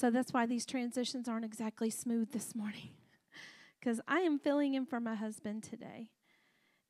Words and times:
So 0.00 0.08
that's 0.08 0.32
why 0.32 0.46
these 0.46 0.64
transitions 0.64 1.28
aren't 1.28 1.44
exactly 1.44 1.90
smooth 1.90 2.32
this 2.32 2.54
morning, 2.54 2.92
because 3.78 4.00
I 4.08 4.20
am 4.20 4.38
filling 4.38 4.72
in 4.72 4.86
for 4.86 4.98
my 4.98 5.14
husband 5.14 5.62
today. 5.62 6.08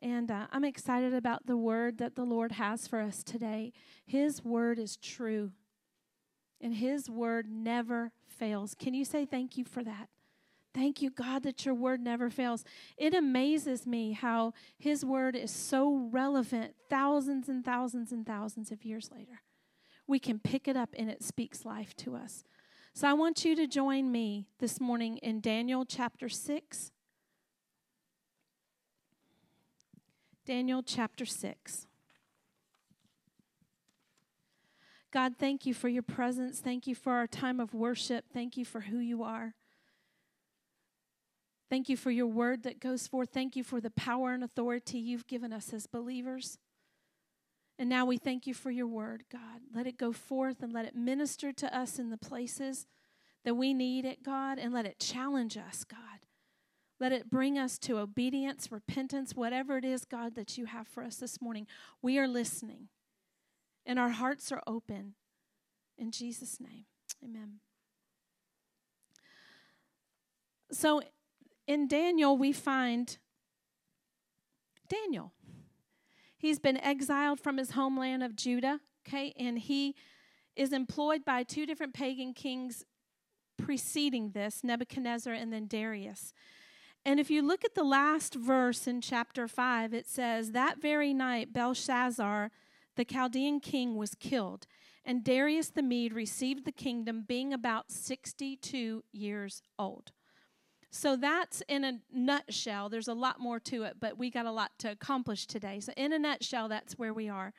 And 0.00 0.30
uh, 0.30 0.46
I'm 0.52 0.62
excited 0.62 1.12
about 1.12 1.44
the 1.44 1.56
word 1.56 1.98
that 1.98 2.14
the 2.14 2.22
Lord 2.22 2.52
has 2.52 2.86
for 2.86 3.00
us 3.00 3.24
today. 3.24 3.72
His 4.06 4.44
word 4.44 4.78
is 4.78 4.96
true, 4.96 5.50
and 6.60 6.72
His 6.72 7.10
word 7.10 7.50
never 7.50 8.12
fails. 8.28 8.76
Can 8.78 8.94
you 8.94 9.04
say 9.04 9.26
thank 9.26 9.56
you 9.56 9.64
for 9.64 9.82
that? 9.82 10.08
Thank 10.72 11.02
you, 11.02 11.10
God, 11.10 11.42
that 11.42 11.66
your 11.66 11.74
word 11.74 12.00
never 12.00 12.30
fails. 12.30 12.62
It 12.96 13.12
amazes 13.12 13.88
me 13.88 14.12
how 14.12 14.54
His 14.78 15.04
word 15.04 15.34
is 15.34 15.50
so 15.50 16.08
relevant 16.12 16.76
thousands 16.88 17.48
and 17.48 17.64
thousands 17.64 18.12
and 18.12 18.24
thousands 18.24 18.70
of 18.70 18.84
years 18.84 19.10
later. 19.12 19.42
We 20.06 20.20
can 20.20 20.38
pick 20.38 20.68
it 20.68 20.76
up 20.76 20.90
and 20.96 21.10
it 21.10 21.24
speaks 21.24 21.64
life 21.64 21.96
to 21.96 22.14
us. 22.14 22.44
So 22.92 23.08
I 23.08 23.12
want 23.12 23.44
you 23.44 23.56
to 23.56 23.66
join 23.66 24.12
me 24.12 24.46
this 24.58 24.80
morning 24.80 25.16
in 25.18 25.40
Daniel 25.40 25.84
chapter 25.84 26.28
6. 26.28 26.92
Daniel 30.44 30.82
chapter 30.82 31.24
6. 31.24 31.86
God, 35.12 35.34
thank 35.38 35.66
you 35.66 35.74
for 35.74 35.88
your 35.88 36.02
presence. 36.02 36.60
Thank 36.60 36.86
you 36.86 36.94
for 36.94 37.14
our 37.14 37.26
time 37.26 37.58
of 37.58 37.74
worship. 37.74 38.26
Thank 38.32 38.56
you 38.56 38.64
for 38.64 38.80
who 38.80 38.98
you 38.98 39.22
are. 39.22 39.54
Thank 41.68 41.88
you 41.88 41.96
for 41.96 42.10
your 42.10 42.26
word 42.26 42.64
that 42.64 42.80
goes 42.80 43.06
forth. 43.06 43.30
Thank 43.32 43.54
you 43.54 43.62
for 43.62 43.80
the 43.80 43.90
power 43.90 44.34
and 44.34 44.42
authority 44.42 44.98
you've 44.98 45.26
given 45.26 45.52
us 45.52 45.72
as 45.72 45.86
believers. 45.86 46.58
And 47.80 47.88
now 47.88 48.04
we 48.04 48.18
thank 48.18 48.46
you 48.46 48.52
for 48.52 48.70
your 48.70 48.86
word, 48.86 49.24
God. 49.32 49.62
Let 49.74 49.86
it 49.86 49.96
go 49.96 50.12
forth 50.12 50.62
and 50.62 50.70
let 50.70 50.84
it 50.84 50.94
minister 50.94 51.50
to 51.50 51.74
us 51.74 51.98
in 51.98 52.10
the 52.10 52.18
places 52.18 52.86
that 53.42 53.54
we 53.54 53.72
need 53.72 54.04
it, 54.04 54.22
God, 54.22 54.58
and 54.58 54.70
let 54.74 54.84
it 54.84 55.00
challenge 55.00 55.56
us, 55.56 55.84
God. 55.84 56.26
Let 57.00 57.10
it 57.10 57.30
bring 57.30 57.56
us 57.56 57.78
to 57.78 57.96
obedience, 57.96 58.70
repentance, 58.70 59.34
whatever 59.34 59.78
it 59.78 59.86
is, 59.86 60.04
God, 60.04 60.34
that 60.34 60.58
you 60.58 60.66
have 60.66 60.88
for 60.88 61.02
us 61.02 61.16
this 61.16 61.40
morning. 61.40 61.66
We 62.02 62.18
are 62.18 62.28
listening, 62.28 62.88
and 63.86 63.98
our 63.98 64.10
hearts 64.10 64.52
are 64.52 64.62
open. 64.66 65.14
In 65.96 66.10
Jesus' 66.10 66.60
name, 66.60 66.84
amen. 67.24 67.60
So, 70.70 71.00
in 71.66 71.88
Daniel, 71.88 72.36
we 72.36 72.52
find 72.52 73.16
Daniel. 74.86 75.32
He's 76.40 76.58
been 76.58 76.78
exiled 76.78 77.38
from 77.38 77.58
his 77.58 77.72
homeland 77.72 78.22
of 78.22 78.34
Judah, 78.34 78.80
okay, 79.06 79.34
and 79.38 79.58
he 79.58 79.94
is 80.56 80.72
employed 80.72 81.22
by 81.22 81.42
two 81.42 81.66
different 81.66 81.92
pagan 81.92 82.32
kings 82.32 82.86
preceding 83.58 84.30
this 84.30 84.64
Nebuchadnezzar 84.64 85.34
and 85.34 85.52
then 85.52 85.66
Darius. 85.66 86.32
And 87.04 87.20
if 87.20 87.30
you 87.30 87.42
look 87.42 87.62
at 87.62 87.74
the 87.74 87.84
last 87.84 88.34
verse 88.34 88.86
in 88.86 89.02
chapter 89.02 89.46
5, 89.46 89.92
it 89.92 90.06
says, 90.06 90.52
That 90.52 90.80
very 90.80 91.12
night, 91.12 91.52
Belshazzar, 91.52 92.50
the 92.96 93.04
Chaldean 93.04 93.60
king, 93.60 93.96
was 93.96 94.14
killed, 94.14 94.66
and 95.04 95.22
Darius 95.22 95.68
the 95.68 95.82
Mede 95.82 96.14
received 96.14 96.64
the 96.64 96.72
kingdom, 96.72 97.22
being 97.28 97.52
about 97.52 97.90
62 97.90 99.04
years 99.12 99.62
old. 99.78 100.12
So 100.90 101.16
that's 101.16 101.62
in 101.68 101.84
a 101.84 102.00
nutshell. 102.12 102.88
There's 102.88 103.08
a 103.08 103.14
lot 103.14 103.38
more 103.38 103.60
to 103.60 103.84
it, 103.84 103.96
but 104.00 104.18
we 104.18 104.28
got 104.30 104.46
a 104.46 104.50
lot 104.50 104.72
to 104.80 104.90
accomplish 104.90 105.46
today. 105.46 105.78
So, 105.80 105.92
in 105.96 106.12
a 106.12 106.18
nutshell, 106.18 106.68
that's 106.68 106.98
where 106.98 107.14
we 107.14 107.28
are. 107.28 107.52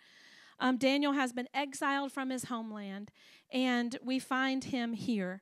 Um, 0.59 0.77
Daniel 0.77 1.13
has 1.13 1.31
been 1.31 1.47
exiled 1.53 2.11
from 2.11 2.29
his 2.29 2.45
homeland, 2.45 3.09
and 3.51 3.97
we 4.03 4.19
find 4.19 4.65
him 4.65 4.93
here 4.93 5.41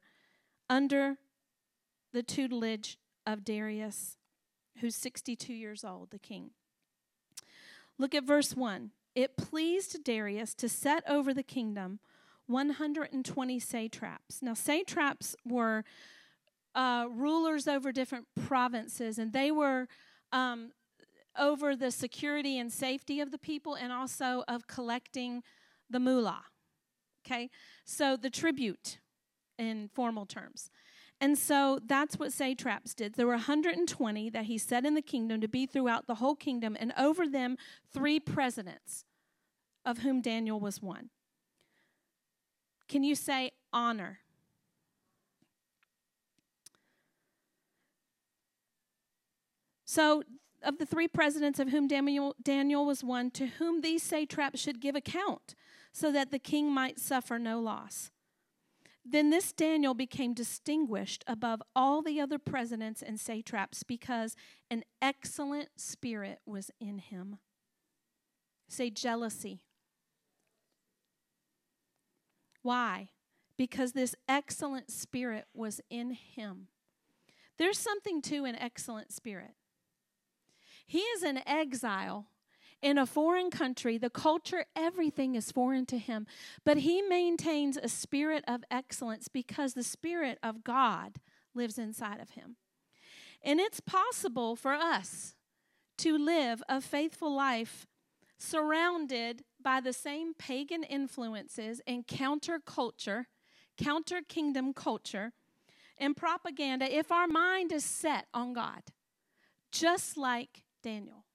under 0.70 1.18
the 2.14 2.24
tutelage 2.24 2.98
of 3.26 3.44
Darius, 3.44 4.18
who's 4.80 4.96
62 4.96 5.54
years 5.54 5.84
old, 5.84 6.12
the 6.12 6.20
king. 6.20 6.52
Look 7.98 8.16
at 8.16 8.24
verse 8.24 8.56
1. 8.56 8.92
It 9.16 9.36
pleased 9.36 10.04
Darius 10.04 10.54
to 10.56 10.70
set 10.70 11.04
over 11.10 11.34
the 11.34 11.44
kingdom 11.44 12.00
120 12.48 13.60
satraps. 13.60 14.42
Now, 14.42 14.54
satraps 14.54 15.36
were 15.46 15.84
uh, 16.76 17.08
rulers 17.10 17.68
over 17.68 17.92
different 17.92 18.28
provinces, 18.46 19.18
and 19.18 19.34
they 19.34 19.52
were 19.52 19.88
um, 20.32 20.72
over 21.38 21.76
the 21.76 21.92
security 21.92 22.60
and 22.60 22.72
safety 22.72 23.20
of 23.20 23.32
the 23.32 23.38
people 23.38 23.76
and 23.76 23.92
also 23.92 24.44
of 24.48 24.68
collecting 24.68 25.42
the 25.90 26.00
mullah. 26.00 26.44
Okay? 27.26 27.50
So 27.86 28.16
the 28.16 28.30
tribute 28.30 29.00
in 29.58 29.90
formal 29.94 30.26
terms. 30.26 30.70
And 31.22 31.38
so 31.38 31.80
that's 31.86 32.18
what 32.18 32.32
satraps 32.32 32.94
did. 32.94 33.16
There 33.16 33.28
were 33.28 33.34
120 33.34 34.30
that 34.30 34.46
he 34.46 34.58
set 34.58 34.86
in 34.86 34.94
the 34.96 35.02
kingdom 35.02 35.42
to 35.42 35.50
be 35.50 35.66
throughout 35.66 36.08
the 36.08 36.16
whole 36.16 36.36
kingdom, 36.36 36.78
and 36.80 36.94
over 36.98 37.28
them, 37.28 37.58
three 37.92 38.22
presidents, 38.22 39.04
of 39.86 40.00
whom 40.00 40.22
Daniel 40.22 40.60
was 40.60 40.82
one. 40.82 41.10
Can 42.88 43.04
you 43.04 43.16
say 43.16 43.52
honor? 43.74 44.20
So, 49.92 50.22
of 50.62 50.78
the 50.78 50.86
three 50.86 51.08
presidents 51.08 51.58
of 51.58 51.70
whom 51.70 51.88
Daniel, 51.88 52.36
Daniel 52.44 52.86
was 52.86 53.04
one, 53.04 53.32
to 53.32 53.48
whom 53.48 53.82
these 53.82 54.04
satraps 54.04 54.60
should 54.60 54.82
give 54.82 54.96
account, 54.96 55.56
so 55.92 56.12
that 56.12 56.30
the 56.30 56.38
king 56.38 56.72
might 56.72 57.00
suffer 57.00 57.40
no 57.40 57.60
loss. 57.60 58.12
Then 59.04 59.32
this 59.32 59.52
Daniel 59.52 59.96
became 59.96 60.36
distinguished 60.36 61.24
above 61.26 61.64
all 61.76 62.04
the 62.04 62.22
other 62.22 62.38
presidents 62.38 63.02
and 63.02 63.20
satraps 63.20 63.82
because 63.82 64.36
an 64.70 64.84
excellent 65.02 65.70
spirit 65.78 66.38
was 66.46 66.70
in 66.80 67.00
him. 67.00 67.40
Say 68.68 68.92
jealousy. 68.92 69.64
Why? 72.62 73.10
Because 73.58 73.94
this 73.94 74.14
excellent 74.28 74.92
spirit 74.92 75.46
was 75.52 75.82
in 75.90 76.12
him. 76.12 76.68
There's 77.58 77.80
something 77.80 78.22
to 78.22 78.46
an 78.46 78.56
excellent 78.56 79.12
spirit. 79.12 79.56
He 80.90 81.02
is 81.02 81.22
in 81.22 81.48
exile 81.48 82.26
in 82.82 82.98
a 82.98 83.06
foreign 83.06 83.52
country. 83.52 84.00
The 84.00 84.10
culture, 84.10 84.66
everything 84.76 85.36
is 85.36 85.52
foreign 85.52 85.86
to 85.86 86.00
him. 86.00 86.26
But 86.66 86.78
he 86.78 87.04
maintains 87.04 87.78
a 87.78 87.88
spirit 87.88 88.44
of 88.48 88.64
excellence 88.72 89.28
because 89.28 89.76
the 89.76 89.84
Spirit 89.84 90.40
of 90.42 90.64
God 90.64 91.18
lives 91.54 91.78
inside 91.78 92.20
of 92.20 92.32
him. 92.32 92.56
And 93.44 93.60
it's 93.60 93.80
possible 93.80 94.56
for 94.56 94.74
us 94.74 95.36
to 96.00 96.18
live 96.18 96.64
a 96.68 96.82
faithful 96.82 97.36
life 97.36 97.86
surrounded 98.40 99.44
by 99.62 99.82
the 99.82 99.94
same 99.94 100.34
pagan 100.34 100.82
influences 100.82 101.82
and 101.86 102.08
counterculture, 102.08 103.26
counter 103.78 104.22
kingdom 104.28 104.74
culture, 104.74 105.34
and 106.00 106.18
propaganda 106.18 106.92
if 106.92 107.12
our 107.12 107.28
mind 107.28 107.72
is 107.72 107.86
set 107.86 108.26
on 108.34 108.54
God, 108.54 108.82
just 109.72 110.18
like 110.18 110.64
Daniel. 110.82 111.26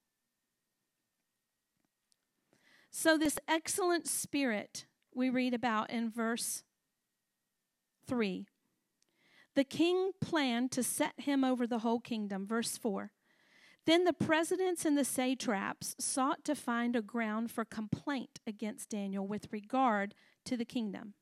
So, 2.91 3.19
this 3.19 3.39
excellent 3.49 4.07
spirit 4.07 4.87
we 5.15 5.29
read 5.29 5.55
about 5.55 5.91
in 5.91 6.11
verse 6.11 6.63
3. 8.07 8.47
The 9.55 9.65
king 9.65 10.13
planned 10.21 10.73
to 10.73 10.83
set 10.83 11.15
him 11.19 11.45
over 11.45 11.67
the 11.67 11.81
whole 11.81 12.01
kingdom. 12.01 12.47
Verse 12.47 12.77
4. 12.77 13.11
Then 13.87 14.05
the 14.05 14.13
presidents 14.13 14.85
and 14.85 14.97
the 14.97 15.05
satraps 15.05 15.95
sought 15.99 16.45
to 16.45 16.55
find 16.55 16.97
a 16.97 17.03
ground 17.03 17.51
for 17.51 17.65
complaint 17.65 18.41
against 18.47 18.91
Daniel 18.91 19.27
with 19.27 19.53
regard 19.53 20.15
to 20.47 20.57
the 20.57 20.65
kingdom. 20.65 21.15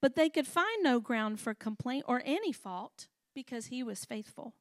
But 0.00 0.14
they 0.14 0.28
could 0.28 0.46
find 0.46 0.82
no 0.82 1.00
ground 1.00 1.40
for 1.40 1.54
complaint 1.54 2.04
or 2.06 2.22
any 2.24 2.52
fault 2.52 3.08
because 3.34 3.66
he 3.66 3.82
was 3.82 4.04
faithful 4.04 4.54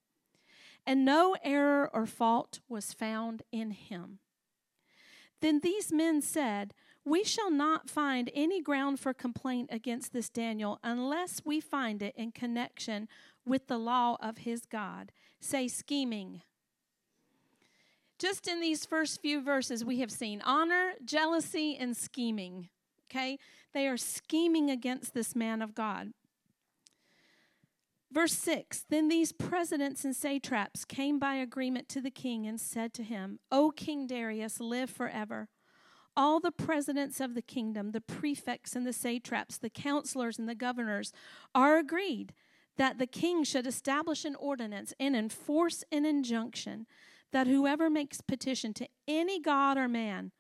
and 0.85 1.03
no 1.03 1.35
error 1.43 1.89
or 1.93 2.05
fault 2.05 2.59
was 2.69 2.93
found 2.93 3.43
in 3.51 3.71
him. 3.71 4.19
Then 5.41 5.59
these 5.61 5.91
men 5.91 6.21
said, 6.21 6.73
We 7.03 7.23
shall 7.23 7.51
not 7.51 7.89
find 7.89 8.31
any 8.33 8.61
ground 8.61 8.99
for 8.99 9.13
complaint 9.13 9.69
against 9.71 10.13
this 10.13 10.29
Daniel 10.29 10.79
unless 10.83 11.41
we 11.45 11.59
find 11.59 12.01
it 12.01 12.15
in 12.15 12.31
connection 12.31 13.07
with 13.45 13.67
the 13.67 13.77
law 13.77 14.17
of 14.21 14.39
his 14.39 14.65
God. 14.65 15.11
Say, 15.39 15.67
scheming. 15.67 16.41
Just 18.17 18.47
in 18.47 18.61
these 18.61 18.85
first 18.85 19.21
few 19.21 19.41
verses, 19.41 19.83
we 19.83 19.99
have 19.99 20.11
seen 20.11 20.41
honor, 20.41 20.93
jealousy, 21.03 21.75
and 21.77 21.95
scheming. 21.95 22.69
Okay? 23.09 23.37
They 23.73 23.87
are 23.87 23.97
scheming 23.97 24.69
against 24.69 25.13
this 25.13 25.35
man 25.35 25.61
of 25.61 25.75
God. 25.75 26.13
Verse 28.15 28.33
6 28.33 28.85
Then 28.89 29.09
these 29.09 29.33
presidents 29.33 30.05
and 30.05 30.15
satraps 30.15 30.85
came 30.85 31.19
by 31.19 31.35
agreement 31.35 31.89
to 31.89 32.01
the 32.01 32.09
king 32.09 32.47
and 32.47 32.59
said 32.59 32.93
to 32.93 33.03
him, 33.03 33.39
O 33.51 33.71
King 33.71 34.07
Darius, 34.07 34.61
live 34.61 34.89
forever. 34.89 35.49
all 36.17 36.39
the 36.39 36.51
presidents 36.51 37.19
of 37.19 37.33
the 37.35 37.41
kingdom, 37.41 37.91
the 37.91 37.99
prefects 37.99 38.73
and 38.73 38.87
the 38.87 38.93
satraps, 38.93 39.57
the 39.57 39.69
counselors 39.69 40.39
and 40.39 40.47
the 40.47 40.55
governors 40.55 41.11
are 41.53 41.77
agreed 41.77 42.33
that 42.77 42.99
the 42.99 43.05
king 43.05 43.43
should 43.43 43.67
establish 43.67 44.23
an 44.23 44.35
ordinance 44.35 44.93
and 44.97 45.13
enforce 45.13 45.83
an 45.91 46.05
injunction 46.05 46.87
that 47.33 47.47
whoever 47.47 47.89
makes 47.89 48.21
petition 48.21 48.73
to 48.73 48.87
any 49.09 49.41
god 49.41 49.77
or 49.77 49.89
man 49.89 50.31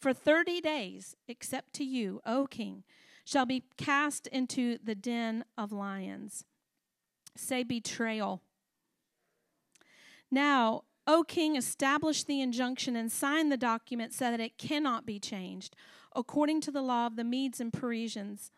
for 0.00 0.14
30 0.14 0.62
days, 0.62 1.14
except 1.26 1.74
to 1.74 1.84
you, 1.84 2.22
O 2.24 2.46
king, 2.46 2.84
shall 3.22 3.44
be 3.44 3.64
cast 3.76 4.26
into 4.28 4.78
the 4.82 4.94
den 4.94 5.44
of 5.58 5.72
lions. 5.72 6.46
Say 7.38 7.62
betrayal. 7.62 8.42
Now, 10.30 10.82
O 11.06 11.22
king, 11.22 11.56
establish 11.56 12.24
the 12.24 12.40
injunction 12.40 12.96
and 12.96 13.10
sign 13.10 13.48
the 13.48 13.56
document 13.56 14.12
so 14.12 14.30
that 14.30 14.40
it 14.40 14.58
cannot 14.58 15.06
be 15.06 15.20
changed, 15.20 15.76
according 16.14 16.60
to 16.62 16.70
the 16.70 16.82
law 16.82 17.06
of 17.06 17.16
the 17.16 17.24
Medes 17.24 17.60
and 17.60 17.72
Persians, 17.72 18.50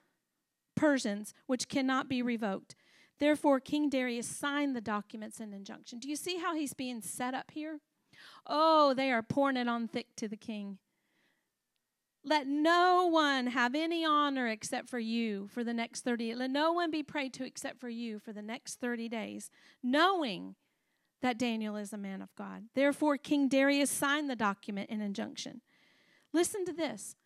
Persians, 0.74 1.34
which 1.46 1.68
cannot 1.68 2.08
be 2.08 2.22
revoked. 2.22 2.74
Therefore, 3.18 3.60
King 3.60 3.90
Darius 3.90 4.26
signed 4.26 4.74
the 4.74 4.80
documents 4.80 5.40
and 5.40 5.52
injunction. 5.52 5.98
Do 5.98 6.08
you 6.08 6.16
see 6.16 6.38
how 6.38 6.54
he's 6.54 6.72
being 6.72 7.02
set 7.02 7.34
up 7.34 7.50
here? 7.50 7.80
Oh, 8.46 8.94
they 8.94 9.12
are 9.12 9.22
pouring 9.22 9.58
it 9.58 9.68
on 9.68 9.88
thick 9.88 10.16
to 10.16 10.26
the 10.26 10.36
king. 10.36 10.78
Let 12.22 12.46
no 12.46 13.06
one 13.06 13.48
have 13.48 13.74
any 13.74 14.04
honor 14.04 14.46
except 14.46 14.88
for 14.88 14.98
you 14.98 15.48
for 15.48 15.64
the 15.64 15.72
next 15.72 16.04
30 16.04 16.34
Let 16.34 16.50
no 16.50 16.72
one 16.72 16.90
be 16.90 17.02
prayed 17.02 17.32
to 17.34 17.44
except 17.44 17.80
for 17.80 17.88
you 17.88 18.18
for 18.18 18.32
the 18.32 18.42
next 18.42 18.80
30 18.80 19.08
days, 19.08 19.50
knowing 19.82 20.54
that 21.22 21.38
Daniel 21.38 21.76
is 21.76 21.92
a 21.92 21.98
man 21.98 22.22
of 22.22 22.34
God. 22.34 22.64
Therefore, 22.74 23.16
King 23.16 23.48
Darius 23.48 23.90
signed 23.90 24.28
the 24.28 24.36
document 24.36 24.90
and 24.90 25.02
injunction. 25.02 25.60
Listen 26.32 26.64
to 26.64 26.72
this. 26.72 27.16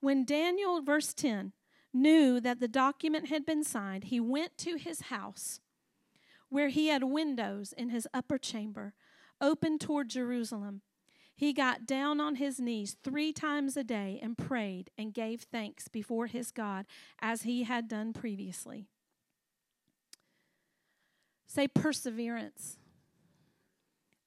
When 0.00 0.24
Daniel, 0.24 0.82
verse 0.82 1.14
10, 1.14 1.52
knew 1.92 2.40
that 2.40 2.60
the 2.60 2.68
document 2.68 3.28
had 3.28 3.44
been 3.44 3.64
signed, 3.64 4.04
he 4.04 4.20
went 4.20 4.56
to 4.58 4.76
his 4.76 5.02
house 5.02 5.60
where 6.48 6.68
he 6.68 6.88
had 6.88 7.04
windows 7.04 7.72
in 7.72 7.88
his 7.90 8.06
upper 8.12 8.36
chamber 8.36 8.92
open 9.40 9.78
toward 9.78 10.08
Jerusalem. 10.08 10.82
He 11.34 11.52
got 11.52 11.86
down 11.86 12.20
on 12.20 12.36
his 12.36 12.60
knees 12.60 12.96
three 13.02 13.32
times 13.32 13.76
a 13.76 13.84
day 13.84 14.18
and 14.22 14.36
prayed 14.36 14.90
and 14.96 15.14
gave 15.14 15.42
thanks 15.42 15.88
before 15.88 16.26
his 16.26 16.50
God 16.50 16.86
as 17.20 17.42
he 17.42 17.64
had 17.64 17.88
done 17.88 18.12
previously. 18.12 18.88
Say 21.46 21.68
perseverance. 21.68 22.78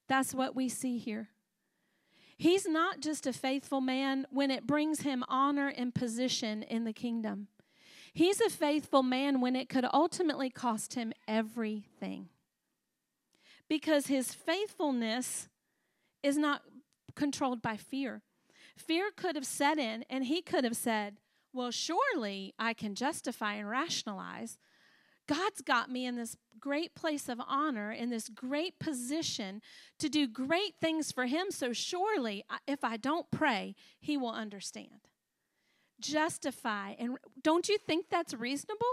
That's 0.07 0.33
what 0.33 0.55
we 0.55 0.69
see 0.69 0.97
here. 0.97 1.29
He's 2.37 2.67
not 2.67 2.99
just 2.99 3.25
a 3.25 3.33
faithful 3.33 3.81
man 3.81 4.27
when 4.29 4.51
it 4.51 4.67
brings 4.67 5.01
him 5.01 5.23
honor 5.27 5.69
and 5.69 5.95
position 5.95 6.63
in 6.63 6.83
the 6.83 6.93
kingdom. 6.93 7.47
He's 8.13 8.41
a 8.41 8.49
faithful 8.49 9.03
man 9.03 9.41
when 9.41 9.55
it 9.55 9.69
could 9.69 9.85
ultimately 9.93 10.49
cost 10.49 10.95
him 10.95 11.13
everything. 11.27 12.29
Because 13.67 14.07
his 14.07 14.33
faithfulness 14.33 15.49
is 16.21 16.37
not 16.37 16.61
controlled 17.15 17.61
by 17.61 17.77
fear. 17.77 18.21
Fear 18.77 19.11
could 19.15 19.35
have 19.35 19.45
set 19.45 19.77
in, 19.77 20.03
and 20.09 20.25
he 20.25 20.41
could 20.41 20.63
have 20.63 20.75
said, 20.75 21.17
Well, 21.53 21.71
surely 21.71 22.53
I 22.59 22.73
can 22.73 22.95
justify 22.95 23.53
and 23.55 23.69
rationalize 23.69 24.57
God's 25.27 25.61
got 25.61 25.89
me 25.89 26.05
in 26.05 26.15
this 26.15 26.37
great 26.59 26.93
place 26.95 27.29
of 27.29 27.39
honor, 27.47 27.91
in 27.91 28.09
this 28.09 28.29
great 28.29 28.79
position 28.79 29.61
to 29.99 30.07
do 30.07 30.27
great 30.27 30.75
things 30.79 31.11
for 31.11 31.25
Him. 31.25 31.47
So 31.49 31.73
surely, 31.73 32.43
if 32.67 32.83
I 32.83 32.97
don't 32.97 33.29
pray, 33.31 33.75
He 33.99 34.17
will 34.17 34.31
understand. 34.31 35.09
Justify. 35.99 36.93
And 36.99 37.17
don't 37.41 37.67
you 37.67 37.77
think 37.77 38.09
that's 38.09 38.33
reasonable? 38.33 38.85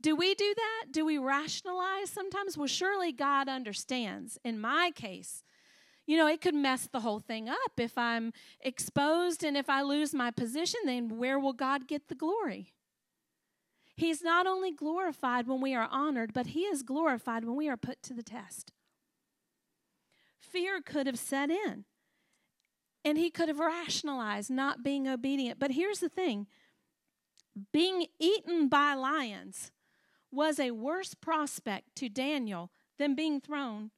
Do 0.00 0.14
we 0.14 0.34
do 0.34 0.54
that? 0.54 0.92
Do 0.92 1.04
we 1.04 1.18
rationalize 1.18 2.08
sometimes? 2.08 2.56
Well, 2.56 2.68
surely 2.68 3.12
God 3.12 3.48
understands. 3.48 4.38
In 4.44 4.60
my 4.60 4.92
case, 4.94 5.42
you 6.08 6.16
know, 6.16 6.26
it 6.26 6.40
could 6.40 6.54
mess 6.54 6.88
the 6.90 7.00
whole 7.00 7.20
thing 7.20 7.50
up. 7.50 7.72
If 7.76 7.98
I'm 7.98 8.32
exposed 8.62 9.44
and 9.44 9.58
if 9.58 9.68
I 9.68 9.82
lose 9.82 10.14
my 10.14 10.30
position, 10.30 10.80
then 10.86 11.18
where 11.18 11.38
will 11.38 11.52
God 11.52 11.86
get 11.86 12.08
the 12.08 12.14
glory? 12.14 12.72
He's 13.94 14.22
not 14.22 14.46
only 14.46 14.72
glorified 14.72 15.46
when 15.46 15.60
we 15.60 15.74
are 15.74 15.86
honored, 15.90 16.32
but 16.32 16.46
He 16.46 16.60
is 16.60 16.82
glorified 16.82 17.44
when 17.44 17.56
we 17.56 17.68
are 17.68 17.76
put 17.76 18.02
to 18.04 18.14
the 18.14 18.22
test. 18.22 18.72
Fear 20.40 20.80
could 20.80 21.06
have 21.06 21.18
set 21.18 21.50
in, 21.50 21.84
and 23.04 23.18
he 23.18 23.28
could 23.28 23.48
have 23.48 23.58
rationalized 23.58 24.50
not 24.50 24.82
being 24.82 25.06
obedient. 25.06 25.58
But 25.58 25.72
here's 25.72 26.00
the 26.00 26.08
thing 26.08 26.46
being 27.70 28.06
eaten 28.18 28.68
by 28.68 28.94
lions 28.94 29.72
was 30.30 30.58
a 30.58 30.70
worse 30.70 31.12
prospect 31.12 31.96
to 31.96 32.08
Daniel 32.08 32.70
than 32.98 33.14
being 33.14 33.42
thrown, 33.42 33.90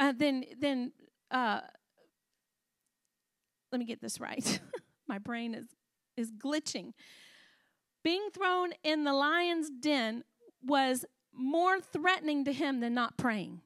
uh, 0.00 0.10
than, 0.10 0.44
than 0.58 0.92
uh, 1.32 1.60
let 3.72 3.78
me 3.78 3.84
get 3.84 4.00
this 4.00 4.20
right. 4.20 4.60
My 5.08 5.18
brain 5.18 5.54
is, 5.54 5.66
is 6.16 6.30
glitching 6.30 6.92
being 8.02 8.28
thrown 8.32 8.72
in 8.82 9.04
the 9.04 9.12
lion's 9.12 9.70
den 9.70 10.24
was 10.62 11.04
more 11.32 11.80
threatening 11.80 12.44
to 12.44 12.52
him 12.52 12.80
than 12.80 12.94
not 12.94 13.16
praying. 13.16 13.60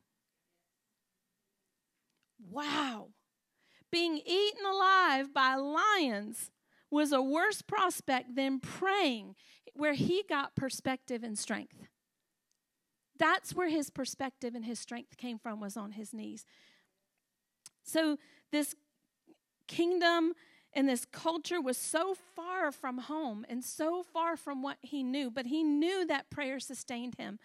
Wow. 2.50 3.08
Being 3.90 4.18
eaten 4.18 4.64
alive 4.66 5.32
by 5.32 5.54
lions 5.56 6.50
was 6.90 7.12
a 7.12 7.22
worse 7.22 7.62
prospect 7.62 8.36
than 8.36 8.60
praying, 8.60 9.34
where 9.74 9.94
he 9.94 10.22
got 10.28 10.54
perspective 10.54 11.22
and 11.22 11.38
strength. 11.38 11.86
That's 13.18 13.54
where 13.54 13.68
his 13.68 13.90
perspective 13.90 14.54
and 14.54 14.64
his 14.64 14.78
strength 14.78 15.16
came 15.16 15.38
from, 15.38 15.60
was 15.60 15.76
on 15.76 15.92
his 15.92 16.12
knees. 16.12 16.44
So, 17.86 18.18
this 18.52 18.74
kingdom 19.66 20.34
and 20.72 20.88
this 20.88 21.06
culture 21.06 21.60
was 21.60 21.78
so 21.78 22.14
far 22.14 22.70
from 22.70 22.98
home 22.98 23.46
and 23.48 23.64
so 23.64 24.02
far 24.02 24.36
from 24.36 24.62
what 24.62 24.76
he 24.82 25.02
knew, 25.02 25.30
but 25.30 25.46
he 25.46 25.62
knew 25.62 26.06
that 26.06 26.28
prayer 26.28 26.60
sustained 26.60 27.14
him. 27.16 27.38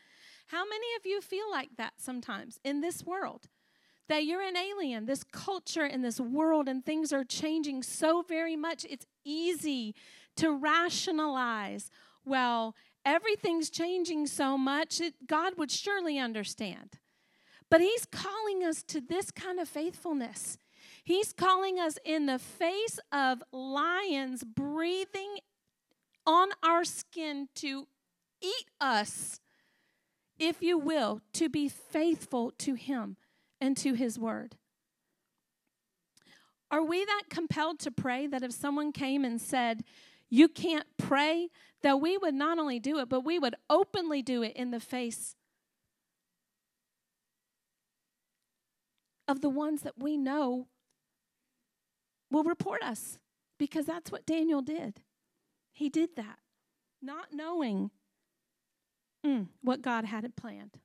How 0.47 0.65
many 0.65 0.87
of 0.99 1.05
you 1.05 1.21
feel 1.21 1.49
like 1.49 1.69
that 1.77 1.93
sometimes 1.97 2.59
in 2.63 2.81
this 2.81 3.05
world? 3.05 3.47
That 4.09 4.25
you're 4.25 4.41
an 4.41 4.57
alien, 4.57 5.05
this 5.05 5.23
culture 5.23 5.85
in 5.85 6.01
this 6.01 6.19
world, 6.19 6.67
and 6.67 6.83
things 6.83 7.13
are 7.13 7.23
changing 7.23 7.83
so 7.83 8.21
very 8.21 8.57
much. 8.57 8.85
It's 8.89 9.05
easy 9.23 9.95
to 10.35 10.51
rationalize, 10.51 11.89
well, 12.25 12.75
everything's 13.05 13.69
changing 13.69 14.27
so 14.27 14.57
much, 14.57 14.99
it, 14.99 15.25
God 15.25 15.53
would 15.57 15.71
surely 15.71 16.19
understand. 16.19 16.97
But 17.71 17.81
He's 17.81 18.05
calling 18.05 18.63
us 18.63 18.83
to 18.83 18.99
this 19.01 19.31
kind 19.31 19.59
of 19.59 19.67
faithfulness. 19.67 20.57
He's 21.03 21.33
calling 21.33 21.79
us 21.79 21.97
in 22.05 22.25
the 22.27 22.37
face 22.37 22.99
of 23.11 23.41
lions 23.51 24.43
breathing 24.43 25.37
on 26.27 26.49
our 26.61 26.83
skin 26.83 27.47
to 27.55 27.87
eat 28.41 28.65
us, 28.79 29.39
if 30.37 30.61
you 30.61 30.77
will, 30.77 31.21
to 31.33 31.49
be 31.49 31.69
faithful 31.69 32.51
to 32.59 32.75
Him 32.75 33.15
and 33.61 33.77
to 33.77 33.93
His 33.93 34.19
word. 34.19 34.57
Are 36.69 36.83
we 36.83 37.05
that 37.05 37.23
compelled 37.29 37.79
to 37.79 37.91
pray 37.91 38.27
that 38.27 38.43
if 38.43 38.51
someone 38.51 38.91
came 38.91 39.23
and 39.23 39.39
said, 39.39 39.85
You 40.29 40.49
can't 40.49 40.87
pray, 40.97 41.49
that 41.83 42.01
we 42.01 42.17
would 42.17 42.33
not 42.33 42.59
only 42.59 42.79
do 42.79 42.99
it, 42.99 43.07
but 43.07 43.23
we 43.23 43.39
would 43.39 43.55
openly 43.69 44.21
do 44.21 44.43
it 44.43 44.55
in 44.57 44.71
the 44.71 44.79
face 44.81 45.35
of 49.27 49.41
the 49.41 49.49
ones 49.49 49.81
that 49.81 49.97
we 49.97 50.17
know 50.17 50.67
will 52.29 52.43
report 52.43 52.81
us 52.81 53.19
because 53.57 53.85
that's 53.85 54.11
what 54.11 54.25
Daniel 54.25 54.61
did. 54.61 55.01
He 55.71 55.89
did 55.89 56.15
that, 56.15 56.39
not 57.01 57.27
knowing 57.33 57.91
mm, 59.25 59.47
what 59.61 59.81
God 59.81 60.05
had 60.05 60.35
planned. 60.35 60.79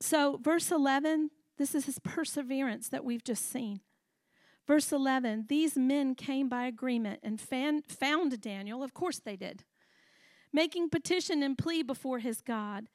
So, 0.00 0.38
verse 0.42 0.70
11, 0.70 1.30
this 1.58 1.74
is 1.74 1.84
his 1.84 1.98
perseverance 1.98 2.88
that 2.88 3.04
we've 3.04 3.24
just 3.24 3.50
seen. 3.50 3.80
Verse 4.66 4.92
11, 4.92 5.46
these 5.48 5.76
men 5.76 6.14
came 6.14 6.48
by 6.48 6.66
agreement 6.66 7.20
and 7.22 7.40
fan, 7.40 7.82
found 7.82 8.40
Daniel. 8.40 8.82
Of 8.82 8.94
course 8.94 9.18
they 9.18 9.36
did. 9.36 9.64
Making 10.52 10.90
petition 10.90 11.42
and 11.42 11.56
plea 11.58 11.82
before 11.82 12.18
his 12.18 12.40
God. 12.40 12.88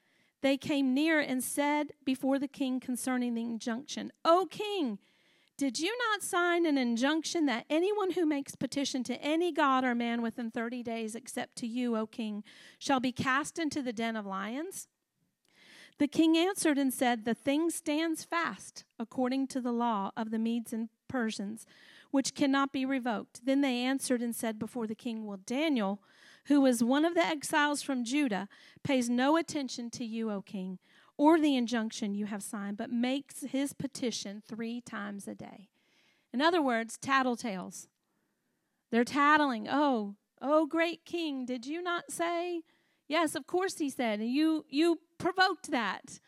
They 0.45 0.57
came 0.57 0.93
near 0.93 1.19
and 1.19 1.43
said 1.43 1.93
before 2.05 2.37
the 2.37 2.47
king 2.47 2.79
concerning 2.79 3.33
the 3.33 3.41
injunction, 3.41 4.11
O 4.23 4.45
king, 4.47 4.99
did 5.57 5.79
you 5.79 5.91
not 6.11 6.21
sign 6.21 6.67
an 6.67 6.77
injunction 6.77 7.47
that 7.47 7.65
anyone 7.67 8.11
who 8.11 8.27
makes 8.27 8.53
petition 8.53 9.03
to 9.05 9.19
any 9.23 9.51
god 9.51 9.83
or 9.83 9.95
man 9.95 10.21
within 10.21 10.51
30 10.51 10.83
days, 10.83 11.15
except 11.15 11.55
to 11.55 11.65
you, 11.65 11.97
O 11.97 12.05
king, 12.05 12.43
shall 12.77 12.99
be 12.99 13.11
cast 13.11 13.57
into 13.57 13.81
the 13.81 13.91
den 13.91 14.15
of 14.15 14.27
lions? 14.27 14.87
The 15.97 16.07
king 16.07 16.37
answered 16.37 16.77
and 16.77 16.93
said, 16.93 17.25
The 17.25 17.33
thing 17.33 17.71
stands 17.71 18.23
fast 18.23 18.83
according 18.99 19.47
to 19.47 19.59
the 19.59 19.71
law 19.71 20.11
of 20.15 20.29
the 20.29 20.37
Medes 20.37 20.71
and 20.71 20.89
Persians, 21.07 21.65
which 22.11 22.35
cannot 22.35 22.71
be 22.71 22.85
revoked. 22.85 23.47
Then 23.47 23.61
they 23.61 23.79
answered 23.79 24.21
and 24.21 24.35
said 24.35 24.59
before 24.59 24.85
the 24.85 24.93
king, 24.93 25.25
Well, 25.25 25.39
Daniel, 25.43 26.03
who 26.45 26.61
was 26.61 26.83
one 26.83 27.05
of 27.05 27.15
the 27.15 27.25
exiles 27.25 27.81
from 27.81 28.03
Judah, 28.03 28.47
pays 28.83 29.09
no 29.09 29.37
attention 29.37 29.89
to 29.91 30.05
you, 30.05 30.29
O 30.31 30.41
king, 30.41 30.79
or 31.17 31.39
the 31.39 31.55
injunction 31.55 32.13
you 32.13 32.25
have 32.25 32.43
signed, 32.43 32.77
but 32.77 32.91
makes 32.91 33.41
his 33.41 33.73
petition 33.73 34.43
three 34.45 34.81
times 34.81 35.27
a 35.27 35.35
day. 35.35 35.69
In 36.33 36.41
other 36.41 36.61
words, 36.61 36.97
tattletales. 36.97 37.87
They're 38.91 39.05
tattling. 39.05 39.67
Oh, 39.69 40.15
oh, 40.41 40.65
great 40.65 41.05
king, 41.05 41.45
did 41.45 41.65
you 41.65 41.81
not 41.81 42.11
say? 42.11 42.61
Yes, 43.07 43.35
of 43.35 43.47
course 43.47 43.77
he 43.77 43.89
said. 43.89 44.19
And 44.19 44.29
you 44.29 44.65
you 44.69 44.99
provoked 45.17 45.71
that. 45.71 46.19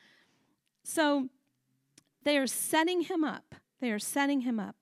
So 0.83 1.27
they 2.24 2.38
are 2.38 2.47
setting 2.47 3.01
him 3.01 3.24
up. 3.24 3.55
They 3.81 3.91
are 3.91 4.00
setting 4.00 4.41
him 4.41 4.59
up. 4.59 4.76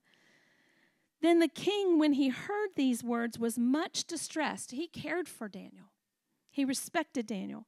Then 1.22 1.38
the 1.38 1.48
king, 1.48 1.98
when 1.98 2.12
he 2.12 2.28
heard 2.28 2.70
these 2.76 3.02
words, 3.02 3.38
was 3.38 3.58
much 3.58 4.04
distressed. 4.04 4.72
He 4.72 4.86
cared 4.86 5.28
for 5.28 5.48
Daniel, 5.48 5.92
he 6.50 6.64
respected 6.64 7.26
Daniel, 7.26 7.66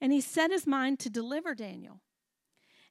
and 0.00 0.12
he 0.12 0.20
set 0.20 0.50
his 0.50 0.66
mind 0.66 0.98
to 1.00 1.10
deliver 1.10 1.54
Daniel. 1.54 2.00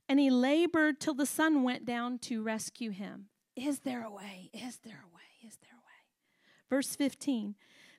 And 0.08 0.20
he 0.20 0.30
labored 0.30 1.00
till 1.00 1.16
the 1.16 1.26
sun 1.26 1.64
went 1.64 1.84
down 1.84 2.20
to 2.20 2.44
rescue 2.44 2.92
him. 2.92 3.30
Is 3.56 3.80
there 3.80 4.04
a 4.04 4.12
way? 4.12 4.52
Is 4.54 4.78
there 4.84 5.04
a 5.04 5.16
way? 5.16 5.48
Is 5.48 5.58
there 5.62 5.72
a 5.74 5.78
way? 5.78 6.70
Verse 6.70 6.96
15. 6.96 7.56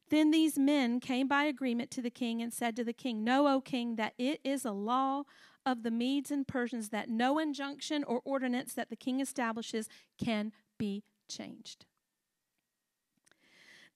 Then 0.08 0.30
these 0.30 0.56
men 0.56 1.00
came 1.00 1.26
by 1.26 1.44
agreement 1.44 1.90
to 1.92 2.02
the 2.02 2.10
king 2.10 2.40
and 2.40 2.52
said 2.52 2.76
to 2.76 2.84
the 2.84 2.92
king, 2.92 3.24
Know, 3.24 3.48
O 3.48 3.60
king, 3.60 3.96
that 3.96 4.14
it 4.18 4.40
is 4.44 4.64
a 4.64 4.70
law 4.70 5.24
of 5.64 5.82
the 5.82 5.90
Medes 5.90 6.30
and 6.30 6.46
Persians 6.46 6.90
that 6.90 7.08
no 7.08 7.38
injunction 7.40 8.04
or 8.04 8.20
ordinance 8.24 8.72
that 8.74 8.88
the 8.88 8.96
king 8.96 9.18
establishes 9.18 9.88
can 10.16 10.52
be 10.78 11.02
changed. 11.28 11.86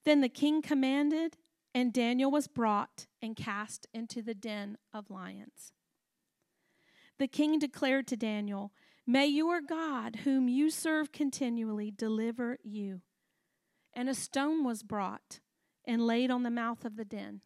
Then 0.03 0.21
the 0.21 0.29
king 0.29 0.61
commanded, 0.61 1.37
and 1.73 1.93
Daniel 1.93 2.31
was 2.31 2.47
brought 2.47 3.07
and 3.21 3.35
cast 3.35 3.87
into 3.93 4.21
the 4.21 4.33
den 4.33 4.77
of 4.93 5.09
lions. 5.09 5.71
The 7.19 7.27
king 7.27 7.59
declared 7.59 8.07
to 8.07 8.17
Daniel, 8.17 8.71
May 9.05 9.27
your 9.27 9.61
God, 9.61 10.17
whom 10.23 10.47
you 10.47 10.69
serve 10.69 11.11
continually, 11.11 11.91
deliver 11.91 12.57
you. 12.63 13.01
And 13.93 14.09
a 14.09 14.15
stone 14.15 14.63
was 14.63 14.83
brought 14.83 15.39
and 15.85 16.05
laid 16.05 16.31
on 16.31 16.43
the 16.43 16.49
mouth 16.49 16.85
of 16.85 16.95
the 16.95 17.05
den. 17.05 17.41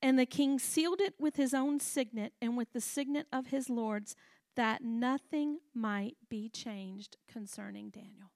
And 0.00 0.18
the 0.18 0.26
king 0.26 0.58
sealed 0.58 1.00
it 1.00 1.14
with 1.18 1.36
his 1.36 1.52
own 1.52 1.80
signet 1.80 2.32
and 2.40 2.56
with 2.56 2.72
the 2.72 2.80
signet 2.80 3.26
of 3.32 3.48
his 3.48 3.68
lords, 3.68 4.14
that 4.56 4.82
nothing 4.82 5.58
might 5.74 6.16
be 6.28 6.48
changed 6.48 7.16
concerning 7.28 7.90
Daniel. 7.90 8.30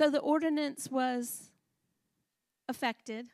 So 0.00 0.08
the 0.08 0.20
ordinance 0.20 0.90
was 0.90 1.50
affected. 2.70 3.26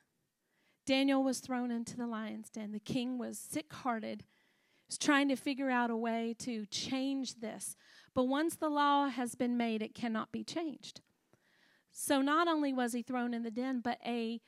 Daniel 0.85 1.23
was 1.23 1.39
thrown 1.39 1.71
into 1.71 1.97
the 1.97 2.09
lion's 2.09 2.51
den. 2.51 2.73
The 2.73 2.81
king 2.81 3.19
was 3.19 3.39
sick 3.39 3.73
hearted, 3.73 4.25
was 4.89 4.99
trying 4.99 5.29
to 5.29 5.37
figure 5.37 5.71
out 5.71 5.93
a 5.93 5.97
way 5.97 6.35
to 6.41 6.67
change 6.67 7.37
this. 7.39 7.77
But 8.17 8.25
once 8.25 8.57
the 8.57 8.69
law 8.69 9.07
has 9.07 9.37
been 9.37 9.57
made, 9.57 9.81
it 9.81 9.95
cannot 9.95 10.33
be 10.33 10.43
changed. 10.43 11.03
So 11.93 12.21
not 12.21 12.49
only 12.49 12.73
was 12.73 12.95
he 12.95 13.03
thrown 13.03 13.33
in 13.33 13.45
the 13.45 13.53
den, 13.53 13.79
but 13.79 14.01
a 14.05 14.41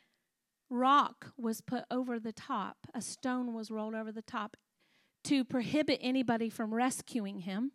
rock 0.68 1.34
was 1.37 1.60
put 1.60 1.84
over 1.88 2.18
the 2.18 2.32
top, 2.32 2.78
a 2.92 3.00
stone 3.00 3.54
was 3.54 3.70
rolled 3.70 3.94
over 3.94 4.10
the 4.10 4.22
top 4.22 4.56
to 5.22 5.44
prohibit 5.44 6.00
anybody 6.02 6.50
from 6.50 6.75
rescuing 6.75 7.42
him. 7.42 7.70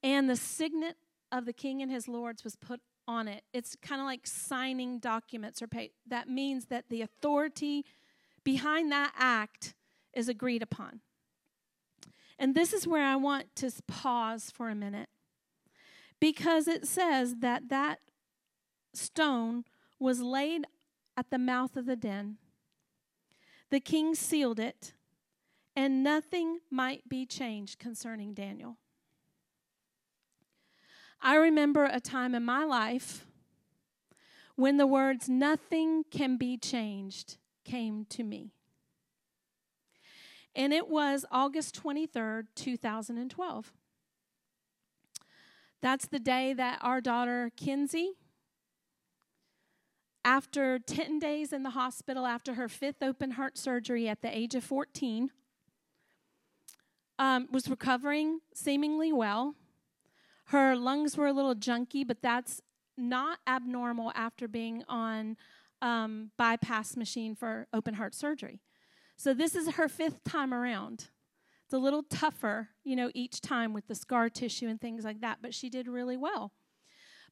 And 0.00 0.30
the 0.30 0.36
signet 0.36 0.98
of 1.32 1.44
the 1.44 1.52
king 1.52 1.82
and 1.82 1.90
his 1.90 2.06
lords 2.06 2.44
was 2.44 2.54
put 2.54 2.80
on 3.08 3.28
it. 3.28 3.44
It's 3.52 3.76
kind 3.76 4.00
of 4.00 4.06
like 4.06 4.26
signing 4.26 4.98
documents 4.98 5.62
or 5.62 5.66
pay. 5.66 5.92
That 6.06 6.28
means 6.28 6.66
that 6.66 6.88
the 6.88 7.02
authority 7.02 7.84
behind 8.44 8.90
that 8.92 9.12
act 9.16 9.74
is 10.12 10.28
agreed 10.28 10.62
upon. 10.62 11.00
And 12.38 12.54
this 12.54 12.72
is 12.72 12.86
where 12.86 13.04
I 13.04 13.16
want 13.16 13.54
to 13.56 13.70
pause 13.86 14.50
for 14.54 14.68
a 14.68 14.74
minute 14.74 15.08
because 16.20 16.68
it 16.68 16.86
says 16.86 17.36
that 17.40 17.68
that 17.68 18.00
stone 18.94 19.64
was 19.98 20.20
laid 20.20 20.66
at 21.16 21.30
the 21.30 21.38
mouth 21.38 21.76
of 21.76 21.86
the 21.86 21.96
den. 21.96 22.36
The 23.70 23.80
king 23.80 24.14
sealed 24.14 24.60
it, 24.60 24.92
and 25.74 26.02
nothing 26.02 26.60
might 26.70 27.08
be 27.08 27.26
changed 27.26 27.78
concerning 27.78 28.32
Daniel. 28.32 28.76
I 31.20 31.36
remember 31.36 31.84
a 31.84 32.00
time 32.00 32.34
in 32.34 32.44
my 32.44 32.64
life 32.64 33.26
when 34.56 34.78
the 34.78 34.86
words, 34.86 35.28
nothing 35.28 36.04
can 36.10 36.36
be 36.36 36.56
changed, 36.56 37.36
came 37.64 38.06
to 38.06 38.22
me. 38.22 38.52
And 40.54 40.72
it 40.72 40.88
was 40.88 41.26
August 41.30 41.80
23rd, 41.82 42.46
2012. 42.54 43.72
That's 45.82 46.06
the 46.06 46.18
day 46.18 46.54
that 46.54 46.78
our 46.80 47.02
daughter, 47.02 47.52
Kinsey, 47.54 48.14
after 50.24 50.78
10 50.78 51.18
days 51.18 51.52
in 51.52 51.62
the 51.62 51.70
hospital 51.70 52.26
after 52.26 52.54
her 52.54 52.68
fifth 52.68 53.02
open 53.02 53.32
heart 53.32 53.58
surgery 53.58 54.08
at 54.08 54.22
the 54.22 54.36
age 54.36 54.54
of 54.54 54.64
14, 54.64 55.30
um, 57.18 57.46
was 57.52 57.68
recovering 57.68 58.40
seemingly 58.54 59.12
well. 59.12 59.54
Her 60.46 60.76
lungs 60.76 61.16
were 61.16 61.26
a 61.26 61.32
little 61.32 61.54
junky, 61.54 62.06
but 62.06 62.22
that's 62.22 62.60
not 62.96 63.38
abnormal 63.46 64.12
after 64.14 64.48
being 64.48 64.84
on 64.88 65.36
um, 65.82 66.30
bypass 66.36 66.96
machine 66.96 67.34
for 67.34 67.66
open 67.72 67.94
heart 67.94 68.14
surgery. 68.14 68.60
So 69.16 69.34
this 69.34 69.54
is 69.54 69.70
her 69.74 69.88
fifth 69.88 70.24
time 70.24 70.52
around. 70.54 71.08
It's 71.64 71.74
a 71.74 71.78
little 71.78 72.04
tougher, 72.04 72.68
you 72.84 72.94
know, 72.94 73.10
each 73.14 73.40
time 73.40 73.72
with 73.72 73.88
the 73.88 73.94
scar 73.94 74.28
tissue 74.28 74.68
and 74.68 74.80
things 74.80 75.04
like 75.04 75.20
that, 75.20 75.38
but 75.42 75.52
she 75.52 75.68
did 75.68 75.88
really 75.88 76.16
well. 76.16 76.52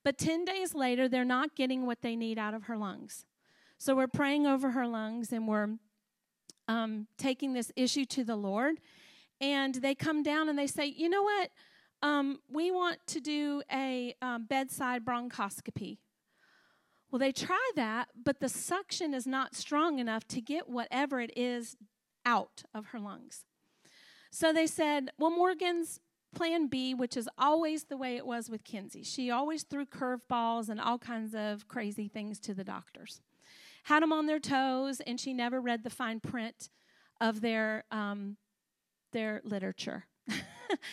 But 0.03 0.19
10 0.19 0.45
days 0.45 0.75
later, 0.75 1.09
they're 1.09 1.25
not 1.25 1.55
getting 1.55 1.87
what 1.87 2.03
they 2.03 2.17
need 2.17 2.39
out 2.39 2.53
of 2.53 2.65
her 2.65 2.77
lungs. 2.77 3.27
So 3.79 3.95
we're 3.95 4.09
praying 4.09 4.47
over 4.47 4.73
her 4.73 4.87
lungs 4.87 5.33
and 5.33 5.47
we're 5.47 5.77
um, 6.69 7.07
taking 7.17 7.53
this 7.53 7.71
issue 7.77 8.05
to 8.07 8.25
the 8.25 8.37
Lord. 8.37 8.81
And 9.41 9.77
they 9.77 9.95
come 9.95 10.23
down 10.23 10.49
and 10.49 10.59
they 10.59 10.67
say, 10.67 10.87
you 10.87 11.09
know 11.09 11.23
what? 11.23 11.51
Um, 12.03 12.39
we 12.51 12.71
want 12.71 12.99
to 13.09 13.21
do 13.21 13.63
a 13.73 14.15
um, 14.21 14.47
bedside 14.47 15.05
bronchoscopy. 15.05 15.99
Well, 17.11 17.19
they 17.19 17.33
try 17.33 17.71
that, 17.77 18.09
but 18.23 18.41
the 18.41 18.49
suction 18.49 19.15
is 19.15 19.27
not 19.27 19.55
strong 19.55 19.99
enough 19.99 20.27
to 20.29 20.41
get 20.41 20.69
whatever 20.69 21.21
it 21.21 21.31
is 21.37 21.77
out 22.27 22.65
of 22.75 22.87
her 22.87 22.99
lungs. 22.99 23.45
So 24.31 24.53
they 24.53 24.67
said, 24.67 25.11
well, 25.17 25.31
Morgan's 25.31 26.01
plan 26.35 26.67
B, 26.67 26.93
which 26.93 27.17
is 27.17 27.29
always 27.39 27.85
the 27.85 27.97
way 27.97 28.17
it 28.17 28.27
was 28.27 28.51
with 28.51 28.65
Kinsey. 28.65 29.05
She 29.05 29.31
always 29.31 29.63
threw 29.63 29.87
curveballs 29.87 30.69
and 30.69 30.81
all 30.81 30.99
kinds 30.99 31.35
of 31.35 31.69
crazy 31.69 32.09
things 32.09 32.41
to 32.41 32.55
the 32.55 32.65
doctors. 32.65 33.23
Had 33.85 34.03
them 34.03 34.13
on 34.13 34.27
their 34.27 34.41
toes, 34.41 35.01
and 35.07 35.21
she 35.21 35.33
never 35.33 35.61
read 35.61 35.85
the 35.85 35.91
fine 35.91 36.19
print 36.19 36.71
of 37.21 37.41
their, 37.41 37.85
um, 37.91 38.37
their 39.13 39.41
literature. 39.45 40.07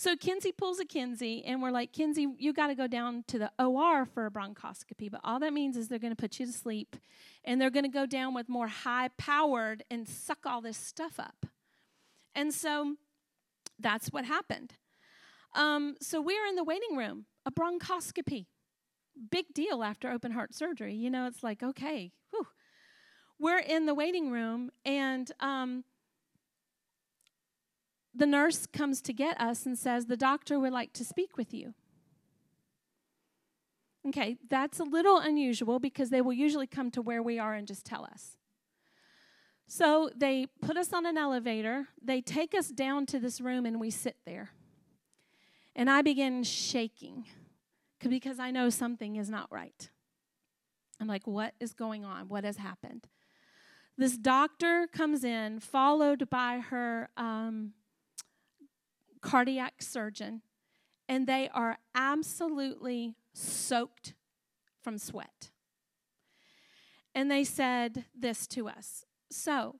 So 0.00 0.16
Kinsey 0.16 0.50
pulls 0.50 0.80
a 0.80 0.86
Kinsey, 0.86 1.44
and 1.44 1.60
we're 1.60 1.70
like, 1.70 1.92
Kinsey, 1.92 2.26
you 2.38 2.54
got 2.54 2.68
to 2.68 2.74
go 2.74 2.86
down 2.86 3.22
to 3.26 3.38
the 3.38 3.52
OR 3.58 4.06
for 4.06 4.24
a 4.24 4.30
bronchoscopy. 4.30 5.10
But 5.10 5.20
all 5.22 5.38
that 5.40 5.52
means 5.52 5.76
is 5.76 5.88
they're 5.88 5.98
going 5.98 6.14
to 6.14 6.16
put 6.16 6.40
you 6.40 6.46
to 6.46 6.52
sleep, 6.52 6.96
and 7.44 7.60
they're 7.60 7.68
going 7.68 7.84
to 7.84 7.90
go 7.90 8.06
down 8.06 8.32
with 8.32 8.48
more 8.48 8.68
high 8.68 9.10
powered 9.18 9.84
and 9.90 10.08
suck 10.08 10.46
all 10.46 10.62
this 10.62 10.78
stuff 10.78 11.20
up. 11.20 11.44
And 12.34 12.54
so 12.54 12.94
that's 13.78 14.08
what 14.08 14.24
happened. 14.24 14.72
Um, 15.54 15.96
so 16.00 16.22
we're 16.22 16.46
in 16.46 16.56
the 16.56 16.64
waiting 16.64 16.96
room, 16.96 17.26
a 17.44 17.50
bronchoscopy. 17.50 18.46
Big 19.30 19.52
deal 19.52 19.82
after 19.82 20.10
open 20.10 20.32
heart 20.32 20.54
surgery. 20.54 20.94
You 20.94 21.10
know, 21.10 21.26
it's 21.26 21.42
like, 21.42 21.62
okay, 21.62 22.12
whew. 22.30 22.46
We're 23.38 23.58
in 23.58 23.84
the 23.84 23.94
waiting 23.94 24.30
room, 24.30 24.70
and 24.86 25.30
um, 25.40 25.84
the 28.20 28.26
nurse 28.26 28.66
comes 28.66 29.00
to 29.00 29.14
get 29.14 29.40
us 29.40 29.64
and 29.64 29.78
says, 29.78 30.04
The 30.04 30.16
doctor 30.16 30.60
would 30.60 30.74
like 30.74 30.92
to 30.92 31.04
speak 31.04 31.38
with 31.38 31.54
you. 31.54 31.72
Okay, 34.06 34.36
that's 34.48 34.78
a 34.78 34.84
little 34.84 35.18
unusual 35.18 35.78
because 35.78 36.10
they 36.10 36.20
will 36.20 36.34
usually 36.34 36.66
come 36.66 36.90
to 36.90 37.02
where 37.02 37.22
we 37.22 37.38
are 37.38 37.54
and 37.54 37.66
just 37.66 37.86
tell 37.86 38.04
us. 38.04 38.36
So 39.66 40.10
they 40.14 40.46
put 40.60 40.76
us 40.76 40.92
on 40.92 41.06
an 41.06 41.16
elevator, 41.16 41.88
they 42.02 42.20
take 42.20 42.54
us 42.54 42.68
down 42.68 43.06
to 43.06 43.18
this 43.18 43.40
room, 43.40 43.64
and 43.64 43.80
we 43.80 43.90
sit 43.90 44.16
there. 44.26 44.50
And 45.74 45.88
I 45.88 46.02
begin 46.02 46.42
shaking 46.44 47.24
because 48.06 48.38
I 48.38 48.50
know 48.50 48.68
something 48.68 49.16
is 49.16 49.30
not 49.30 49.50
right. 49.50 49.88
I'm 51.00 51.06
like, 51.06 51.26
what 51.26 51.54
is 51.58 51.72
going 51.72 52.04
on? 52.04 52.28
What 52.28 52.44
has 52.44 52.58
happened? 52.58 53.08
This 53.96 54.18
doctor 54.18 54.88
comes 54.92 55.24
in, 55.24 55.60
followed 55.60 56.28
by 56.28 56.58
her 56.58 57.08
um, 57.16 57.72
cardiac 59.20 59.82
surgeon, 59.82 60.42
and 61.08 61.26
they 61.26 61.48
are 61.52 61.78
absolutely 61.94 63.14
soaked 63.32 64.14
from 64.80 64.98
sweat. 64.98 65.50
And 67.14 67.30
they 67.30 67.44
said 67.44 68.04
this 68.16 68.46
to 68.48 68.68
us. 68.68 69.04
So, 69.30 69.76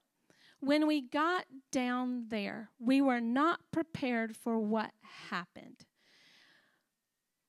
when 0.61 0.87
we 0.87 1.01
got 1.01 1.47
down 1.73 2.27
there, 2.29 2.71
we 2.79 3.01
were 3.01 3.21
not 3.21 3.61
prepared 3.73 4.37
for 4.37 4.59
what 4.59 4.91
happened. 5.31 5.87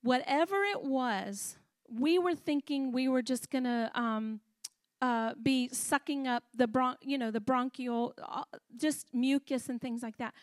Whatever 0.02 0.64
it 0.64 0.82
was, 0.84 1.58
we 1.90 2.18
were 2.18 2.36
thinking 2.36 2.92
we 2.92 3.10
were 3.10 3.22
just 3.22 3.50
going 3.50 3.66
to 3.66 3.92
um, 3.94 4.40
uh, 5.02 5.34
be 5.42 5.68
sucking 5.70 6.28
up 6.28 6.44
the 6.56 6.68
bron- 6.68 6.98
you 7.02 7.18
know 7.18 7.32
the 7.32 7.40
bronchial 7.42 8.14
uh, 8.24 8.44
just 8.78 9.08
mucus 9.14 9.68
and 9.68 9.82
things 9.82 10.04
like 10.04 10.18
that 10.18 10.34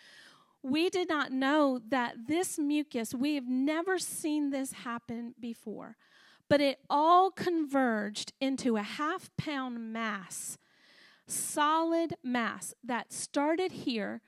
we 0.62 0.90
did 0.90 1.08
not 1.08 1.30
know 1.32 1.80
that 1.88 2.26
this 2.26 2.58
mucus 2.58 3.14
we 3.14 3.34
have 3.34 3.46
never 3.46 3.98
seen 3.98 4.50
this 4.50 4.72
happen 4.72 5.34
before 5.40 5.96
but 6.48 6.60
it 6.60 6.78
all 6.88 7.30
converged 7.30 8.32
into 8.40 8.76
a 8.76 8.82
half 8.82 9.30
pound 9.36 9.92
mass 9.92 10.58
solid 11.28 12.14
mass 12.24 12.74
that 12.82 13.12
started 13.12 13.70
here. 13.72 14.20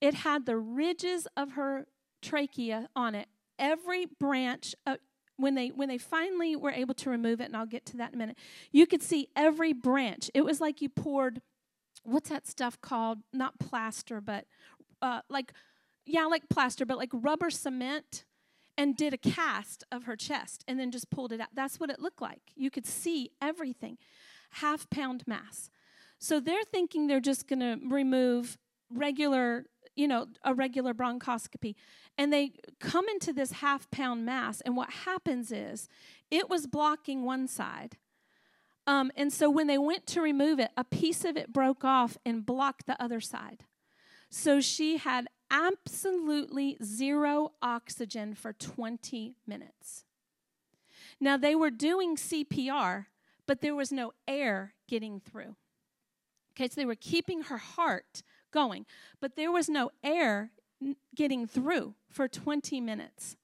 It 0.00 0.14
had 0.14 0.46
the 0.46 0.56
ridges 0.56 1.26
of 1.36 1.52
her 1.52 1.86
trachea 2.22 2.88
on 2.96 3.14
it. 3.14 3.28
Every 3.58 4.06
branch 4.06 4.74
of, 4.86 4.98
when 5.36 5.54
they 5.54 5.68
when 5.68 5.88
they 5.88 5.98
finally 5.98 6.54
were 6.54 6.70
able 6.70 6.94
to 6.94 7.10
remove 7.10 7.40
it 7.40 7.46
and 7.46 7.56
I'll 7.56 7.66
get 7.66 7.84
to 7.86 7.96
that 7.96 8.10
in 8.10 8.14
a 8.14 8.18
minute 8.18 8.38
you 8.70 8.86
could 8.86 9.02
see 9.02 9.28
every 9.34 9.72
branch. 9.72 10.30
It 10.32 10.42
was 10.42 10.60
like 10.60 10.80
you 10.80 10.88
poured 10.88 11.42
what's 12.04 12.28
that 12.28 12.46
stuff 12.46 12.80
called? 12.80 13.18
Not 13.32 13.58
plaster 13.58 14.20
but 14.20 14.46
uh, 15.02 15.22
like 15.28 15.52
yeah 16.04 16.24
like 16.26 16.48
plaster 16.48 16.84
but 16.84 16.98
like 16.98 17.10
rubber 17.12 17.50
cement 17.50 18.24
and 18.76 18.96
did 18.96 19.14
a 19.14 19.18
cast 19.18 19.84
of 19.92 20.04
her 20.04 20.16
chest 20.16 20.64
and 20.66 20.78
then 20.78 20.90
just 20.90 21.10
pulled 21.10 21.32
it 21.32 21.40
out 21.40 21.48
that's 21.54 21.78
what 21.78 21.90
it 21.90 22.00
looked 22.00 22.22
like 22.22 22.52
you 22.54 22.70
could 22.70 22.86
see 22.86 23.30
everything 23.40 23.98
half 24.50 24.88
pound 24.90 25.22
mass 25.26 25.70
so 26.18 26.40
they're 26.40 26.64
thinking 26.64 27.06
they're 27.06 27.20
just 27.20 27.46
going 27.46 27.60
to 27.60 27.78
remove 27.88 28.56
regular 28.90 29.66
you 29.96 30.08
know, 30.08 30.26
a 30.44 30.54
regular 30.54 30.94
bronchoscopy. 30.94 31.74
And 32.18 32.32
they 32.32 32.52
come 32.80 33.08
into 33.08 33.32
this 33.32 33.52
half 33.52 33.90
pound 33.90 34.24
mass, 34.24 34.60
and 34.60 34.76
what 34.76 34.90
happens 34.90 35.52
is 35.52 35.88
it 36.30 36.48
was 36.48 36.66
blocking 36.66 37.24
one 37.24 37.48
side. 37.48 37.96
Um, 38.86 39.10
and 39.16 39.32
so 39.32 39.48
when 39.48 39.66
they 39.66 39.78
went 39.78 40.06
to 40.08 40.20
remove 40.20 40.58
it, 40.58 40.70
a 40.76 40.84
piece 40.84 41.24
of 41.24 41.36
it 41.36 41.52
broke 41.52 41.84
off 41.84 42.18
and 42.24 42.44
blocked 42.44 42.86
the 42.86 43.00
other 43.02 43.20
side. 43.20 43.64
So 44.30 44.60
she 44.60 44.98
had 44.98 45.28
absolutely 45.54 46.76
zero 46.82 47.52
oxygen 47.62 48.34
for 48.34 48.52
20 48.52 49.36
minutes. 49.46 50.04
Now 51.20 51.36
they 51.36 51.54
were 51.54 51.70
doing 51.70 52.16
CPR, 52.16 53.06
but 53.46 53.60
there 53.60 53.74
was 53.74 53.92
no 53.92 54.12
air 54.26 54.74
getting 54.88 55.20
through. 55.20 55.54
Okay, 56.52 56.68
so 56.68 56.74
they 56.80 56.84
were 56.84 56.96
keeping 56.96 57.42
her 57.42 57.58
heart 57.58 58.22
going. 58.52 58.84
But 59.20 59.36
there 59.36 59.52
was 59.52 59.68
no 59.68 59.90
air 60.02 60.50
getting 61.14 61.46
through 61.46 61.94
for 62.10 62.28
20 62.28 62.80
minutes. 62.80 63.36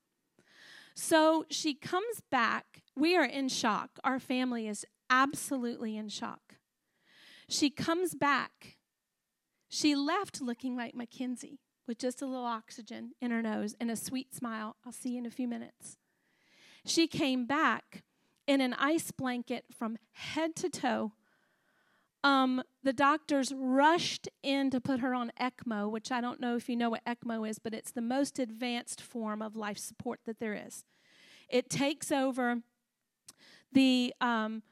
So 0.95 1.45
she 1.49 1.75
comes 1.75 2.23
back. 2.31 2.83
We 2.97 3.17
are 3.17 3.25
in 3.25 3.49
shock. 3.49 3.99
Our 4.05 4.19
family 4.19 4.67
is 4.69 4.85
absolutely 5.09 5.97
in 5.97 6.09
shock. 6.09 6.57
She 7.49 7.71
comes 7.71 8.15
back. 8.15 8.77
She 9.69 9.95
left 9.95 10.41
looking 10.41 10.77
like 10.77 10.95
Mackenzie 10.95 11.61
with 11.87 11.99
just 11.99 12.23
a 12.23 12.27
little 12.27 12.45
oxygen 12.45 13.13
in 13.21 13.31
her 13.31 13.43
nose 13.43 13.75
and 13.81 13.91
a 13.91 13.97
sweet 13.97 14.35
smile. 14.35 14.77
I'll 14.85 14.93
see 14.93 15.11
you 15.11 15.19
in 15.19 15.27
a 15.27 15.31
few 15.31 15.49
minutes. 15.49 15.97
She 16.85 17.07
came 17.07 17.47
back 17.47 18.03
in 18.47 18.61
an 18.61 18.75
ice 18.75 19.11
blanket 19.11 19.65
from 19.71 19.99
head 20.13 20.57
to 20.57 20.71
toe 20.71 21.13
um, 22.23 22.63
the 22.83 22.93
doctors 22.93 23.53
rushed 23.57 24.29
in 24.43 24.71
to 24.71 24.81
put 24.81 25.01
her 25.01 25.15
on 25.15 25.33
ECMO, 25.41 25.91
which 25.91 26.13
I 26.13 26.21
don't 26.21 26.41
know 26.41 26.57
if 26.57 26.69
you 26.69 26.77
know 26.77 26.91
what 26.91 27.05
ECMO 27.05 27.49
is, 27.49 27.59
but 27.59 27.73
it's 27.73 27.93
the 27.93 28.03
most 28.03 28.39
advanced 28.39 29.01
form 29.01 29.41
of 29.41 29.57
life 29.57 29.79
support 29.79 30.21
that 30.27 30.39
there 30.39 30.55
is. 30.55 30.85
It 31.49 31.71
takes 31.71 32.13
over 32.13 32.61
the 33.73 34.13
um, 34.21 34.63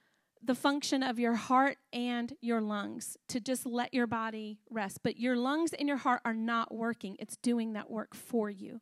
the 0.43 0.55
function 0.55 1.03
of 1.03 1.19
your 1.19 1.35
heart 1.35 1.79
and 1.93 2.33
your 2.41 2.61
lungs 2.61 3.17
to 3.29 3.41
just 3.41 3.67
let 3.67 3.93
your 3.93 4.07
body 4.07 4.61
rest. 4.71 5.01
But 5.03 5.19
your 5.19 5.37
lungs 5.37 5.73
and 5.73 5.89
your 5.89 5.99
heart 5.99 6.21
are 6.25 6.35
not 6.35 6.75
working; 6.75 7.17
it's 7.19 7.37
doing 7.37 7.73
that 7.75 7.91
work 7.91 8.15
for 8.15 8.49
you. 8.51 8.81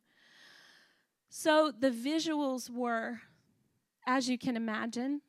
So 1.29 1.71
the 1.77 1.91
visuals 1.91 2.69
were, 2.69 3.21
as 4.05 4.29
you 4.29 4.37
can 4.37 4.55
imagine. 4.55 5.21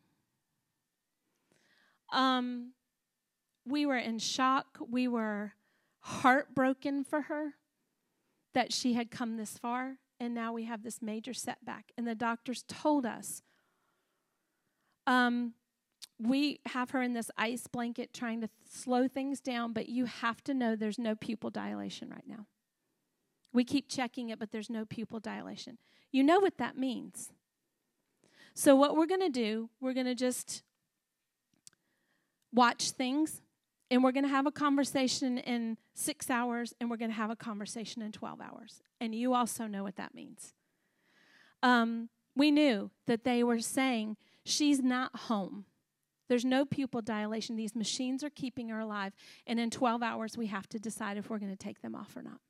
Um, 2.13 2.73
we 3.67 3.85
were 3.85 3.99
in 3.99 4.19
shock. 4.19 4.79
We 4.89 5.09
were 5.09 5.53
heartbroken 6.01 7.05
for 7.05 7.23
her 7.23 7.55
that 8.55 8.73
she 8.73 8.95
had 8.95 9.11
come 9.11 9.37
this 9.37 9.59
far, 9.59 9.99
and 10.19 10.35
now 10.35 10.53
we 10.53 10.65
have 10.65 10.83
this 10.83 11.03
major 11.03 11.35
setback. 11.35 11.93
And 11.99 12.07
the 12.07 12.15
doctors 12.15 12.65
told 12.67 13.05
us, 13.05 13.43
um, 15.07 15.55
we 16.21 16.61
have 16.67 16.91
her 16.91 17.03
in 17.03 17.13
this 17.13 17.31
ice 17.37 17.67
blanket 17.67 18.13
trying 18.13 18.41
to 18.41 18.49
slow 18.69 19.07
things 19.09 19.41
down, 19.41 19.73
but 19.73 19.89
you 19.89 20.07
have 20.07 20.43
to 20.45 20.55
know 20.55 20.75
there's 20.75 20.99
no 20.99 21.15
pupil 21.15 21.51
dilation 21.51 22.11
right 22.11 22.27
now. 22.27 22.47
We 23.53 23.65
keep 23.65 23.89
checking 23.89 24.29
it, 24.29 24.39
but 24.39 24.51
there's 24.51 24.69
no 24.69 24.85
pupil 24.85 25.21
dilation. 25.21 25.79
You 26.11 26.23
know 26.23 26.41
what 26.41 26.59
that 26.59 26.77
means. 26.77 27.33
So, 28.55 28.75
what 28.75 28.97
we're 28.97 29.07
going 29.07 29.21
to 29.21 29.29
do, 29.29 29.71
we're 29.81 29.93
going 29.93 30.07
to 30.07 30.15
just 30.15 30.63
watch 32.53 32.91
things 32.91 33.41
and 33.91 34.03
we're 34.03 34.13
going 34.13 34.25
to 34.25 34.31
have 34.31 34.47
a 34.47 34.51
conversation 34.51 35.39
in 35.39 35.79
six 35.95 36.29
hours, 36.29 36.75
and 36.81 36.91
we're 36.91 36.97
going 36.97 37.11
to 37.11 37.17
have 37.17 37.31
a 37.31 37.37
conversation 37.37 38.03
in 38.03 38.13
12 38.13 38.41
hours. 38.41 38.83
And 39.01 39.15
you 39.15 39.33
also 39.33 39.67
know 39.67 39.83
what 39.83 39.97
that 39.97 40.15
means. 40.15 40.53
Um, 41.63 42.11
we 42.37 42.51
knew 42.51 42.91
that 43.07 43.25
they 43.25 43.43
were 43.43 43.61
saying, 43.61 44.17
She's 44.45 44.81
not 44.81 45.15
home. 45.15 45.67
There's 46.29 46.45
no 46.45 46.65
pupil 46.65 47.01
dilation. 47.01 47.57
These 47.57 47.75
machines 47.75 48.23
are 48.23 48.31
keeping 48.31 48.69
her 48.69 48.79
alive. 48.79 49.15
And 49.47 49.59
in 49.59 49.71
12 49.71 50.03
hours, 50.03 50.37
we 50.37 50.47
have 50.47 50.69
to 50.69 50.79
decide 50.79 51.17
if 51.17 51.31
we're 51.31 51.39
going 51.39 51.51
to 51.51 51.57
take 51.57 51.81
them 51.81 51.95
off 51.95 52.17
or 52.17 52.23
not. 52.23 52.41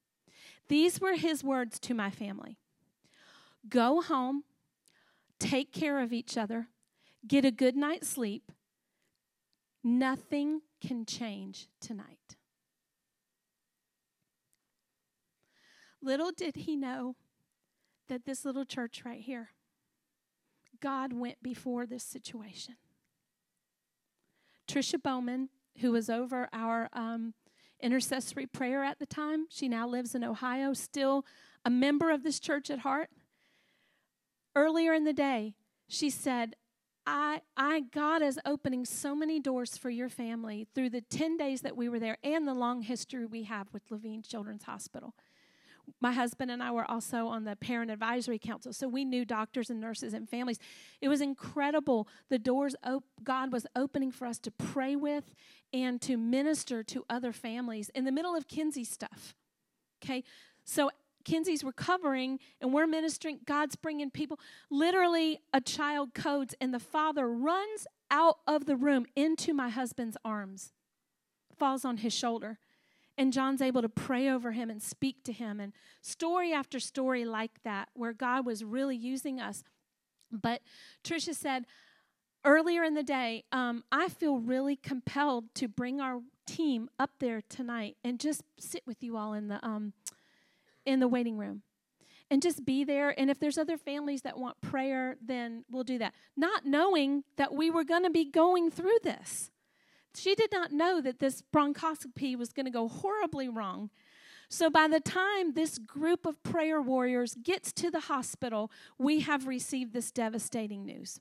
These 0.68 1.00
were 1.00 1.14
his 1.14 1.42
words 1.42 1.78
to 1.80 1.94
my 1.94 2.10
family 2.10 2.58
Go 3.68 4.00
home, 4.00 4.44
take 5.38 5.72
care 5.72 6.00
of 6.00 6.12
each 6.12 6.36
other, 6.36 6.68
get 7.26 7.44
a 7.44 7.50
good 7.50 7.76
night's 7.76 8.08
sleep. 8.08 8.52
Nothing 9.84 10.62
can 10.80 11.06
change 11.06 11.68
tonight. 11.80 12.36
Little 16.02 16.30
did 16.30 16.56
he 16.56 16.76
know 16.76 17.16
that 18.08 18.24
this 18.24 18.44
little 18.44 18.64
church 18.64 19.02
right 19.04 19.20
here, 19.20 19.50
God 20.80 21.12
went 21.12 21.42
before 21.42 21.86
this 21.86 22.04
situation. 22.04 22.76
Trisha 24.68 25.02
Bowman, 25.02 25.48
who 25.80 25.92
was 25.92 26.10
over 26.10 26.48
our 26.52 26.88
um, 26.92 27.34
intercessory 27.80 28.46
prayer 28.46 28.84
at 28.84 28.98
the 28.98 29.06
time, 29.06 29.46
she 29.48 29.68
now 29.68 29.88
lives 29.88 30.14
in 30.14 30.22
Ohio, 30.22 30.72
still 30.74 31.24
a 31.64 31.70
member 31.70 32.10
of 32.10 32.22
this 32.22 32.38
church 32.38 32.70
at 32.70 32.80
heart. 32.80 33.10
Earlier 34.54 34.92
in 34.92 35.04
the 35.04 35.12
day, 35.12 35.54
she 35.88 36.10
said, 36.10 36.56
I, 37.06 37.40
I, 37.56 37.80
God 37.80 38.20
is 38.20 38.38
opening 38.44 38.84
so 38.84 39.14
many 39.14 39.40
doors 39.40 39.78
for 39.78 39.88
your 39.88 40.10
family 40.10 40.68
through 40.74 40.90
the 40.90 41.00
10 41.00 41.38
days 41.38 41.62
that 41.62 41.76
we 41.76 41.88
were 41.88 41.98
there 41.98 42.18
and 42.22 42.46
the 42.46 42.52
long 42.52 42.82
history 42.82 43.24
we 43.24 43.44
have 43.44 43.68
with 43.72 43.90
Levine 43.90 44.22
Children's 44.22 44.64
Hospital. 44.64 45.14
My 46.00 46.12
husband 46.12 46.50
and 46.50 46.62
I 46.62 46.70
were 46.70 46.88
also 46.90 47.26
on 47.26 47.44
the 47.44 47.56
Parent 47.56 47.90
Advisory 47.90 48.38
Council, 48.38 48.72
so 48.72 48.88
we 48.88 49.04
knew 49.04 49.24
doctors 49.24 49.70
and 49.70 49.80
nurses 49.80 50.14
and 50.14 50.28
families. 50.28 50.58
It 51.00 51.08
was 51.08 51.20
incredible. 51.20 52.08
The 52.28 52.38
doors 52.38 52.74
op- 52.84 53.04
God 53.22 53.52
was 53.52 53.66
opening 53.74 54.10
for 54.10 54.26
us 54.26 54.38
to 54.40 54.50
pray 54.50 54.96
with 54.96 55.34
and 55.72 56.00
to 56.02 56.16
minister 56.16 56.82
to 56.84 57.04
other 57.08 57.32
families 57.32 57.90
in 57.94 58.04
the 58.04 58.12
middle 58.12 58.34
of 58.34 58.48
Kinsey 58.48 58.84
stuff. 58.84 59.34
Okay, 60.02 60.24
so 60.64 60.90
Kenzie's 61.24 61.64
recovering 61.64 62.38
and 62.60 62.72
we're 62.72 62.86
ministering. 62.86 63.40
God's 63.44 63.76
bringing 63.76 64.10
people. 64.10 64.38
Literally, 64.70 65.40
a 65.52 65.60
child 65.60 66.14
codes, 66.14 66.54
and 66.60 66.72
the 66.72 66.78
father 66.80 67.28
runs 67.28 67.86
out 68.10 68.38
of 68.46 68.66
the 68.66 68.76
room 68.76 69.06
into 69.14 69.52
my 69.52 69.68
husband's 69.68 70.16
arms, 70.24 70.72
falls 71.58 71.84
on 71.84 71.98
his 71.98 72.14
shoulder. 72.14 72.58
And 73.18 73.32
John's 73.32 73.60
able 73.60 73.82
to 73.82 73.88
pray 73.88 74.30
over 74.30 74.52
him 74.52 74.70
and 74.70 74.82
speak 74.82 75.24
to 75.24 75.32
him. 75.32 75.60
And 75.60 75.74
story 76.00 76.52
after 76.52 76.78
story 76.78 77.24
like 77.26 77.62
that, 77.64 77.90
where 77.92 78.14
God 78.14 78.46
was 78.46 78.64
really 78.64 78.96
using 78.96 79.40
us. 79.40 79.64
But 80.30 80.62
Tricia 81.04 81.34
said, 81.34 81.66
earlier 82.44 82.84
in 82.84 82.94
the 82.94 83.02
day, 83.02 83.44
um, 83.52 83.84
I 83.92 84.08
feel 84.08 84.38
really 84.38 84.76
compelled 84.76 85.54
to 85.56 85.68
bring 85.68 86.00
our 86.00 86.20
team 86.46 86.88
up 86.98 87.10
there 87.18 87.42
tonight 87.48 87.96
and 88.02 88.18
just 88.18 88.42
sit 88.58 88.82
with 88.86 89.02
you 89.02 89.16
all 89.16 89.34
in 89.34 89.48
the 89.48 89.64
um, 89.66 89.92
in 90.86 91.00
the 91.00 91.08
waiting 91.08 91.36
room 91.36 91.62
and 92.30 92.40
just 92.42 92.64
be 92.64 92.84
there. 92.84 93.18
And 93.18 93.30
if 93.30 93.38
there's 93.38 93.58
other 93.58 93.76
families 93.76 94.22
that 94.22 94.38
want 94.38 94.60
prayer, 94.60 95.16
then 95.24 95.64
we'll 95.70 95.84
do 95.84 95.98
that. 95.98 96.14
Not 96.36 96.64
knowing 96.64 97.24
that 97.36 97.52
we 97.52 97.70
were 97.70 97.84
going 97.84 98.04
to 98.04 98.10
be 98.10 98.24
going 98.24 98.70
through 98.70 98.98
this. 99.02 99.50
She 100.18 100.34
did 100.34 100.50
not 100.52 100.72
know 100.72 101.00
that 101.00 101.18
this 101.18 101.42
bronchoscopy 101.54 102.36
was 102.36 102.52
going 102.52 102.66
to 102.66 102.72
go 102.72 102.88
horribly 102.88 103.48
wrong. 103.48 103.90
So 104.50 104.70
by 104.70 104.88
the 104.88 105.00
time 105.00 105.52
this 105.52 105.78
group 105.78 106.24
of 106.24 106.42
prayer 106.42 106.80
warriors 106.80 107.34
gets 107.34 107.72
to 107.74 107.90
the 107.90 108.00
hospital, 108.00 108.70
we 108.98 109.20
have 109.20 109.46
received 109.46 109.92
this 109.92 110.10
devastating 110.10 110.86
news. 110.86 111.20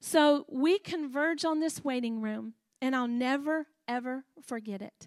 So 0.00 0.44
we 0.48 0.78
converge 0.78 1.44
on 1.44 1.60
this 1.60 1.84
waiting 1.84 2.20
room, 2.20 2.54
and 2.80 2.96
I'll 2.96 3.08
never, 3.08 3.66
ever 3.86 4.24
forget 4.42 4.82
it. 4.82 5.06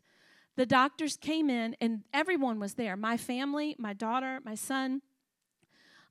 The 0.56 0.65
doctors 0.65 1.17
came 1.17 1.50
in, 1.50 1.76
and 1.82 2.04
everyone 2.13 2.60
was 2.60 2.76
there 2.76 2.95
my 2.95 3.17
family, 3.17 3.76
my 3.78 3.93
daughter, 3.93 4.39
my 4.43 4.56
son, 4.56 5.02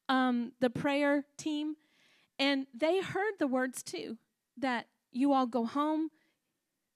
um, 0.09 0.53
the 0.61 0.71
prayer 0.71 1.25
team, 1.37 1.77
and 2.39 2.67
they 2.75 3.01
heard 3.01 3.35
the 3.39 3.49
words 3.49 3.83
too 3.83 4.19
that 4.57 4.87
you 5.11 5.33
all 5.33 5.47
go 5.47 5.65
home, 5.65 6.11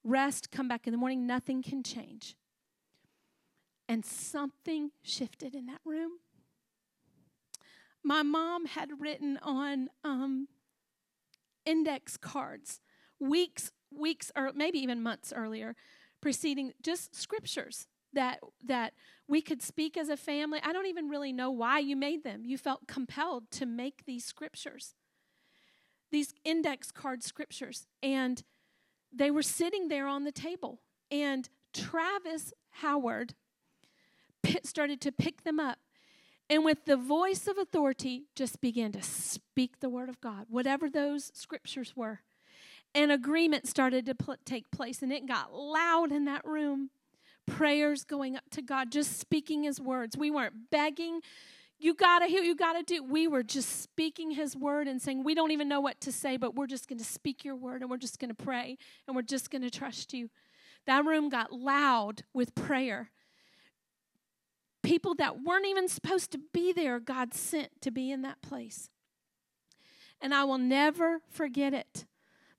rest, 0.03 0.51
come 0.51 0.67
back 0.67 0.87
in 0.87 0.91
the 0.91 0.97
morning, 0.97 1.27
nothing 1.27 1.61
can 1.61 1.83
change. 1.83 2.35
And 3.87 4.05
something 4.05 4.91
shifted 5.03 5.53
in 5.53 5.65
that 5.67 5.81
room. 5.85 6.11
My 8.03 8.23
mom 8.23 8.65
had 8.65 8.99
written 8.99 9.37
on 9.43 9.89
um, 10.03 10.47
index 11.65 12.17
cards 12.17 12.79
weeks, 13.19 13.71
weeks, 13.93 14.31
or 14.35 14.51
maybe 14.55 14.79
even 14.79 15.03
months 15.03 15.31
earlier, 15.35 15.75
preceding 16.21 16.73
just 16.81 17.15
scriptures 17.15 17.87
that 18.13 18.39
that 18.65 18.93
we 19.27 19.41
could 19.41 19.61
speak 19.61 19.97
as 19.97 20.09
a 20.09 20.17
family. 20.17 20.59
I 20.63 20.73
don't 20.73 20.87
even 20.87 21.07
really 21.07 21.31
know 21.31 21.51
why 21.51 21.79
you 21.79 21.95
made 21.95 22.23
them. 22.23 22.43
You 22.43 22.57
felt 22.57 22.87
compelled 22.87 23.51
to 23.51 23.65
make 23.65 24.05
these 24.05 24.25
scriptures. 24.25 24.95
These 26.11 26.33
index 26.43 26.91
card 26.91 27.23
scriptures 27.23 27.87
and 28.03 28.43
they 29.13 29.31
were 29.31 29.41
sitting 29.41 29.87
there 29.87 30.07
on 30.07 30.23
the 30.23 30.31
table 30.31 30.79
and 31.09 31.49
Travis 31.73 32.53
Howard 32.81 33.33
started 34.63 35.01
to 35.01 35.11
pick 35.11 35.43
them 35.43 35.59
up 35.59 35.79
and 36.51 36.65
with 36.65 36.83
the 36.83 36.97
voice 36.97 37.47
of 37.47 37.57
authority 37.57 38.25
just 38.35 38.59
began 38.59 38.91
to 38.91 39.01
speak 39.01 39.79
the 39.79 39.87
word 39.87 40.09
of 40.09 40.19
God, 40.19 40.47
whatever 40.49 40.89
those 40.89 41.31
scriptures 41.33 41.93
were. 41.95 42.19
An 42.93 43.09
agreement 43.09 43.69
started 43.69 44.05
to 44.07 44.15
pl- 44.15 44.35
take 44.43 44.69
place, 44.69 45.01
and 45.01 45.13
it 45.13 45.25
got 45.25 45.53
loud 45.53 46.11
in 46.11 46.25
that 46.25 46.43
room. 46.43 46.89
Prayers 47.47 48.03
going 48.03 48.35
up 48.35 48.49
to 48.51 48.61
God, 48.61 48.91
just 48.91 49.17
speaking 49.17 49.63
His 49.63 49.79
words. 49.79 50.17
We 50.17 50.29
weren't 50.29 50.69
begging, 50.69 51.21
you 51.81 51.93
gotta 51.93 52.27
hear, 52.27 52.41
you 52.41 52.55
gotta 52.55 52.83
do. 52.83 53.03
We 53.03 53.27
were 53.27 53.43
just 53.43 53.81
speaking 53.81 54.31
His 54.31 54.55
word 54.55 54.87
and 54.87 55.01
saying, 55.01 55.23
We 55.23 55.35
don't 55.35 55.51
even 55.51 55.67
know 55.67 55.81
what 55.81 55.99
to 56.01 56.11
say, 56.11 56.37
but 56.37 56.55
we're 56.55 56.67
just 56.67 56.87
gonna 56.87 57.03
speak 57.03 57.43
your 57.43 57.55
word 57.55 57.81
and 57.81 57.89
we're 57.89 57.97
just 57.97 58.19
gonna 58.19 58.33
pray 58.33 58.77
and 59.07 59.15
we're 59.15 59.21
just 59.21 59.49
gonna 59.49 59.69
trust 59.69 60.13
you. 60.13 60.29
That 60.87 61.05
room 61.05 61.29
got 61.29 61.51
loud 61.51 62.23
with 62.33 62.55
prayer 62.55 63.11
people 64.81 65.15
that 65.15 65.41
weren't 65.41 65.65
even 65.65 65.87
supposed 65.87 66.31
to 66.31 66.39
be 66.53 66.73
there, 66.73 66.99
God 66.99 67.33
sent 67.33 67.81
to 67.81 67.91
be 67.91 68.11
in 68.11 68.21
that 68.23 68.41
place. 68.41 68.89
And 70.19 70.33
I 70.33 70.43
will 70.43 70.57
never 70.57 71.21
forget 71.29 71.73
it. 71.73 72.05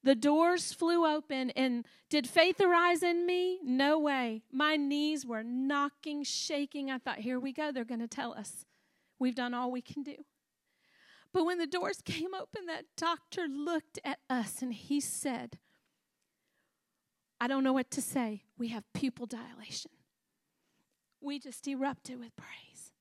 The 0.05 0.15
doors 0.17 0.73
flew 0.73 1.07
open, 1.07 1.51
and 1.51 1.87
did 2.11 2.29
faith 2.29 2.61
arise 2.61 3.05
in 3.05 3.25
me? 3.25 3.61
No 3.63 4.01
way. 4.01 4.43
My 4.51 4.75
knees 4.75 5.25
were 5.25 5.45
knocking, 5.45 6.25
shaking. 6.25 6.91
I 6.91 6.99
thought, 6.99 7.19
here 7.19 7.39
we 7.39 7.53
go. 7.53 7.71
They're 7.71 7.85
going 7.85 8.01
to 8.01 8.09
tell 8.09 8.33
us 8.33 8.67
we've 9.23 9.35
done 9.35 9.55
all 9.55 9.71
we 9.71 9.81
can 9.81 10.03
do. 10.03 10.17
But 11.33 11.45
when 11.45 11.59
the 11.59 11.67
doors 11.67 12.01
came 12.05 12.35
open, 12.35 12.67
that 12.67 12.85
doctor 12.97 13.47
looked 13.49 13.99
at 14.05 14.19
us 14.29 14.61
and 14.61 14.73
he 14.75 15.01
said, 15.01 15.59
I 17.41 17.47
don't 17.47 17.65
know 17.65 17.73
what 17.73 17.91
to 17.93 18.03
say. 18.03 18.45
We 18.59 18.69
have 18.69 18.85
pupil 18.93 19.27
dilation 19.27 19.91
we 21.23 21.39
just 21.39 21.67
erupted 21.67 22.19
with 22.19 22.35
praise. 22.37 22.93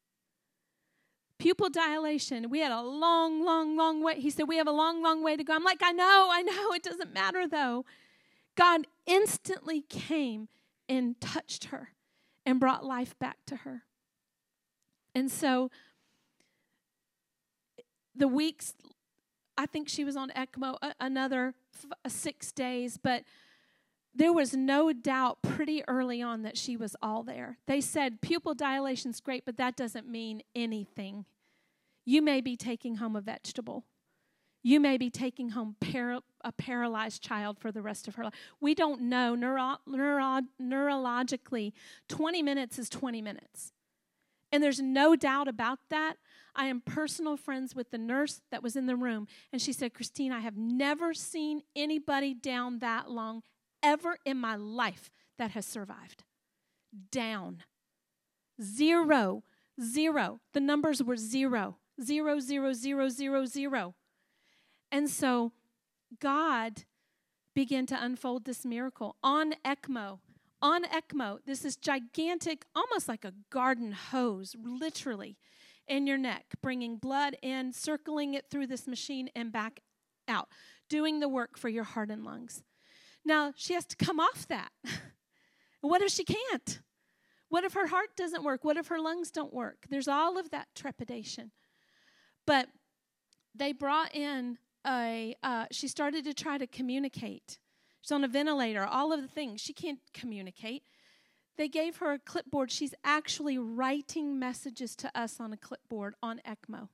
Pupil 1.39 1.69
dilation. 1.69 2.49
We 2.49 2.59
had 2.59 2.71
a 2.71 2.81
long, 2.81 3.43
long, 3.43 3.75
long 3.75 4.03
way. 4.03 4.19
He 4.19 4.29
said, 4.29 4.47
We 4.47 4.57
have 4.57 4.67
a 4.67 4.71
long, 4.71 5.01
long 5.01 5.23
way 5.23 5.35
to 5.35 5.43
go. 5.43 5.55
I'm 5.55 5.63
like, 5.63 5.81
I 5.81 5.91
know, 5.91 6.29
I 6.31 6.43
know. 6.43 6.73
It 6.73 6.83
doesn't 6.83 7.13
matter 7.13 7.47
though. 7.47 7.85
God 8.55 8.85
instantly 9.07 9.81
came 9.81 10.49
and 10.87 11.19
touched 11.19 11.65
her 11.65 11.89
and 12.45 12.59
brought 12.59 12.85
life 12.85 13.17
back 13.17 13.37
to 13.47 13.57
her. 13.57 13.83
And 15.15 15.31
so 15.31 15.71
the 18.15 18.27
weeks, 18.27 18.73
I 19.57 19.65
think 19.65 19.89
she 19.89 20.03
was 20.03 20.15
on 20.15 20.29
ECMO 20.31 20.77
another 20.99 21.53
f- 21.73 22.11
six 22.11 22.51
days, 22.51 22.97
but 23.01 23.23
there 24.13 24.33
was 24.33 24.53
no 24.53 24.91
doubt 24.91 25.41
pretty 25.41 25.83
early 25.87 26.21
on 26.21 26.41
that 26.43 26.57
she 26.57 26.75
was 26.75 26.95
all 27.01 27.23
there. 27.23 27.57
They 27.67 27.79
said 27.79 28.21
pupil 28.21 28.53
dilation's 28.53 29.21
great, 29.21 29.45
but 29.45 29.57
that 29.57 29.77
doesn't 29.77 30.07
mean 30.09 30.41
anything. 30.53 31.25
You 32.05 32.21
may 32.21 32.41
be 32.41 32.57
taking 32.57 32.95
home 32.95 33.15
a 33.15 33.21
vegetable. 33.21 33.85
You 34.63 34.79
may 34.79 34.97
be 34.97 35.09
taking 35.09 35.49
home 35.49 35.75
para- 35.79 36.21
a 36.43 36.51
paralyzed 36.51 37.23
child 37.23 37.57
for 37.59 37.71
the 37.71 37.81
rest 37.81 38.07
of 38.07 38.15
her 38.15 38.25
life. 38.25 38.33
We 38.59 38.75
don't 38.75 39.01
know 39.03 39.33
neuro- 39.33 39.77
neuro- 39.87 40.41
neurologically. 40.61 41.73
20 42.09 42.43
minutes 42.43 42.77
is 42.77 42.89
20 42.89 43.21
minutes. 43.21 43.71
And 44.51 44.61
there's 44.61 44.81
no 44.81 45.15
doubt 45.15 45.47
about 45.47 45.79
that. 45.89 46.15
I 46.55 46.65
am 46.65 46.81
personal 46.81 47.37
friends 47.37 47.73
with 47.75 47.91
the 47.91 47.97
nurse 47.97 48.41
that 48.51 48.61
was 48.61 48.75
in 48.75 48.85
the 48.85 48.95
room, 48.95 49.27
and 49.53 49.61
she 49.61 49.71
said, 49.71 49.93
Christine, 49.93 50.33
I 50.33 50.41
have 50.41 50.57
never 50.57 51.13
seen 51.13 51.61
anybody 51.75 52.33
down 52.33 52.79
that 52.79 53.09
long 53.09 53.43
ever 53.81 54.17
in 54.25 54.37
my 54.37 54.55
life 54.55 55.09
that 55.37 55.51
has 55.51 55.65
survived. 55.65 56.23
Down. 57.11 57.63
Zero. 58.61 59.43
Zero. 59.81 60.41
The 60.53 60.59
numbers 60.59 61.01
were 61.01 61.15
zero. 61.15 61.77
Zero, 62.03 62.39
zero, 62.39 62.73
zero, 62.73 63.09
zero, 63.09 63.45
zero. 63.45 63.95
And 64.91 65.09
so 65.09 65.53
God 66.19 66.83
began 67.53 67.85
to 67.87 68.03
unfold 68.03 68.45
this 68.45 68.65
miracle 68.65 69.15
on 69.23 69.53
ECMO. 69.65 70.19
On 70.61 70.83
ECMO, 70.83 71.39
this 71.45 71.65
is 71.65 71.75
gigantic, 71.75 72.65
almost 72.75 73.07
like 73.07 73.25
a 73.25 73.33
garden 73.49 73.93
hose, 73.93 74.55
literally, 74.61 75.37
in 75.87 76.05
your 76.05 76.17
neck, 76.17 76.45
bringing 76.61 76.97
blood 76.97 77.35
in, 77.41 77.73
circling 77.73 78.35
it 78.35 78.45
through 78.49 78.67
this 78.67 78.87
machine 78.87 79.29
and 79.35 79.51
back 79.51 79.79
out, 80.27 80.49
doing 80.87 81.19
the 81.19 81.27
work 81.27 81.57
for 81.57 81.67
your 81.67 81.83
heart 81.83 82.11
and 82.11 82.23
lungs. 82.23 82.63
Now, 83.25 83.53
she 83.55 83.73
has 83.73 83.85
to 83.87 83.95
come 83.95 84.19
off 84.19 84.47
that. 84.49 84.71
what 85.81 86.01
if 86.01 86.11
she 86.11 86.23
can't? 86.23 86.79
What 87.49 87.63
if 87.63 87.73
her 87.73 87.87
heart 87.87 88.15
doesn't 88.15 88.43
work? 88.43 88.63
What 88.63 88.77
if 88.77 88.87
her 88.87 88.99
lungs 88.99 89.31
don't 89.31 89.53
work? 89.53 89.85
There's 89.89 90.07
all 90.07 90.37
of 90.37 90.51
that 90.51 90.67
trepidation. 90.75 91.51
But 92.47 92.67
they 93.53 93.73
brought 93.73 94.15
in 94.15 94.57
a, 94.87 95.35
uh, 95.43 95.65
she 95.71 95.87
started 95.87 96.23
to 96.25 96.33
try 96.33 96.57
to 96.57 96.67
communicate. 96.67 97.57
She's 98.01 98.11
on 98.11 98.23
a 98.23 98.27
ventilator, 98.27 98.85
all 98.85 99.13
of 99.13 99.21
the 99.21 99.27
things. 99.27 99.61
She 99.61 99.73
can't 99.73 99.99
communicate. 100.13 100.83
They 101.57 101.67
gave 101.67 101.97
her 101.97 102.13
a 102.13 102.19
clipboard. 102.19 102.71
She's 102.71 102.95
actually 103.03 103.57
writing 103.57 104.39
messages 104.39 104.95
to 104.97 105.11
us 105.17 105.39
on 105.39 105.53
a 105.53 105.57
clipboard 105.57 106.15
on 106.23 106.41
ECMO. 106.47 106.89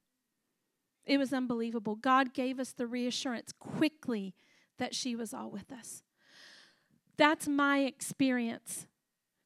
It 1.05 1.17
was 1.17 1.31
unbelievable. 1.31 1.95
God 1.95 2.33
gave 2.33 2.59
us 2.59 2.73
the 2.73 2.85
reassurance 2.85 3.53
quickly 3.57 4.33
that 4.77 4.93
she 4.93 5.15
was 5.15 5.33
all 5.33 5.49
with 5.49 5.71
us. 5.71 6.03
That's 7.17 7.47
my 7.47 7.79
experience. 7.79 8.87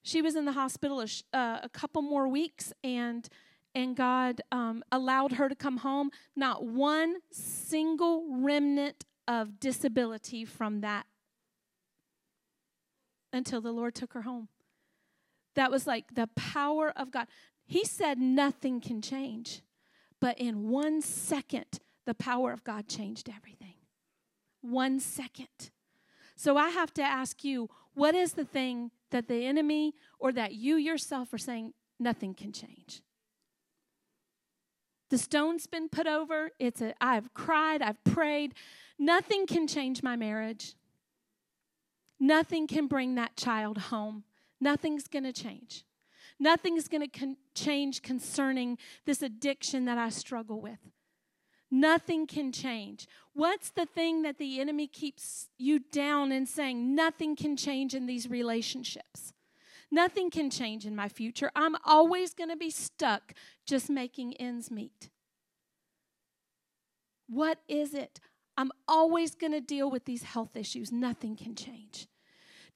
She 0.03 0.21
was 0.21 0.35
in 0.35 0.45
the 0.45 0.53
hospital 0.53 1.01
a, 1.01 1.07
sh- 1.07 1.23
uh, 1.31 1.59
a 1.61 1.69
couple 1.69 2.01
more 2.01 2.27
weeks, 2.27 2.73
and 2.83 3.27
and 3.73 3.95
God 3.95 4.41
um, 4.51 4.83
allowed 4.91 5.33
her 5.33 5.47
to 5.47 5.55
come 5.55 5.77
home. 5.77 6.09
Not 6.35 6.65
one 6.65 7.17
single 7.31 8.25
remnant 8.29 9.05
of 9.27 9.59
disability 9.59 10.43
from 10.43 10.81
that 10.81 11.05
until 13.33 13.61
the 13.61 13.71
Lord 13.71 13.95
took 13.95 14.13
her 14.13 14.23
home. 14.23 14.47
That 15.55 15.71
was 15.71 15.87
like 15.87 16.15
the 16.15 16.27
power 16.35 16.93
of 16.95 17.11
God. 17.11 17.27
He 17.65 17.83
said 17.85 18.19
nothing 18.19 18.81
can 18.81 19.01
change, 19.01 19.61
but 20.19 20.37
in 20.37 20.69
one 20.69 21.01
second, 21.01 21.79
the 22.05 22.13
power 22.13 22.51
of 22.51 22.63
God 22.63 22.87
changed 22.87 23.29
everything. 23.29 23.75
One 24.61 24.99
second. 24.99 25.71
So 26.35 26.57
I 26.57 26.69
have 26.69 26.93
to 26.95 27.03
ask 27.03 27.43
you, 27.43 27.69
what 27.93 28.15
is 28.15 28.33
the 28.33 28.45
thing 28.45 28.91
that 29.11 29.27
the 29.27 29.45
enemy 29.45 29.93
or 30.19 30.31
that 30.31 30.53
you 30.53 30.75
yourself 30.75 31.33
are 31.33 31.37
saying 31.37 31.73
nothing 31.99 32.33
can 32.33 32.51
change? 32.51 33.01
The 35.09 35.17
stone's 35.17 35.67
been 35.67 35.89
put 35.89 36.07
over. 36.07 36.51
It's 36.57 36.81
a 36.81 36.93
I've 37.01 37.33
cried, 37.33 37.81
I've 37.81 38.01
prayed. 38.05 38.53
Nothing 38.97 39.45
can 39.45 39.67
change 39.67 40.01
my 40.01 40.15
marriage. 40.15 40.75
Nothing 42.21 42.67
can 42.67 42.87
bring 42.87 43.15
that 43.15 43.35
child 43.35 43.77
home. 43.77 44.23
Nothing's 44.61 45.09
going 45.09 45.25
to 45.25 45.33
change. 45.33 45.83
Nothing's 46.39 46.87
going 46.87 47.01
to 47.01 47.19
con- 47.19 47.37
change 47.53 48.01
concerning 48.01 48.77
this 49.05 49.21
addiction 49.21 49.85
that 49.85 49.97
I 49.97 50.09
struggle 50.09 50.61
with. 50.61 50.79
Nothing 51.69 52.27
can 52.27 52.51
change. 52.51 53.07
What's 53.33 53.69
the 53.69 53.85
thing 53.85 54.21
that 54.21 54.37
the 54.37 54.59
enemy 54.59 54.87
keeps 54.87 55.49
you 55.57 55.79
down 55.79 56.31
and 56.31 56.47
saying, 56.47 56.95
nothing 56.95 57.35
can 57.35 57.57
change 57.57 57.93
in 57.93 58.05
these 58.05 58.29
relationships? 58.29 59.33
Nothing 59.89 60.29
can 60.29 60.49
change 60.49 60.85
in 60.85 60.95
my 60.95 61.09
future. 61.09 61.51
I'm 61.55 61.75
always 61.85 62.33
going 62.33 62.49
to 62.49 62.55
be 62.55 62.69
stuck 62.69 63.33
just 63.65 63.89
making 63.89 64.35
ends 64.35 64.71
meet. 64.71 65.09
What 67.27 67.59
is 67.67 67.93
it? 67.93 68.19
I'm 68.57 68.71
always 68.87 69.35
going 69.35 69.53
to 69.53 69.61
deal 69.61 69.89
with 69.89 70.05
these 70.05 70.23
health 70.23 70.55
issues. 70.55 70.91
Nothing 70.91 71.35
can 71.35 71.55
change. 71.55 72.07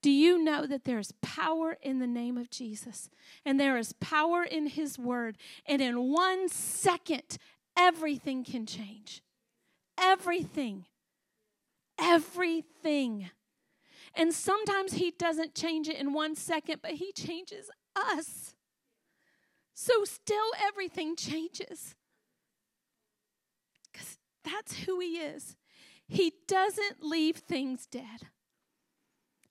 Do 0.06 0.12
you 0.12 0.38
know 0.38 0.66
that 0.66 0.84
there 0.84 1.00
is 1.00 1.10
power 1.20 1.76
in 1.82 1.98
the 1.98 2.06
name 2.06 2.38
of 2.38 2.48
Jesus? 2.48 3.10
And 3.44 3.58
there 3.58 3.76
is 3.76 3.92
power 3.94 4.44
in 4.44 4.68
His 4.68 5.00
Word. 5.00 5.36
And 5.66 5.82
in 5.82 6.12
one 6.12 6.48
second, 6.48 7.38
everything 7.76 8.44
can 8.44 8.66
change. 8.66 9.20
Everything. 10.00 10.84
Everything. 12.00 13.30
And 14.14 14.32
sometimes 14.32 14.92
He 14.92 15.10
doesn't 15.10 15.56
change 15.56 15.88
it 15.88 15.96
in 15.96 16.12
one 16.12 16.36
second, 16.36 16.82
but 16.82 16.92
He 16.92 17.10
changes 17.10 17.68
us. 17.96 18.54
So 19.74 20.04
still 20.04 20.52
everything 20.64 21.16
changes. 21.16 21.96
Because 23.92 24.18
that's 24.44 24.84
who 24.84 25.00
He 25.00 25.16
is. 25.16 25.56
He 26.06 26.32
doesn't 26.46 27.02
leave 27.02 27.38
things 27.38 27.88
dead, 27.90 28.28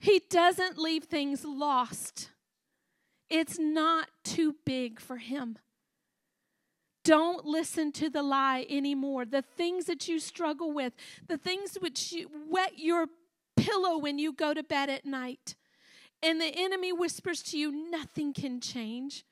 He 0.06 0.22
doesn't 0.30 0.78
leave 0.78 1.06
things 1.06 1.44
lost. 1.44 2.30
It's 3.28 3.58
not 3.58 4.08
too 4.24 4.56
big 4.64 5.00
for 5.00 5.18
Him. 5.18 5.58
Don't 7.04 7.44
listen 7.44 7.92
to 7.94 8.12
the 8.12 8.22
lie 8.22 8.68
anymore. 8.70 9.26
The 9.26 9.42
things 9.42 9.86
that 9.86 10.08
you 10.08 10.20
struggle 10.20 10.72
with, 10.72 10.94
the 11.28 11.40
things 11.40 11.80
which 11.82 12.12
you 12.12 12.30
wet 12.48 12.78
your 12.78 13.08
pillow 13.58 13.98
when 13.98 14.20
you 14.20 14.32
go 14.32 14.54
to 14.54 14.62
bed 14.62 14.92
at 14.92 15.08
night. 15.08 15.56
And 16.22 16.40
the 16.40 16.54
enemy 16.56 16.94
whispers 16.94 17.42
to 17.42 17.58
you, 17.58 17.90
nothing 17.90 18.32
can 18.32 18.62
change. 18.62 19.26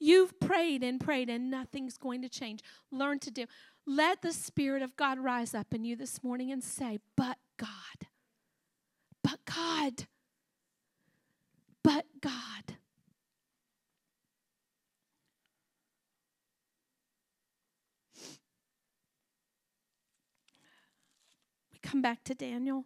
You've 0.00 0.40
prayed 0.40 0.82
and 0.82 0.98
prayed, 0.98 1.28
and 1.28 1.48
nothing's 1.48 1.96
going 1.96 2.22
to 2.22 2.28
change. 2.28 2.64
Learn 2.90 3.20
to 3.20 3.30
do. 3.30 3.44
Let 3.86 4.22
the 4.22 4.32
Spirit 4.32 4.82
of 4.82 4.96
God 4.96 5.20
rise 5.20 5.54
up 5.54 5.72
in 5.72 5.84
you 5.84 5.94
this 5.94 6.24
morning 6.24 6.50
and 6.50 6.64
say, 6.64 6.98
But 7.16 7.38
God, 7.56 8.07
but 9.22 9.38
God, 9.44 10.06
but 11.82 12.04
God. 12.20 12.76
We 21.72 21.78
come 21.82 22.02
back 22.02 22.24
to 22.24 22.34
Daniel. 22.34 22.84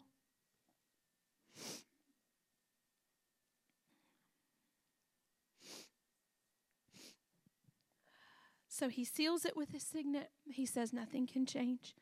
So 8.68 8.88
he 8.88 9.04
seals 9.04 9.44
it 9.44 9.56
with 9.56 9.70
his 9.70 9.82
signet. 9.84 10.30
He 10.50 10.66
says 10.66 10.92
nothing 10.92 11.26
can 11.26 11.46
change. 11.46 11.94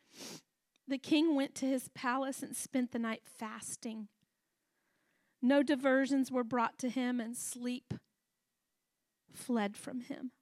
The 0.88 0.98
king 0.98 1.34
went 1.34 1.54
to 1.56 1.66
his 1.66 1.88
palace 1.88 2.42
and 2.42 2.56
spent 2.56 2.92
the 2.92 2.98
night 2.98 3.22
fasting. 3.26 4.08
No 5.42 5.62
diversions 5.62 6.30
were 6.30 6.44
brought 6.44 6.78
to 6.78 6.88
him, 6.88 7.20
and 7.20 7.36
sleep 7.36 7.94
fled 9.32 9.76
from 9.76 10.02
him. 10.02 10.32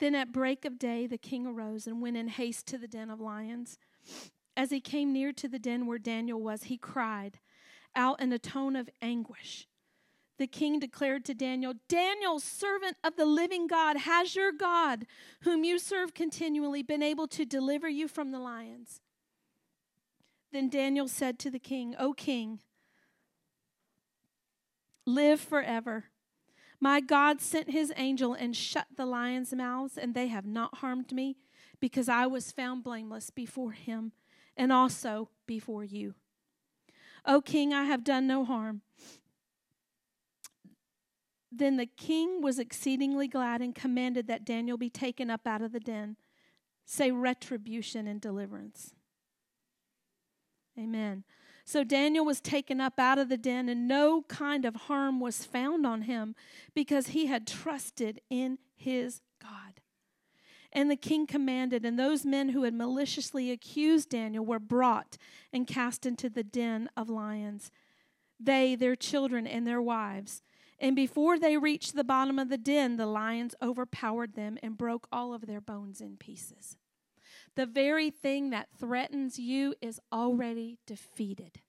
Then 0.00 0.14
at 0.14 0.32
break 0.32 0.64
of 0.64 0.78
day, 0.78 1.06
the 1.06 1.18
king 1.18 1.46
arose 1.46 1.86
and 1.86 2.02
went 2.02 2.16
in 2.16 2.28
haste 2.28 2.66
to 2.66 2.78
the 2.78 2.88
den 2.88 3.08
of 3.08 3.20
lions. 3.20 3.78
As 4.56 4.70
he 4.70 4.80
came 4.80 5.12
near 5.12 5.32
to 5.32 5.48
the 5.48 5.60
den 5.60 5.86
where 5.86 5.98
Daniel 5.98 6.40
was, 6.40 6.64
he 6.64 6.76
cried 6.76 7.38
out 7.94 8.20
in 8.20 8.32
a 8.32 8.38
tone 8.38 8.74
of 8.74 8.90
anguish 9.00 9.68
the 10.42 10.46
king 10.48 10.80
declared 10.80 11.24
to 11.26 11.34
Daniel, 11.34 11.74
Daniel, 11.88 12.40
servant 12.40 12.96
of 13.04 13.14
the 13.14 13.24
living 13.24 13.68
God, 13.68 13.96
has 13.98 14.34
your 14.34 14.50
God, 14.50 15.06
whom 15.42 15.62
you 15.62 15.78
serve 15.78 16.14
continually, 16.14 16.82
been 16.82 17.00
able 17.00 17.28
to 17.28 17.44
deliver 17.44 17.88
you 17.88 18.08
from 18.08 18.32
the 18.32 18.40
lions? 18.40 19.00
Then 20.52 20.68
Daniel 20.68 21.08
said 21.08 21.38
to 21.40 21.50
the 21.50 21.58
king, 21.58 21.94
O 21.98 22.12
king, 22.12 22.60
live 25.06 25.40
forever. 25.40 26.04
My 26.78 27.00
God 27.00 27.40
sent 27.40 27.70
his 27.70 27.92
angel 27.96 28.34
and 28.34 28.56
shut 28.56 28.86
the 28.96 29.06
lions' 29.06 29.54
mouths, 29.54 29.96
and 29.96 30.14
they 30.14 30.28
have 30.28 30.44
not 30.44 30.78
harmed 30.78 31.12
me, 31.12 31.36
because 31.80 32.08
I 32.08 32.26
was 32.26 32.52
found 32.52 32.84
blameless 32.84 33.30
before 33.30 33.72
him 33.72 34.12
and 34.56 34.72
also 34.72 35.30
before 35.46 35.84
you. 35.84 36.14
O 37.24 37.40
king, 37.40 37.72
I 37.72 37.84
have 37.84 38.04
done 38.04 38.26
no 38.26 38.44
harm. 38.44 38.82
Then 41.50 41.76
the 41.76 41.86
king 41.86 42.42
was 42.42 42.58
exceedingly 42.58 43.28
glad 43.28 43.60
and 43.62 43.74
commanded 43.74 44.26
that 44.26 44.44
Daniel 44.44 44.76
be 44.76 44.90
taken 44.90 45.30
up 45.30 45.46
out 45.46 45.62
of 45.62 45.72
the 45.72 45.80
den. 45.80 46.16
Say 46.84 47.10
retribution 47.10 48.06
and 48.06 48.20
deliverance. 48.20 48.94
Amen. 50.78 51.24
So 51.64 51.84
Daniel 51.84 52.24
was 52.24 52.40
taken 52.40 52.80
up 52.80 52.98
out 52.98 53.18
of 53.18 53.28
the 53.28 53.36
den, 53.36 53.68
and 53.68 53.86
no 53.86 54.22
kind 54.22 54.64
of 54.64 54.74
harm 54.74 55.20
was 55.20 55.44
found 55.44 55.86
on 55.86 56.02
him 56.02 56.34
because 56.74 57.08
he 57.08 57.26
had 57.26 57.46
trusted 57.46 58.20
in 58.30 58.58
his 58.74 59.20
God. 59.40 59.80
And 60.72 60.90
the 60.90 60.96
king 60.96 61.26
commanded, 61.26 61.84
and 61.84 61.98
those 61.98 62.24
men 62.24 62.50
who 62.50 62.64
had 62.64 62.74
maliciously 62.74 63.50
accused 63.50 64.08
Daniel 64.08 64.44
were 64.44 64.58
brought 64.58 65.18
and 65.52 65.66
cast 65.66 66.06
into 66.06 66.30
the 66.30 66.42
den 66.42 66.88
of 66.96 67.10
lions, 67.10 67.70
they, 68.40 68.74
their 68.74 68.96
children, 68.96 69.46
and 69.46 69.66
their 69.66 69.82
wives. 69.82 70.42
And 70.80 70.96
before 70.96 71.38
they 71.38 71.58
reached 71.58 71.94
the 71.94 72.02
bottom 72.02 72.38
of 72.38 72.48
the 72.48 72.58
den, 72.58 72.96
the 72.96 73.06
lions 73.06 73.54
overpowered 73.62 74.34
them 74.34 74.58
and 74.62 74.76
broke 74.76 75.06
all 75.12 75.32
of 75.32 75.46
their 75.46 75.60
bones 75.60 76.00
in 76.00 76.16
pieces. 76.16 76.76
The 77.54 77.66
very 77.66 78.10
thing 78.10 78.50
that 78.50 78.68
threatens 78.78 79.38
you 79.38 79.74
is 79.80 80.00
already 80.12 80.78
defeated. 80.86 81.60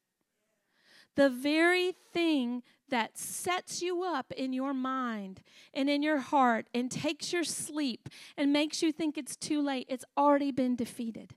The 1.16 1.30
very 1.30 1.94
thing 2.14 2.64
that 2.90 3.18
sets 3.18 3.82
you 3.82 4.04
up 4.04 4.32
in 4.32 4.54
your 4.54 4.74
mind 4.74 5.42
and 5.74 5.90
in 5.90 6.02
your 6.02 6.20
heart 6.20 6.68
and 6.74 6.90
takes 6.90 7.32
your 7.32 7.44
sleep 7.44 8.10
and 8.38 8.52
makes 8.52 8.82
you 8.82 8.92
think 8.92 9.18
it's 9.18 9.36
too 9.36 9.62
late, 9.62 9.86
it's 9.90 10.06
already 10.18 10.52
been 10.52 10.76
defeated. 10.76 11.36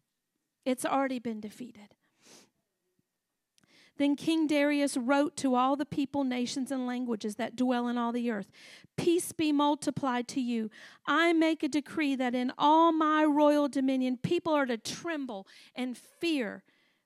It's 0.65 0.85
already 0.85 1.19
been 1.19 1.41
defeated. 1.41 1.95
Then 3.99 4.17
King 4.17 4.47
Darius 4.47 4.97
wrote 4.97 5.37
to 5.39 5.55
all 5.55 5.77
the 5.77 5.87
people, 5.87 6.25
nations, 6.25 6.71
and 6.71 6.87
languages 6.87 7.37
that 7.37 7.57
dwell 7.57 7.89
in 7.89 7.97
all 7.99 8.13
the 8.13 8.31
earth 8.31 8.51
Peace 8.97 9.33
be 9.33 9.53
multiplied 9.53 10.27
to 10.29 10.41
you. 10.41 10.71
I 11.07 11.33
make 11.33 11.63
a 11.63 11.69
decree 11.69 12.15
that 12.17 12.35
in 12.35 12.53
all 12.57 12.93
my 12.93 13.25
royal 13.25 13.69
dominion, 13.69 14.17
people 14.17 14.55
are 14.55 14.67
to 14.67 14.79
tremble 14.79 15.47
and 15.75 15.97
fear 15.97 16.63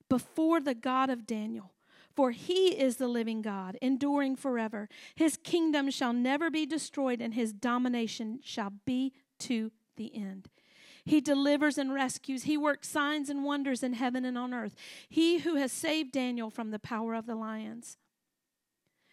before 0.08 0.60
the 0.60 0.74
God 0.74 1.10
of 1.10 1.26
Daniel. 1.26 1.72
For 2.14 2.32
he 2.32 2.78
is 2.78 2.96
the 2.96 3.08
living 3.08 3.40
God, 3.40 3.78
enduring 3.80 4.36
forever. 4.36 4.88
His 5.14 5.36
kingdom 5.36 5.90
shall 5.90 6.12
never 6.12 6.50
be 6.50 6.66
destroyed, 6.66 7.20
and 7.20 7.34
his 7.34 7.52
domination 7.52 8.40
shall 8.42 8.72
be 8.84 9.12
to 9.40 9.72
the 9.96 10.14
end. 10.14 10.48
He 11.04 11.20
delivers 11.20 11.78
and 11.78 11.92
rescues. 11.92 12.44
He 12.44 12.56
works 12.56 12.88
signs 12.88 13.30
and 13.30 13.44
wonders 13.44 13.82
in 13.82 13.94
heaven 13.94 14.24
and 14.24 14.36
on 14.36 14.52
earth. 14.52 14.74
He 15.08 15.38
who 15.38 15.56
has 15.56 15.72
saved 15.72 16.12
Daniel 16.12 16.50
from 16.50 16.70
the 16.70 16.78
power 16.78 17.14
of 17.14 17.26
the 17.26 17.34
lions. 17.34 17.96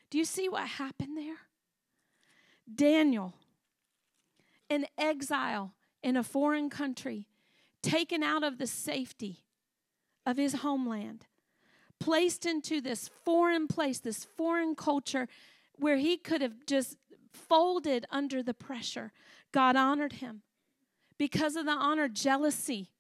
Do 0.10 0.18
you 0.18 0.26
see 0.26 0.48
what 0.50 0.68
happened 0.68 1.18
there? 1.18 1.38
Daniel, 2.74 3.34
in 4.70 4.86
exile 4.98 5.74
in 6.04 6.18
a 6.18 6.24
foreign 6.24 6.70
country, 6.70 7.28
taken 7.82 8.24
out 8.24 8.44
of 8.44 8.58
the 8.58 8.68
safety 8.68 9.44
of 10.26 10.38
his 10.38 10.56
homeland, 10.56 11.26
placed 12.00 12.46
into 12.46 12.82
this 12.82 13.10
foreign 13.24 13.68
place, 13.68 14.00
this 14.00 14.26
foreign 14.26 14.76
culture 14.76 15.28
where 15.76 15.98
he 15.98 16.18
could 16.18 16.42
have 16.42 16.66
just 16.66 16.98
folded 17.32 18.06
under 18.10 18.44
the 18.44 18.54
pressure. 18.54 19.12
God 19.52 19.76
honored 19.76 20.14
him. 20.14 20.42
Because 21.18 21.56
of 21.56 21.66
the 21.66 21.72
honor, 21.72 22.08
jealousy 22.08 22.92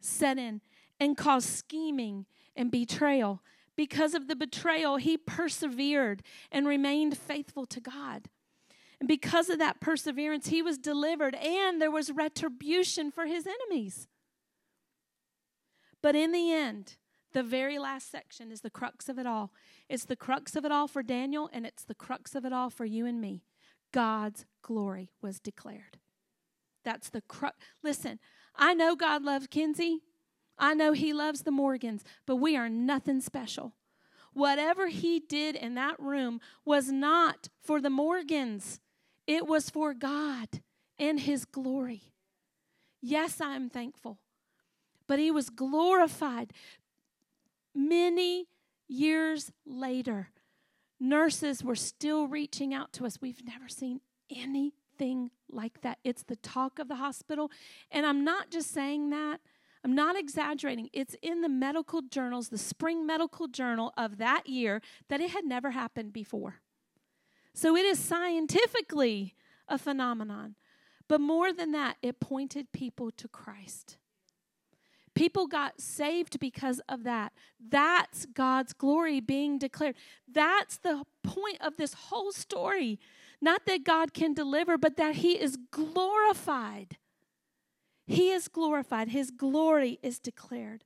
set 0.00 0.38
in 0.38 0.60
and 1.00 1.16
caused 1.16 1.48
scheming 1.48 2.26
and 2.54 2.70
betrayal. 2.70 3.42
Because 3.76 4.14
of 4.14 4.28
the 4.28 4.36
betrayal, 4.36 4.98
he 4.98 5.16
persevered 5.16 6.22
and 6.52 6.68
remained 6.68 7.18
faithful 7.18 7.66
to 7.66 7.80
God. 7.80 8.28
And 9.00 9.08
because 9.08 9.50
of 9.50 9.58
that 9.58 9.80
perseverance, 9.80 10.48
he 10.48 10.62
was 10.62 10.78
delivered 10.78 11.34
and 11.34 11.82
there 11.82 11.90
was 11.90 12.12
retribution 12.12 13.10
for 13.10 13.26
his 13.26 13.46
enemies. 13.46 14.06
But 16.00 16.14
in 16.14 16.30
the 16.30 16.52
end, 16.52 16.96
The 17.34 17.42
very 17.42 17.80
last 17.80 18.12
section 18.12 18.52
is 18.52 18.60
the 18.60 18.70
crux 18.70 19.08
of 19.08 19.18
it 19.18 19.26
all. 19.26 19.52
It's 19.88 20.04
the 20.04 20.14
crux 20.14 20.54
of 20.54 20.64
it 20.64 20.70
all 20.70 20.86
for 20.86 21.02
Daniel, 21.02 21.50
and 21.52 21.66
it's 21.66 21.82
the 21.82 21.94
crux 21.94 22.36
of 22.36 22.44
it 22.44 22.52
all 22.52 22.70
for 22.70 22.84
you 22.84 23.06
and 23.06 23.20
me. 23.20 23.42
God's 23.92 24.46
glory 24.62 25.10
was 25.20 25.40
declared. 25.40 25.98
That's 26.84 27.08
the 27.08 27.22
crux. 27.22 27.56
Listen, 27.82 28.18
I 28.54 28.74
know 28.74 28.94
God 28.96 29.22
loves 29.22 29.46
Kinsey. 29.46 30.00
I 30.58 30.74
know 30.74 30.92
He 30.92 31.12
loves 31.12 31.42
the 31.42 31.50
Morgans, 31.50 32.04
but 32.26 32.36
we 32.36 32.56
are 32.56 32.68
nothing 32.68 33.20
special. 33.20 33.74
Whatever 34.32 34.88
He 34.88 35.20
did 35.20 35.56
in 35.56 35.74
that 35.74 35.98
room 35.98 36.40
was 36.64 36.90
not 36.90 37.48
for 37.60 37.80
the 37.80 37.90
Morgans, 37.90 38.80
it 39.26 39.46
was 39.46 39.70
for 39.70 39.94
God 39.94 40.48
and 40.98 41.20
His 41.20 41.44
glory. 41.44 42.12
Yes, 43.00 43.40
I 43.40 43.54
am 43.56 43.68
thankful. 43.68 44.18
But 45.06 45.18
He 45.18 45.30
was 45.30 45.50
glorified 45.50 46.52
many 47.74 48.46
years 48.88 49.50
later, 49.66 50.30
nurses 51.00 51.64
were 51.64 51.74
still 51.74 52.28
reaching 52.28 52.72
out 52.72 52.92
to 52.94 53.06
us. 53.06 53.20
We've 53.20 53.44
never 53.44 53.68
seen 53.68 54.00
anything 55.00 55.30
like 55.50 55.80
that. 55.82 55.98
It's 56.04 56.22
the 56.22 56.36
talk 56.36 56.78
of 56.78 56.88
the 56.88 56.96
hospital. 56.96 57.50
And 57.90 58.06
I'm 58.06 58.24
not 58.24 58.50
just 58.50 58.72
saying 58.72 59.10
that, 59.10 59.40
I'm 59.84 59.94
not 59.94 60.16
exaggerating. 60.16 60.88
It's 60.92 61.14
in 61.22 61.42
the 61.42 61.48
medical 61.48 62.00
journals, 62.02 62.48
the 62.48 62.58
spring 62.58 63.06
medical 63.06 63.48
journal 63.48 63.92
of 63.96 64.18
that 64.18 64.48
year, 64.48 64.80
that 65.08 65.20
it 65.20 65.30
had 65.30 65.44
never 65.44 65.72
happened 65.72 66.12
before. 66.12 66.60
So 67.52 67.76
it 67.76 67.84
is 67.84 67.98
scientifically 67.98 69.34
a 69.68 69.78
phenomenon. 69.78 70.54
But 71.06 71.20
more 71.20 71.52
than 71.52 71.72
that, 71.72 71.96
it 72.02 72.18
pointed 72.18 72.72
people 72.72 73.10
to 73.12 73.28
Christ. 73.28 73.98
People 75.14 75.46
got 75.46 75.80
saved 75.80 76.40
because 76.40 76.80
of 76.88 77.04
that. 77.04 77.32
That's 77.60 78.26
God's 78.26 78.72
glory 78.72 79.20
being 79.20 79.58
declared. 79.58 79.94
That's 80.26 80.78
the 80.78 81.04
point 81.22 81.58
of 81.60 81.76
this 81.76 81.94
whole 81.94 82.32
story. 82.32 82.98
Not 83.44 83.66
that 83.66 83.84
God 83.84 84.14
can 84.14 84.32
deliver, 84.32 84.78
but 84.78 84.96
that 84.96 85.16
He 85.16 85.32
is 85.32 85.58
glorified. 85.70 86.96
He 88.06 88.30
is 88.30 88.48
glorified, 88.48 89.08
His 89.10 89.30
glory 89.30 89.98
is 90.02 90.18
declared. 90.18 90.84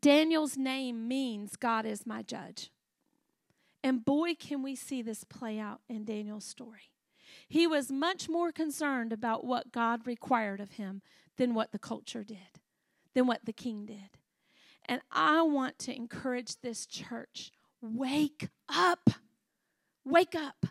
Daniel's 0.00 0.56
name 0.56 1.06
means 1.06 1.56
God 1.56 1.84
is 1.84 2.06
my 2.06 2.22
judge. 2.22 2.70
And 3.84 4.02
boy, 4.02 4.34
can 4.34 4.62
we 4.62 4.74
see 4.74 5.02
this 5.02 5.24
play 5.24 5.58
out 5.58 5.82
in 5.90 6.06
Daniel's 6.06 6.46
story. 6.46 6.90
He 7.46 7.66
was 7.66 7.92
much 7.92 8.26
more 8.26 8.50
concerned 8.50 9.12
about 9.12 9.44
what 9.44 9.72
God 9.72 10.06
required 10.06 10.60
of 10.60 10.72
him 10.72 11.02
than 11.36 11.52
what 11.52 11.72
the 11.72 11.78
culture 11.78 12.24
did, 12.24 12.60
than 13.12 13.26
what 13.26 13.44
the 13.44 13.52
king 13.52 13.84
did. 13.84 14.16
And 14.86 15.02
I 15.12 15.42
want 15.42 15.78
to 15.80 15.94
encourage 15.94 16.56
this 16.62 16.86
church 16.86 17.52
wake 17.82 18.48
up. 18.70 19.10
Wake 20.04 20.34
up. 20.34 20.66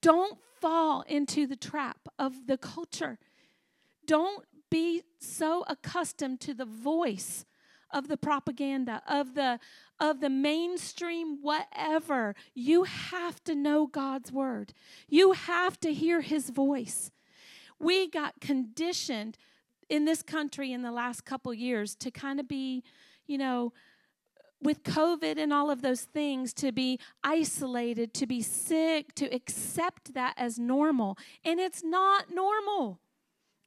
Don't 0.00 0.38
fall 0.60 1.02
into 1.02 1.46
the 1.46 1.56
trap 1.56 1.98
of 2.18 2.46
the 2.46 2.56
culture. 2.56 3.18
Don't 4.06 4.44
be 4.70 5.02
so 5.18 5.64
accustomed 5.68 6.40
to 6.40 6.54
the 6.54 6.64
voice 6.64 7.44
of 7.90 8.08
the 8.08 8.16
propaganda 8.16 9.02
of 9.06 9.34
the 9.34 9.60
of 10.00 10.20
the 10.20 10.30
mainstream 10.30 11.42
whatever 11.42 12.34
you 12.54 12.84
have 12.84 13.44
to 13.44 13.54
know 13.54 13.86
God's 13.86 14.32
word 14.32 14.72
you 15.10 15.32
have 15.32 15.78
to 15.80 15.92
hear 15.92 16.22
his 16.22 16.48
voice 16.48 17.10
we 17.82 18.08
got 18.08 18.40
conditioned 18.40 19.36
in 19.88 20.04
this 20.04 20.22
country 20.22 20.72
in 20.72 20.82
the 20.82 20.92
last 20.92 21.24
couple 21.24 21.52
years 21.52 21.94
to 21.96 22.10
kind 22.10 22.40
of 22.40 22.48
be, 22.48 22.82
you 23.26 23.36
know, 23.36 23.72
with 24.62 24.82
COVID 24.84 25.38
and 25.38 25.52
all 25.52 25.70
of 25.70 25.82
those 25.82 26.02
things, 26.02 26.52
to 26.54 26.72
be 26.72 26.98
isolated, 27.24 28.14
to 28.14 28.26
be 28.26 28.42
sick, 28.42 29.14
to 29.16 29.26
accept 29.34 30.14
that 30.14 30.34
as 30.36 30.58
normal. 30.58 31.18
And 31.44 31.60
it's 31.60 31.82
not 31.82 32.32
normal. 32.32 33.00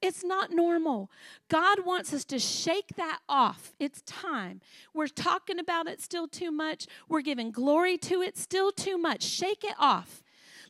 It's 0.01 0.23
not 0.23 0.51
normal. 0.51 1.09
God 1.49 1.85
wants 1.85 2.13
us 2.13 2.25
to 2.25 2.37
shake 2.37 2.95
that 2.95 3.19
off. 3.27 3.73
It's 3.79 4.01
time. 4.03 4.61
We're 4.93 5.07
talking 5.07 5.57
about 5.57 5.87
it 5.87 6.01
still 6.01 6.27
too 6.27 6.51
much. 6.51 6.85
We're 7.09 7.21
giving 7.21 7.51
glory 7.51 7.97
to 7.99 8.21
it 8.21 8.37
still 8.37 8.71
too 8.71 8.97
much. 8.97 9.23
Shake 9.23 9.63
it 9.63 9.75
off. 9.79 10.21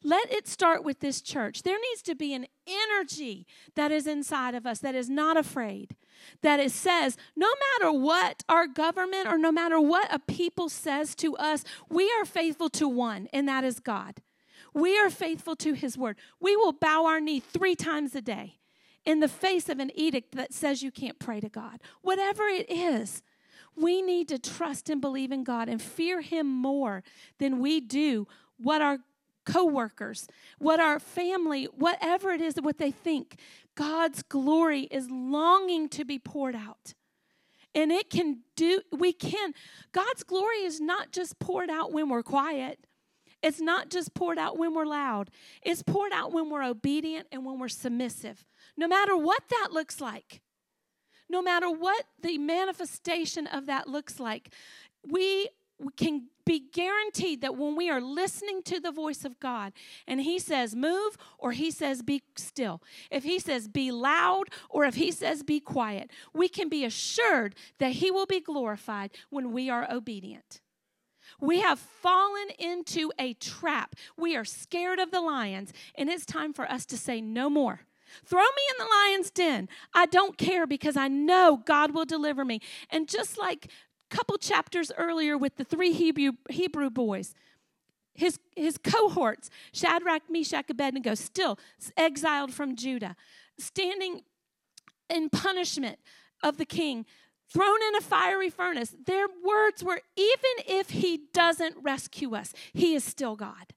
Let 0.06 0.32
it 0.32 0.48
start 0.48 0.84
with 0.84 1.00
this 1.00 1.20
church. 1.20 1.64
There 1.64 1.80
needs 1.80 2.04
to 2.04 2.14
be 2.14 2.36
an 2.36 2.46
energy 2.68 3.48
that 3.74 3.92
is 3.92 4.06
inside 4.06 4.54
of 4.54 4.68
us 4.68 4.78
that 4.80 4.94
is 4.94 5.10
not 5.10 5.36
afraid, 5.36 5.96
that 6.44 6.60
it 6.60 6.72
says, 6.72 7.18
no 7.36 7.48
matter 7.80 7.92
what 7.92 8.44
our 8.48 8.68
government 8.68 9.28
or 9.28 9.40
no 9.40 9.52
matter 9.52 9.82
what 9.82 10.14
a 10.14 10.20
people 10.20 10.70
says 10.70 11.16
to 11.16 11.36
us, 11.38 11.64
we 11.90 12.14
are 12.20 12.26
faithful 12.26 12.70
to 12.70 12.88
one, 12.88 13.28
and 13.34 13.48
that 13.48 13.64
is 13.64 13.80
God. 13.80 14.22
We 14.76 14.96
are 15.00 15.10
faithful 15.10 15.56
to 15.56 15.74
his 15.74 15.98
word. 15.98 16.18
We 16.40 16.56
will 16.56 16.74
bow 16.74 17.08
our 17.08 17.20
knee 17.20 17.40
three 17.40 17.76
times 17.76 18.14
a 18.14 18.22
day 18.22 18.60
in 19.06 19.22
the 19.22 19.28
face 19.28 19.70
of 19.70 19.80
an 19.80 19.90
edict 19.96 20.36
that 20.36 20.54
says 20.54 20.84
you 20.84 20.92
can't 20.92 21.18
pray 21.18 21.40
to 21.40 21.50
God. 21.50 21.82
Whatever 22.04 22.44
it 22.44 22.70
is, 22.70 23.24
we 23.76 24.04
need 24.04 24.28
to 24.28 24.38
trust 24.38 24.88
and 24.88 25.02
believe 25.02 25.32
in 25.32 25.44
God 25.44 25.68
and 25.68 25.82
fear 25.82 26.22
him 26.22 26.46
more 26.46 27.04
than 27.40 27.58
we 27.58 27.82
do 27.82 28.28
what 28.58 28.84
our 28.84 29.00
coworkers, 29.46 30.28
what 30.60 30.80
our 30.80 31.00
family, 31.00 31.66
whatever 31.66 32.32
it 32.32 32.42
is, 32.42 32.56
what 32.62 32.78
they 32.78 32.92
think. 32.92 33.40
God's 33.76 34.24
glory 34.24 34.82
is 34.84 35.10
longing 35.10 35.90
to 35.90 36.06
be 36.06 36.20
poured 36.20 36.56
out. 36.56 36.94
And 37.74 37.92
it 37.92 38.10
can 38.10 38.40
do, 38.56 38.82
we 38.92 39.12
can. 39.12 39.54
God's 39.92 40.24
glory 40.24 40.64
is 40.64 40.80
not 40.80 41.12
just 41.12 41.40
poured 41.40 41.70
out 41.70 41.92
when 41.92 42.10
we're 42.10 42.24
quiet. 42.24 42.80
It's 43.44 43.60
not 43.60 43.90
just 43.90 44.14
poured 44.14 44.40
out 44.40 44.58
when 44.58 44.74
we're 44.74 44.86
loud. 44.86 45.30
It's 45.62 45.84
poured 45.84 46.14
out 46.14 46.32
when 46.32 46.50
we're 46.50 46.64
obedient 46.64 47.28
and 47.32 47.46
when 47.46 47.60
we're 47.60 47.68
submissive. 47.68 48.46
No 48.78 48.88
matter 48.88 49.16
what 49.16 49.44
that 49.50 49.70
looks 49.72 50.00
like, 50.00 50.42
no 51.30 51.42
matter 51.42 51.70
what 51.70 52.06
the 52.22 52.38
manifestation 52.38 53.46
of 53.46 53.66
that 53.66 53.88
looks 53.88 54.20
like, 54.20 54.54
we 55.06 55.50
can 55.98 56.28
be 56.46 56.60
guaranteed 56.72 57.42
that 57.42 57.58
when 57.58 57.76
we 57.76 57.90
are 57.90 58.02
listening 58.02 58.62
to 58.64 58.80
the 58.80 58.92
voice 58.92 59.26
of 59.26 59.40
God 59.40 59.74
and 60.08 60.22
He 60.22 60.40
says 60.40 60.76
move 60.76 61.18
or 61.38 61.52
He 61.52 61.72
says 61.72 62.02
be 62.02 62.24
still, 62.36 62.82
if 63.12 63.24
He 63.24 63.40
says 63.40 63.68
be 63.68 63.92
loud 63.92 64.50
or 64.70 64.86
if 64.86 64.96
He 64.96 65.12
says 65.12 65.44
be 65.44 65.60
quiet, 65.60 66.12
we 66.34 66.48
can 66.48 66.70
be 66.70 66.86
assured 66.86 67.56
that 67.80 67.94
He 67.94 68.12
will 68.12 68.26
be 68.26 68.40
glorified 68.40 69.12
when 69.30 69.52
we 69.52 69.70
are 69.70 69.92
obedient. 69.92 70.62
We 71.40 71.62
have 71.62 71.80
fallen 71.80 72.48
into 72.60 73.12
a 73.18 73.34
trap. 73.34 73.96
We 74.18 74.36
are 74.36 74.46
scared 74.46 75.00
of 75.00 75.12
the 75.12 75.22
lions, 75.22 75.74
and 75.96 76.10
it's 76.10 76.26
time 76.26 76.54
for 76.54 76.70
us 76.72 76.86
to 76.88 76.98
say 76.98 77.20
no 77.20 77.50
more. 77.50 77.82
Throw 78.24 78.42
me 78.42 78.48
in 78.72 78.86
the 78.86 78.92
lion's 78.92 79.32
den. 79.32 79.68
I 79.94 80.06
don't 80.06 80.38
care 80.38 80.68
because 80.68 80.96
I 80.96 81.08
know 81.08 81.62
God 81.66 81.94
will 81.94 82.06
deliver 82.06 82.46
me. 82.46 82.62
And 82.90 83.10
just 83.10 83.38
like 83.38 83.70
couple 84.10 84.38
chapters 84.38 84.92
earlier 84.98 85.38
with 85.38 85.58
the 85.58 85.64
three 85.64 85.94
Hebrew, 85.94 86.34
Hebrew 86.50 86.90
boys. 86.90 87.34
His, 88.14 88.40
his 88.56 88.78
cohorts, 88.78 89.50
Shadrach, 89.74 90.24
Meshach, 90.30 90.70
Abednego, 90.70 91.16
still 91.16 91.60
exiled 91.98 92.54
from 92.54 92.78
Judah, 92.78 93.16
standing 93.58 94.22
in 95.10 95.30
punishment 95.30 96.00
of 96.42 96.58
the 96.58 96.66
king, 96.66 97.06
thrown 97.52 97.78
in 97.90 97.96
a 97.96 98.02
fiery 98.02 98.50
furnace. 98.50 98.96
Their 99.06 99.28
words 99.44 99.84
were 99.84 100.02
even 100.16 100.66
if 100.66 100.92
he 100.92 101.24
doesn't 101.34 101.76
rescue 101.82 102.36
us, 102.36 102.54
he 102.74 102.96
is 102.96 103.04
still 103.04 103.36
God. 103.36 103.74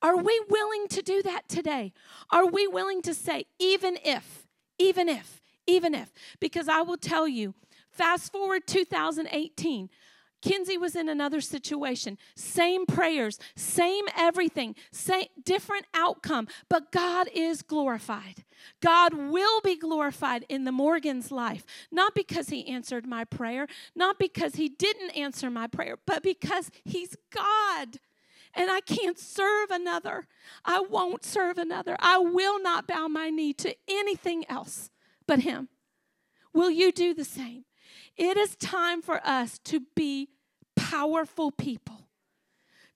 Are 0.00 0.16
we 0.16 0.40
willing 0.48 0.88
to 0.88 1.02
do 1.02 1.22
that 1.22 1.48
today? 1.48 1.92
Are 2.30 2.46
we 2.46 2.66
willing 2.66 3.02
to 3.02 3.14
say, 3.14 3.44
even 3.58 3.98
if, 4.04 4.48
even 4.78 5.08
if, 5.08 5.40
even 5.66 5.94
if? 5.94 6.12
Because 6.40 6.68
I 6.68 6.82
will 6.82 6.96
tell 6.96 7.28
you, 7.28 7.54
Fast 7.92 8.32
forward 8.32 8.66
2018. 8.66 9.90
Kinsey 10.40 10.76
was 10.76 10.96
in 10.96 11.08
another 11.08 11.40
situation. 11.40 12.18
Same 12.34 12.84
prayers, 12.84 13.38
same 13.54 14.04
everything, 14.16 14.74
same 14.90 15.26
different 15.42 15.86
outcome, 15.94 16.48
but 16.68 16.90
God 16.90 17.28
is 17.32 17.62
glorified. 17.62 18.44
God 18.80 19.14
will 19.14 19.60
be 19.60 19.76
glorified 19.76 20.44
in 20.48 20.64
the 20.64 20.72
Morgan's 20.72 21.30
life, 21.30 21.64
not 21.92 22.14
because 22.14 22.48
he 22.48 22.66
answered 22.66 23.06
my 23.06 23.24
prayer, 23.24 23.68
not 23.94 24.18
because 24.18 24.56
he 24.56 24.68
didn't 24.68 25.10
answer 25.10 25.48
my 25.48 25.68
prayer, 25.68 25.96
but 26.06 26.24
because 26.24 26.70
he's 26.84 27.16
God. 27.30 27.98
And 28.54 28.70
I 28.70 28.80
can't 28.80 29.18
serve 29.18 29.70
another. 29.70 30.26
I 30.64 30.80
won't 30.80 31.24
serve 31.24 31.56
another. 31.56 31.96
I 32.00 32.18
will 32.18 32.60
not 32.60 32.88
bow 32.88 33.06
my 33.06 33.30
knee 33.30 33.52
to 33.54 33.74
anything 33.88 34.44
else 34.48 34.90
but 35.26 35.40
him. 35.40 35.68
Will 36.52 36.70
you 36.70 36.92
do 36.92 37.14
the 37.14 37.24
same? 37.24 37.64
It 38.16 38.36
is 38.36 38.56
time 38.56 39.02
for 39.02 39.20
us 39.24 39.58
to 39.64 39.80
be 39.94 40.28
powerful 40.76 41.50
people, 41.50 42.08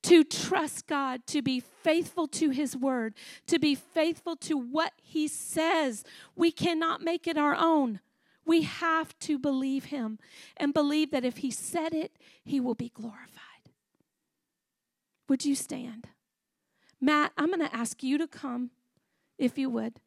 to 0.02 0.24
trust 0.24 0.86
God, 0.86 1.26
to 1.28 1.42
be 1.42 1.60
faithful 1.60 2.26
to 2.28 2.50
His 2.50 2.76
word, 2.76 3.14
to 3.46 3.58
be 3.58 3.74
faithful 3.74 4.36
to 4.36 4.56
what 4.56 4.92
He 5.02 5.28
says. 5.28 6.04
We 6.34 6.50
cannot 6.50 7.02
make 7.02 7.26
it 7.26 7.38
our 7.38 7.54
own. 7.54 8.00
We 8.46 8.62
have 8.62 9.18
to 9.20 9.38
believe 9.38 9.86
him 9.86 10.20
and 10.56 10.72
believe 10.72 11.10
that 11.10 11.24
if 11.24 11.38
he 11.38 11.50
said 11.50 11.92
it, 11.92 12.12
he 12.44 12.60
will 12.60 12.76
be 12.76 12.90
glorified. 12.90 13.42
Would 15.28 15.44
you 15.44 15.56
stand? 15.56 16.08
Matt, 17.00 17.32
I'm 17.36 17.48
going 17.48 17.58
to 17.58 17.76
ask 17.76 18.04
you 18.04 18.16
to 18.18 18.28
come, 18.28 18.70
if 19.36 19.58
you 19.58 19.68
would. 19.68 20.00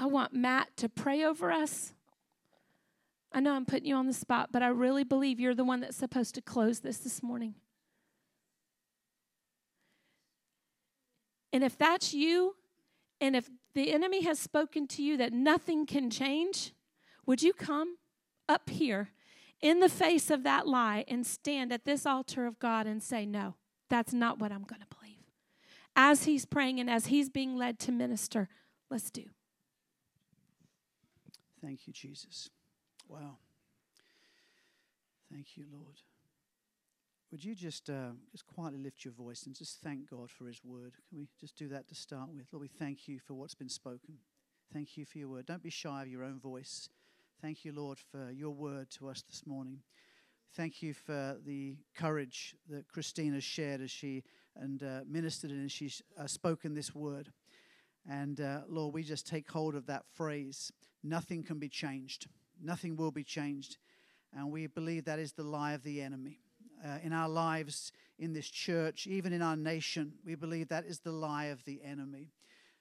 I 0.00 0.06
want 0.06 0.32
Matt 0.32 0.74
to 0.78 0.88
pray 0.88 1.22
over 1.22 1.52
us. 1.52 1.92
I 3.34 3.40
know 3.40 3.52
I'm 3.52 3.66
putting 3.66 3.84
you 3.84 3.96
on 3.96 4.06
the 4.06 4.14
spot, 4.14 4.48
but 4.50 4.62
I 4.62 4.68
really 4.68 5.04
believe 5.04 5.38
you're 5.38 5.54
the 5.54 5.62
one 5.62 5.80
that's 5.80 5.98
supposed 5.98 6.34
to 6.36 6.40
close 6.40 6.80
this 6.80 6.96
this 6.96 7.22
morning. 7.22 7.54
And 11.52 11.62
if 11.62 11.76
that's 11.76 12.14
you, 12.14 12.56
and 13.20 13.36
if 13.36 13.50
the 13.74 13.92
enemy 13.92 14.24
has 14.24 14.38
spoken 14.38 14.88
to 14.88 15.02
you 15.02 15.18
that 15.18 15.34
nothing 15.34 15.84
can 15.84 16.08
change, 16.08 16.72
would 17.26 17.42
you 17.42 17.52
come 17.52 17.96
up 18.48 18.70
here 18.70 19.10
in 19.60 19.80
the 19.80 19.90
face 19.90 20.30
of 20.30 20.44
that 20.44 20.66
lie 20.66 21.04
and 21.08 21.26
stand 21.26 21.74
at 21.74 21.84
this 21.84 22.06
altar 22.06 22.46
of 22.46 22.58
God 22.58 22.86
and 22.86 23.02
say, 23.02 23.26
No, 23.26 23.56
that's 23.90 24.14
not 24.14 24.38
what 24.38 24.50
I'm 24.50 24.64
going 24.64 24.80
to 24.80 24.96
believe? 24.98 25.18
As 25.94 26.24
he's 26.24 26.46
praying 26.46 26.80
and 26.80 26.88
as 26.88 27.06
he's 27.06 27.28
being 27.28 27.58
led 27.58 27.78
to 27.80 27.92
minister, 27.92 28.48
let's 28.90 29.10
do. 29.10 29.24
Thank 31.62 31.86
you, 31.86 31.92
Jesus. 31.92 32.50
Wow. 33.08 33.36
Thank 35.30 35.56
you, 35.56 35.64
Lord. 35.72 35.96
Would 37.30 37.44
you 37.44 37.54
just 37.54 37.88
uh, 37.88 38.10
just 38.32 38.46
quietly 38.46 38.78
lift 38.80 39.04
your 39.04 39.14
voice 39.14 39.46
and 39.46 39.54
just 39.54 39.80
thank 39.82 40.10
God 40.10 40.30
for 40.30 40.46
His 40.46 40.60
word? 40.64 40.94
Can 41.08 41.18
we 41.18 41.28
just 41.38 41.56
do 41.56 41.68
that 41.68 41.86
to 41.88 41.94
start 41.94 42.28
with? 42.30 42.46
Lord, 42.50 42.62
we 42.62 42.68
thank 42.68 43.06
you 43.06 43.20
for 43.20 43.34
what's 43.34 43.54
been 43.54 43.68
spoken. 43.68 44.14
Thank 44.72 44.96
you 44.96 45.04
for 45.04 45.18
your 45.18 45.28
word. 45.28 45.46
Don't 45.46 45.62
be 45.62 45.70
shy 45.70 46.02
of 46.02 46.08
your 46.08 46.24
own 46.24 46.40
voice. 46.40 46.88
Thank 47.40 47.64
you, 47.64 47.72
Lord, 47.72 47.98
for 48.10 48.30
your 48.30 48.50
word 48.50 48.90
to 48.98 49.08
us 49.08 49.22
this 49.22 49.46
morning. 49.46 49.82
Thank 50.56 50.82
you 50.82 50.92
for 50.92 51.36
the 51.44 51.76
courage 51.94 52.56
that 52.68 52.88
Christina 52.88 53.40
shared 53.40 53.80
as 53.80 53.90
she 53.90 54.24
and 54.56 54.82
uh, 54.82 55.00
ministered 55.08 55.52
and 55.52 55.70
she's 55.70 56.02
uh, 56.18 56.26
spoken 56.26 56.74
this 56.74 56.94
word. 56.94 57.32
And 58.08 58.40
uh, 58.40 58.62
Lord, 58.68 58.94
we 58.94 59.02
just 59.04 59.28
take 59.28 59.48
hold 59.50 59.74
of 59.74 59.86
that 59.86 60.04
phrase 60.14 60.72
nothing 61.02 61.42
can 61.42 61.58
be 61.58 61.68
changed, 61.68 62.26
nothing 62.62 62.96
will 62.96 63.10
be 63.10 63.24
changed. 63.24 63.78
And 64.32 64.50
we 64.50 64.66
believe 64.68 65.06
that 65.06 65.18
is 65.18 65.32
the 65.32 65.42
lie 65.42 65.72
of 65.72 65.82
the 65.82 66.00
enemy 66.00 66.38
uh, 66.84 66.98
in 67.02 67.12
our 67.12 67.28
lives, 67.28 67.92
in 68.18 68.32
this 68.32 68.48
church, 68.48 69.06
even 69.06 69.32
in 69.32 69.42
our 69.42 69.56
nation. 69.56 70.12
We 70.24 70.34
believe 70.34 70.68
that 70.68 70.84
is 70.84 71.00
the 71.00 71.12
lie 71.12 71.46
of 71.46 71.64
the 71.64 71.80
enemy. 71.84 72.32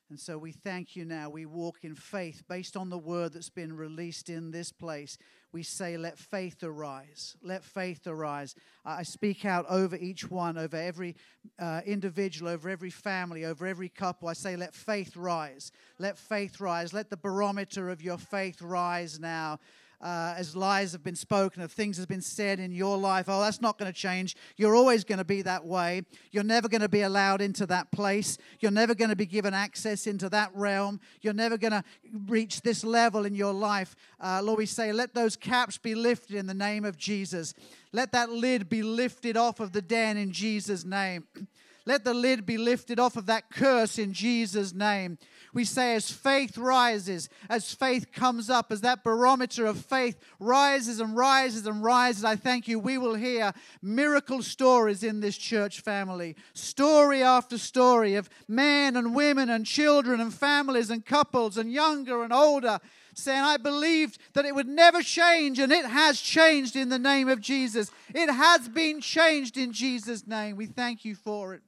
And 0.10 0.20
so 0.20 0.38
we 0.38 0.52
thank 0.52 0.96
you 0.96 1.06
now. 1.06 1.30
We 1.30 1.46
walk 1.46 1.80
in 1.84 1.96
faith 1.96 2.44
based 2.48 2.76
on 2.76 2.90
the 2.90 2.98
word 2.98 3.34
that's 3.34 3.50
been 3.50 3.76
released 3.76 4.30
in 4.30 4.52
this 4.52 4.72
place. 4.72 5.18
We 5.52 5.64
say, 5.64 5.98
Let 5.98 6.18
faith 6.18 6.64
arise. 6.64 7.36
Let 7.42 7.64
faith 7.64 8.06
arise. 8.06 8.56
I 8.86 9.04
speak 9.04 9.46
out 9.46 9.66
over 9.70 9.96
each 9.96 10.30
one, 10.30 10.58
over 10.58 10.78
every 10.78 11.16
uh, 11.58 11.82
individual, 11.86 12.52
over 12.52 12.70
every 12.70 12.92
family, 12.92 13.46
over 13.46 13.66
every 13.66 13.90
couple. 13.90 14.28
I 14.28 14.34
say, 14.34 14.56
Let 14.56 14.76
faith 14.76 15.16
rise. 15.16 15.72
Let 15.98 16.18
faith 16.18 16.60
rise. 16.60 16.94
Let 16.94 17.10
the 17.10 17.18
barometer 17.18 17.90
of 17.90 18.02
your 18.02 18.18
faith 18.18 18.62
rise 18.62 19.20
now 19.20 19.60
uh, 20.02 20.34
as 20.38 20.56
lies 20.56 20.94
have 20.94 21.04
been 21.04 21.16
spoken, 21.16 21.62
of 21.62 21.72
things 21.72 21.98
have 21.98 22.08
been 22.08 22.22
said 22.22 22.60
in 22.60 22.72
your 22.72 22.98
life, 22.98 23.26
oh, 23.28 23.42
that's 23.42 23.62
not 23.62 23.78
going 23.78 23.92
to 23.92 23.98
change. 23.98 24.36
You're 24.56 24.76
always 24.76 25.04
going 25.04 25.18
to 25.18 25.26
be 25.26 25.42
that 25.42 25.66
way. 25.66 26.04
You're 26.32 26.44
never 26.44 26.70
going 26.70 26.82
to 26.82 26.90
be 26.90 27.02
allowed 27.02 27.42
into 27.42 27.66
that 27.68 27.92
place. 27.92 28.38
You're 28.60 28.72
never 28.72 28.96
going 28.96 29.10
to 29.10 29.16
be 29.16 29.26
given 29.26 29.54
access 29.54 30.08
into 30.08 30.30
that 30.30 30.52
realm. 30.54 31.00
You're 31.22 31.34
never 31.34 31.58
going 31.58 31.74
to 31.74 31.84
reach 32.28 32.62
this 32.62 32.84
level 32.84 33.26
in 33.26 33.36
your 33.36 33.54
life. 33.54 33.96
Uh, 34.20 34.42
Lord, 34.44 34.60
we 34.60 34.66
say, 34.66 34.92
let 34.92 35.14
those 35.14 35.36
caps 35.36 35.78
be 35.78 35.96
lifted 35.96 36.38
in 36.38 36.48
the 36.48 36.54
name 36.54 36.86
of 36.86 36.98
Jesus. 36.98 37.54
Let 37.92 38.12
that 38.14 38.30
lid 38.30 38.70
be 38.70 38.84
lifted 38.84 39.36
off 39.36 39.60
of 39.60 39.74
the 39.74 39.82
den 39.82 40.18
in 40.18 40.32
Jesus' 40.32 40.86
name. 40.86 41.26
Let 41.86 42.04
the 42.04 42.14
lid 42.14 42.46
be 42.46 42.60
lifted 42.60 43.00
off 43.00 43.18
of 43.18 43.26
that 43.28 43.50
curse 43.50 43.98
in 43.98 44.14
Jesus' 44.14 44.74
name. 44.74 45.18
We 45.54 45.66
say, 45.66 45.96
as 45.96 46.12
faith 46.12 46.58
rises, 46.58 47.28
as 47.50 47.74
faith 47.74 48.12
comes 48.12 48.50
up, 48.50 48.72
as 48.72 48.82
that 48.82 49.04
barometer 49.04 49.66
of 49.66 49.78
faith 49.78 50.20
rises 50.40 51.00
and 51.00 51.16
rises 51.16 51.66
and 51.66 51.84
rises, 51.84 52.24
I 52.24 52.36
thank 52.36 52.68
you. 52.68 52.78
We 52.78 53.00
will 53.00 53.16
hear 53.16 53.54
miracle 53.82 54.44
stories 54.44 55.04
in 55.04 55.22
this 55.22 55.38
church 55.38 55.82
family. 55.82 56.36
Story 56.54 57.24
after 57.24 57.58
story 57.58 58.16
of 58.16 58.30
men 58.48 58.96
and 58.96 59.16
women 59.16 59.50
and 59.50 59.66
children 59.66 60.22
and 60.22 60.34
families 60.34 60.92
and 60.92 61.04
couples 61.04 61.58
and 61.58 61.72
younger 61.72 62.24
and 62.24 62.32
older 62.32 62.80
saying, 63.16 63.42
I 63.42 63.58
believed 63.58 64.20
that 64.34 64.46
it 64.46 64.54
would 64.54 64.68
never 64.68 65.02
change, 65.02 65.60
and 65.60 65.72
it 65.72 65.86
has 65.86 66.22
changed 66.22 66.76
in 66.76 66.90
the 66.90 67.00
name 67.00 67.28
of 67.28 67.42
Jesus. 67.42 67.92
It 68.14 68.32
has 68.32 68.70
been 68.70 69.02
changed 69.02 69.58
in 69.58 69.74
Jesus' 69.74 70.26
name. 70.26 70.56
We 70.56 70.68
thank 70.68 71.04
you 71.04 71.16
for 71.16 71.54
it. 71.54 71.62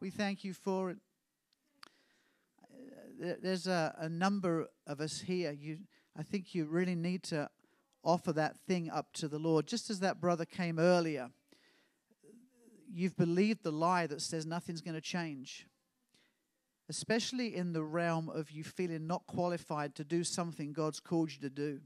We 0.00 0.10
thank 0.10 0.44
you 0.44 0.52
for 0.52 0.90
it 0.90 0.98
there's 3.22 3.66
a, 3.66 3.94
a 3.98 4.08
number 4.08 4.68
of 4.86 5.00
us 5.00 5.20
here. 5.20 5.52
You, 5.52 5.78
I 6.18 6.22
think 6.22 6.54
you 6.54 6.64
really 6.66 6.94
need 6.94 7.22
to 7.24 7.48
offer 8.04 8.32
that 8.32 8.58
thing 8.66 8.90
up 8.90 9.12
to 9.14 9.28
the 9.28 9.38
Lord. 9.38 9.66
Just 9.66 9.90
as 9.90 10.00
that 10.00 10.20
brother 10.20 10.44
came 10.44 10.78
earlier, 10.78 11.30
you've 12.92 13.16
believed 13.16 13.62
the 13.62 13.72
lie 13.72 14.06
that 14.06 14.20
says 14.20 14.44
nothing's 14.44 14.80
going 14.80 14.94
to 14.94 15.00
change. 15.00 15.66
Especially 16.88 17.54
in 17.54 17.72
the 17.72 17.84
realm 17.84 18.28
of 18.28 18.50
you 18.50 18.64
feeling 18.64 19.06
not 19.06 19.26
qualified 19.26 19.94
to 19.94 20.04
do 20.04 20.24
something 20.24 20.72
God's 20.72 21.00
called 21.00 21.30
you 21.32 21.38
to 21.40 21.50
do. 21.50 21.80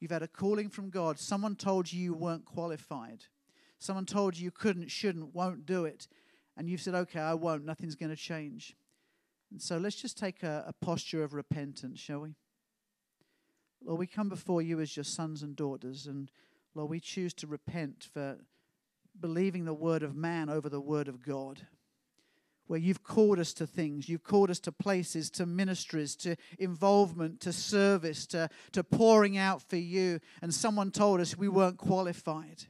You've 0.00 0.10
had 0.10 0.22
a 0.22 0.28
calling 0.28 0.68
from 0.68 0.90
God. 0.90 1.18
Someone 1.18 1.56
told 1.56 1.92
you 1.92 2.02
you 2.02 2.14
weren't 2.14 2.44
qualified. 2.44 3.24
Someone 3.78 4.06
told 4.06 4.36
you 4.36 4.44
you 4.44 4.50
couldn't, 4.50 4.90
shouldn't, 4.90 5.34
won't 5.34 5.64
do 5.64 5.84
it. 5.84 6.08
And 6.56 6.68
you've 6.68 6.80
said, 6.80 6.94
okay, 6.94 7.20
I 7.20 7.34
won't. 7.34 7.64
Nothing's 7.64 7.94
going 7.94 8.10
to 8.10 8.16
change. 8.16 8.76
And 9.50 9.60
so 9.60 9.76
let's 9.78 9.96
just 9.96 10.18
take 10.18 10.42
a, 10.42 10.64
a 10.66 10.72
posture 10.84 11.22
of 11.22 11.34
repentance, 11.34 12.00
shall 12.00 12.20
we? 12.20 12.34
Lord, 13.84 13.98
we 13.98 14.06
come 14.06 14.28
before 14.28 14.62
you 14.62 14.80
as 14.80 14.96
your 14.96 15.04
sons 15.04 15.42
and 15.42 15.54
daughters, 15.54 16.06
and 16.06 16.30
Lord, 16.74 16.90
we 16.90 17.00
choose 17.00 17.34
to 17.34 17.46
repent 17.46 18.08
for 18.12 18.38
believing 19.20 19.64
the 19.64 19.74
word 19.74 20.02
of 20.02 20.16
man 20.16 20.48
over 20.48 20.68
the 20.68 20.80
word 20.80 21.06
of 21.06 21.22
God. 21.22 21.66
Where 22.66 22.80
you've 22.80 23.04
called 23.04 23.38
us 23.38 23.52
to 23.54 23.66
things, 23.66 24.08
you've 24.08 24.24
called 24.24 24.50
us 24.50 24.58
to 24.60 24.72
places, 24.72 25.28
to 25.32 25.44
ministries, 25.44 26.16
to 26.16 26.36
involvement, 26.58 27.40
to 27.42 27.52
service, 27.52 28.26
to, 28.28 28.48
to 28.72 28.82
pouring 28.82 29.36
out 29.36 29.60
for 29.60 29.76
you, 29.76 30.18
and 30.40 30.52
someone 30.52 30.90
told 30.90 31.20
us 31.20 31.36
we 31.36 31.48
weren't 31.48 31.76
qualified. 31.76 32.64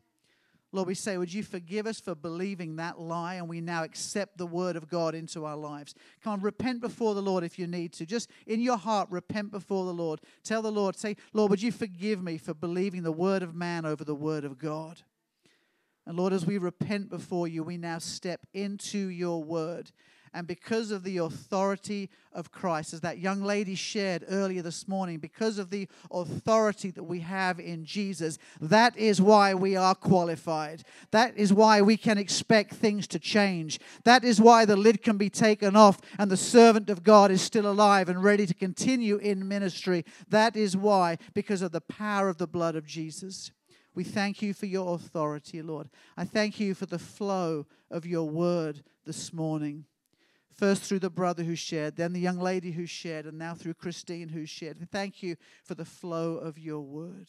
Lord, 0.74 0.88
we 0.88 0.94
say, 0.94 1.16
would 1.16 1.32
you 1.32 1.44
forgive 1.44 1.86
us 1.86 2.00
for 2.00 2.16
believing 2.16 2.76
that 2.76 2.98
lie 2.98 3.34
and 3.34 3.48
we 3.48 3.60
now 3.60 3.84
accept 3.84 4.36
the 4.36 4.46
word 4.46 4.74
of 4.74 4.88
God 4.88 5.14
into 5.14 5.44
our 5.44 5.56
lives? 5.56 5.94
Come 6.22 6.32
on, 6.32 6.40
repent 6.40 6.80
before 6.80 7.14
the 7.14 7.22
Lord 7.22 7.44
if 7.44 7.58
you 7.58 7.68
need 7.68 7.92
to. 7.92 8.04
Just 8.04 8.28
in 8.46 8.60
your 8.60 8.76
heart, 8.76 9.08
repent 9.10 9.52
before 9.52 9.84
the 9.84 9.94
Lord. 9.94 10.20
Tell 10.42 10.62
the 10.62 10.72
Lord, 10.72 10.96
say, 10.96 11.16
Lord, 11.32 11.50
would 11.50 11.62
you 11.62 11.70
forgive 11.70 12.22
me 12.22 12.38
for 12.38 12.54
believing 12.54 13.04
the 13.04 13.12
word 13.12 13.44
of 13.44 13.54
man 13.54 13.86
over 13.86 14.02
the 14.02 14.16
word 14.16 14.44
of 14.44 14.58
God? 14.58 15.02
And 16.06 16.18
Lord, 16.18 16.32
as 16.32 16.44
we 16.44 16.58
repent 16.58 17.08
before 17.08 17.46
you, 17.46 17.62
we 17.62 17.76
now 17.76 17.98
step 17.98 18.40
into 18.52 18.98
your 18.98 19.44
word 19.44 19.92
and 20.34 20.48
because 20.48 20.90
of 20.90 21.04
the 21.04 21.18
authority 21.18 22.10
of 22.32 22.50
Christ, 22.50 22.92
as 22.92 23.00
that 23.02 23.18
young 23.18 23.40
lady 23.40 23.76
shared 23.76 24.24
earlier 24.28 24.62
this 24.62 24.88
morning, 24.88 25.18
because 25.18 25.58
of 25.58 25.70
the 25.70 25.88
authority 26.10 26.90
that 26.90 27.04
we 27.04 27.20
have 27.20 27.60
in 27.60 27.84
Jesus, 27.84 28.38
that 28.60 28.96
is 28.96 29.22
why 29.22 29.54
we 29.54 29.76
are 29.76 29.94
qualified. 29.94 30.82
That 31.12 31.38
is 31.38 31.52
why 31.52 31.82
we 31.82 31.96
can 31.96 32.18
expect 32.18 32.74
things 32.74 33.06
to 33.08 33.20
change. 33.20 33.78
That 34.02 34.24
is 34.24 34.40
why 34.40 34.64
the 34.64 34.76
lid 34.76 35.02
can 35.02 35.16
be 35.16 35.30
taken 35.30 35.76
off 35.76 36.00
and 36.18 36.28
the 36.28 36.36
servant 36.36 36.90
of 36.90 37.04
God 37.04 37.30
is 37.30 37.40
still 37.40 37.70
alive 37.70 38.08
and 38.08 38.22
ready 38.22 38.44
to 38.44 38.54
continue 38.54 39.18
in 39.18 39.46
ministry. 39.46 40.04
That 40.28 40.56
is 40.56 40.76
why, 40.76 41.18
because 41.32 41.62
of 41.62 41.70
the 41.70 41.80
power 41.80 42.28
of 42.28 42.38
the 42.38 42.48
blood 42.48 42.74
of 42.74 42.86
Jesus. 42.86 43.52
We 43.94 44.02
thank 44.02 44.42
you 44.42 44.52
for 44.52 44.66
your 44.66 44.96
authority, 44.96 45.62
Lord. 45.62 45.88
I 46.16 46.24
thank 46.24 46.58
you 46.58 46.74
for 46.74 46.86
the 46.86 46.98
flow 46.98 47.66
of 47.88 48.04
your 48.04 48.28
word 48.28 48.82
this 49.06 49.32
morning. 49.32 49.84
First 50.54 50.84
through 50.84 51.00
the 51.00 51.10
brother 51.10 51.42
who 51.42 51.56
shared, 51.56 51.96
then 51.96 52.12
the 52.12 52.20
young 52.20 52.38
lady 52.38 52.70
who 52.70 52.86
shared, 52.86 53.26
and 53.26 53.36
now 53.36 53.54
through 53.54 53.74
Christine 53.74 54.28
who 54.28 54.46
shared. 54.46 54.78
Thank 54.90 55.20
you 55.22 55.36
for 55.64 55.74
the 55.74 55.84
flow 55.84 56.36
of 56.36 56.58
your 56.58 56.80
word. 56.80 57.28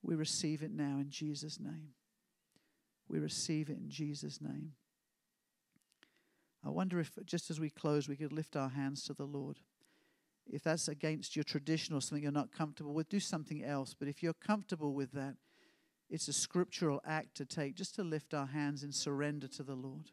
We 0.00 0.14
receive 0.14 0.62
it 0.62 0.70
now 0.70 0.98
in 1.00 1.10
Jesus' 1.10 1.58
name. 1.58 1.88
We 3.08 3.18
receive 3.18 3.68
it 3.68 3.78
in 3.78 3.90
Jesus' 3.90 4.40
name. 4.40 4.72
I 6.64 6.70
wonder 6.70 7.00
if, 7.00 7.10
just 7.24 7.50
as 7.50 7.58
we 7.58 7.70
close, 7.70 8.08
we 8.08 8.16
could 8.16 8.32
lift 8.32 8.54
our 8.54 8.68
hands 8.68 9.02
to 9.04 9.14
the 9.14 9.24
Lord. 9.24 9.58
If 10.46 10.62
that's 10.62 10.86
against 10.86 11.34
your 11.34 11.44
tradition 11.44 11.96
or 11.96 12.00
something 12.00 12.22
you're 12.22 12.30
not 12.30 12.52
comfortable 12.52 12.94
with, 12.94 13.08
do 13.08 13.18
something 13.18 13.64
else. 13.64 13.92
But 13.92 14.06
if 14.06 14.22
you're 14.22 14.34
comfortable 14.34 14.94
with 14.94 15.10
that, 15.12 15.34
it's 16.08 16.28
a 16.28 16.32
scriptural 16.32 17.00
act 17.04 17.36
to 17.38 17.44
take, 17.44 17.74
just 17.74 17.96
to 17.96 18.04
lift 18.04 18.34
our 18.34 18.46
hands 18.46 18.84
in 18.84 18.92
surrender 18.92 19.48
to 19.48 19.64
the 19.64 19.74
Lord 19.74 20.10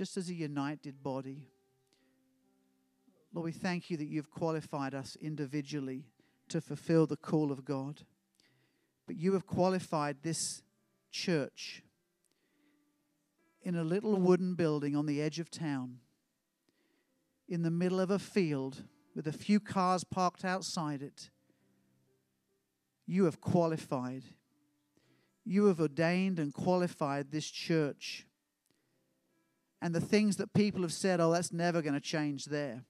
just 0.00 0.16
as 0.16 0.30
a 0.30 0.34
united 0.34 1.02
body. 1.02 1.46
Lord, 3.34 3.44
we 3.44 3.52
thank 3.52 3.90
you 3.90 3.98
that 3.98 4.08
you've 4.08 4.30
qualified 4.30 4.94
us 4.94 5.14
individually 5.20 6.06
to 6.48 6.62
fulfill 6.62 7.06
the 7.06 7.18
call 7.18 7.52
of 7.52 7.66
God. 7.66 8.00
But 9.06 9.16
you 9.16 9.34
have 9.34 9.46
qualified 9.46 10.22
this 10.22 10.62
church 11.10 11.82
in 13.60 13.76
a 13.76 13.84
little 13.84 14.16
wooden 14.16 14.54
building 14.54 14.96
on 14.96 15.04
the 15.04 15.20
edge 15.20 15.38
of 15.38 15.50
town, 15.50 15.98
in 17.46 17.60
the 17.60 17.70
middle 17.70 18.00
of 18.00 18.10
a 18.10 18.18
field 18.18 18.84
with 19.14 19.26
a 19.26 19.32
few 19.32 19.60
cars 19.60 20.02
parked 20.02 20.46
outside 20.46 21.02
it. 21.02 21.28
You 23.06 23.26
have 23.26 23.42
qualified. 23.42 24.22
You 25.44 25.66
have 25.66 25.78
ordained 25.78 26.38
and 26.38 26.54
qualified 26.54 27.32
this 27.32 27.50
church. 27.50 28.24
And 29.82 29.94
the 29.94 30.00
things 30.00 30.36
that 30.36 30.52
people 30.52 30.82
have 30.82 30.92
said, 30.92 31.20
oh, 31.20 31.32
that's 31.32 31.52
never 31.52 31.80
going 31.82 31.94
to 31.94 32.00
change 32.00 32.46
there. 32.46 32.84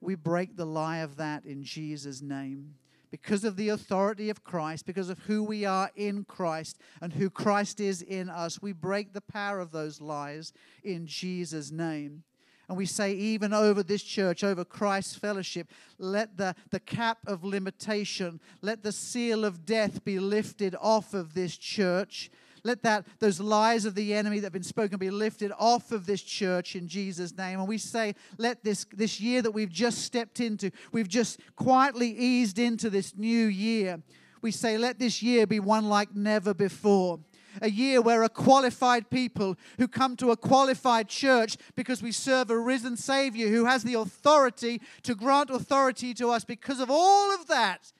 We 0.00 0.14
break 0.14 0.56
the 0.56 0.66
lie 0.66 0.98
of 0.98 1.16
that 1.16 1.44
in 1.44 1.62
Jesus' 1.62 2.22
name 2.22 2.74
because 3.14 3.44
of 3.44 3.54
the 3.54 3.68
authority 3.68 4.28
of 4.28 4.42
Christ, 4.42 4.86
because 4.86 5.08
of 5.08 5.20
who 5.20 5.44
we 5.44 5.64
are 5.64 5.88
in 5.94 6.24
Christ 6.24 6.80
and 7.00 7.12
who 7.12 7.30
Christ 7.30 7.78
is 7.78 8.02
in 8.02 8.28
us, 8.28 8.60
we 8.60 8.72
break 8.72 9.12
the 9.12 9.20
power 9.20 9.60
of 9.60 9.70
those 9.70 10.00
lies 10.00 10.52
in 10.82 11.06
Jesus' 11.06 11.70
name. 11.70 12.24
And 12.68 12.76
we 12.76 12.86
say, 12.86 13.12
even 13.12 13.52
over 13.52 13.84
this 13.84 14.02
church, 14.02 14.42
over 14.42 14.64
Christ's 14.64 15.14
fellowship, 15.14 15.68
let 15.96 16.36
the, 16.38 16.56
the 16.70 16.80
cap 16.80 17.18
of 17.24 17.44
limitation, 17.44 18.40
let 18.62 18.82
the 18.82 18.90
seal 18.90 19.44
of 19.44 19.64
death 19.64 20.02
be 20.02 20.18
lifted 20.18 20.74
off 20.80 21.14
of 21.14 21.34
this 21.34 21.56
church 21.56 22.32
let 22.64 22.82
that 22.82 23.06
those 23.20 23.38
lies 23.38 23.84
of 23.84 23.94
the 23.94 24.14
enemy 24.14 24.40
that 24.40 24.46
have 24.46 24.52
been 24.52 24.62
spoken 24.62 24.98
be 24.98 25.10
lifted 25.10 25.52
off 25.58 25.92
of 25.92 26.06
this 26.06 26.22
church 26.22 26.74
in 26.74 26.88
Jesus' 26.88 27.36
name. 27.36 27.60
And 27.60 27.68
we 27.68 27.78
say, 27.78 28.14
let 28.38 28.64
this 28.64 28.86
this 28.92 29.20
year 29.20 29.42
that 29.42 29.52
we've 29.52 29.70
just 29.70 29.98
stepped 30.02 30.40
into, 30.40 30.70
we've 30.90 31.08
just 31.08 31.40
quietly 31.56 32.08
eased 32.08 32.58
into 32.58 32.90
this 32.90 33.16
new 33.16 33.46
year. 33.46 34.02
We 34.40 34.50
say, 34.50 34.76
let 34.76 34.98
this 34.98 35.22
year 35.22 35.46
be 35.46 35.60
one 35.60 35.88
like 35.88 36.14
never 36.14 36.52
before 36.52 37.20
a 37.62 37.70
year 37.70 38.00
where 38.00 38.22
a 38.22 38.28
qualified 38.28 39.10
people 39.10 39.56
who 39.78 39.88
come 39.88 40.16
to 40.16 40.30
a 40.30 40.36
qualified 40.36 41.08
church 41.08 41.56
because 41.74 42.02
we 42.02 42.12
serve 42.12 42.50
a 42.50 42.58
risen 42.58 42.96
Savior 42.96 43.48
who 43.48 43.64
has 43.64 43.84
the 43.84 43.94
authority 43.94 44.80
to 45.02 45.14
grant 45.14 45.50
authority 45.50 46.14
to 46.14 46.30
us 46.30 46.44
because 46.44 46.80
of 46.80 46.90
all 46.90 47.32
of 47.34 47.46
that. 47.46 47.92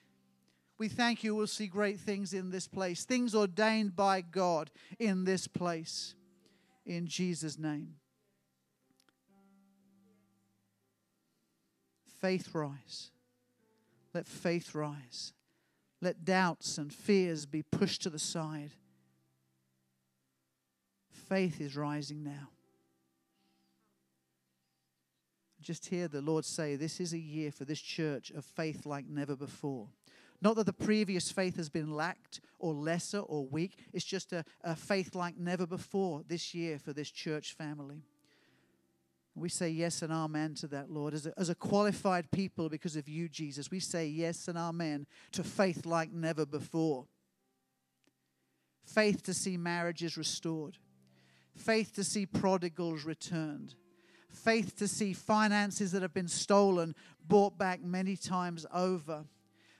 We 0.84 0.88
thank 0.88 1.24
you, 1.24 1.34
we'll 1.34 1.46
see 1.46 1.66
great 1.66 1.98
things 1.98 2.34
in 2.34 2.50
this 2.50 2.68
place, 2.68 3.06
things 3.06 3.34
ordained 3.34 3.96
by 3.96 4.20
God 4.20 4.70
in 4.98 5.24
this 5.24 5.46
place. 5.46 6.14
In 6.84 7.06
Jesus' 7.06 7.58
name. 7.58 7.94
Faith 12.20 12.54
rise. 12.54 13.12
Let 14.12 14.26
faith 14.26 14.74
rise. 14.74 15.32
Let 16.02 16.22
doubts 16.22 16.76
and 16.76 16.92
fears 16.92 17.46
be 17.46 17.62
pushed 17.62 18.02
to 18.02 18.10
the 18.10 18.18
side. 18.18 18.72
Faith 21.08 21.62
is 21.62 21.78
rising 21.78 22.22
now. 22.22 22.50
Just 25.62 25.86
hear 25.86 26.08
the 26.08 26.20
Lord 26.20 26.44
say, 26.44 26.76
This 26.76 27.00
is 27.00 27.14
a 27.14 27.18
year 27.18 27.50
for 27.50 27.64
this 27.64 27.80
church 27.80 28.30
of 28.32 28.44
faith 28.44 28.84
like 28.84 29.08
never 29.08 29.34
before. 29.34 29.88
Not 30.44 30.56
that 30.56 30.66
the 30.66 30.74
previous 30.74 31.32
faith 31.32 31.56
has 31.56 31.70
been 31.70 31.90
lacked 31.90 32.42
or 32.58 32.74
lesser 32.74 33.20
or 33.20 33.46
weak. 33.46 33.78
It's 33.94 34.04
just 34.04 34.34
a, 34.34 34.44
a 34.62 34.76
faith 34.76 35.14
like 35.14 35.38
never 35.38 35.66
before 35.66 36.22
this 36.28 36.54
year 36.54 36.78
for 36.78 36.92
this 36.92 37.10
church 37.10 37.54
family. 37.54 38.02
We 39.34 39.48
say 39.48 39.70
yes 39.70 40.02
and 40.02 40.12
amen 40.12 40.54
to 40.56 40.66
that, 40.68 40.90
Lord. 40.90 41.14
As 41.14 41.24
a, 41.24 41.32
as 41.38 41.48
a 41.48 41.54
qualified 41.54 42.30
people 42.30 42.68
because 42.68 42.94
of 42.94 43.08
you, 43.08 43.26
Jesus, 43.26 43.70
we 43.70 43.80
say 43.80 44.06
yes 44.06 44.46
and 44.46 44.58
amen 44.58 45.06
to 45.32 45.42
faith 45.42 45.86
like 45.86 46.12
never 46.12 46.44
before. 46.44 47.06
Faith 48.84 49.22
to 49.22 49.32
see 49.32 49.56
marriages 49.56 50.18
restored, 50.18 50.76
faith 51.56 51.94
to 51.94 52.04
see 52.04 52.26
prodigals 52.26 53.04
returned, 53.06 53.76
faith 54.28 54.76
to 54.76 54.86
see 54.86 55.14
finances 55.14 55.90
that 55.92 56.02
have 56.02 56.12
been 56.12 56.28
stolen 56.28 56.94
bought 57.26 57.56
back 57.56 57.82
many 57.82 58.14
times 58.14 58.66
over 58.74 59.24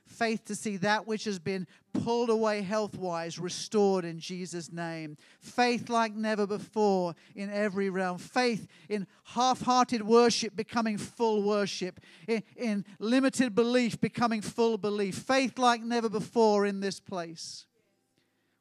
faith 0.05 0.45
to 0.45 0.55
see 0.55 0.77
that 0.77 1.07
which 1.07 1.23
has 1.25 1.39
been 1.39 1.67
pulled 1.93 2.29
away 2.29 2.61
health 2.61 2.97
wise 2.97 3.39
restored 3.39 4.05
in 4.05 4.19
Jesus' 4.19 4.71
name. 4.71 5.17
Faith 5.39 5.89
like 5.89 6.13
never 6.13 6.45
before 6.45 7.15
in 7.35 7.49
every 7.51 7.89
realm. 7.89 8.17
Faith 8.17 8.67
in 8.89 9.07
half 9.23 9.61
hearted 9.61 10.03
worship 10.03 10.55
becoming 10.55 10.97
full 10.97 11.43
worship. 11.43 11.99
In, 12.27 12.43
in, 12.55 12.85
limited 12.99 13.55
belief 13.55 13.99
becoming 13.99 14.41
full 14.41 14.77
belief. 14.77 15.15
Faith 15.15 15.57
like 15.57 15.81
never 15.81 16.09
before 16.09 16.65
in 16.65 16.79
this 16.79 16.99
place. 16.99 17.65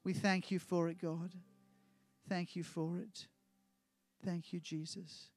We 0.04 0.12
thank 0.12 0.50
you 0.50 0.58
for 0.58 0.88
it, 0.88 1.00
God. 1.00 1.32
Thank 2.28 2.56
you 2.56 2.62
for 2.62 2.98
it. 2.98 3.26
Thank 4.24 4.52
you, 4.52 4.60
Jesus. 4.60 5.28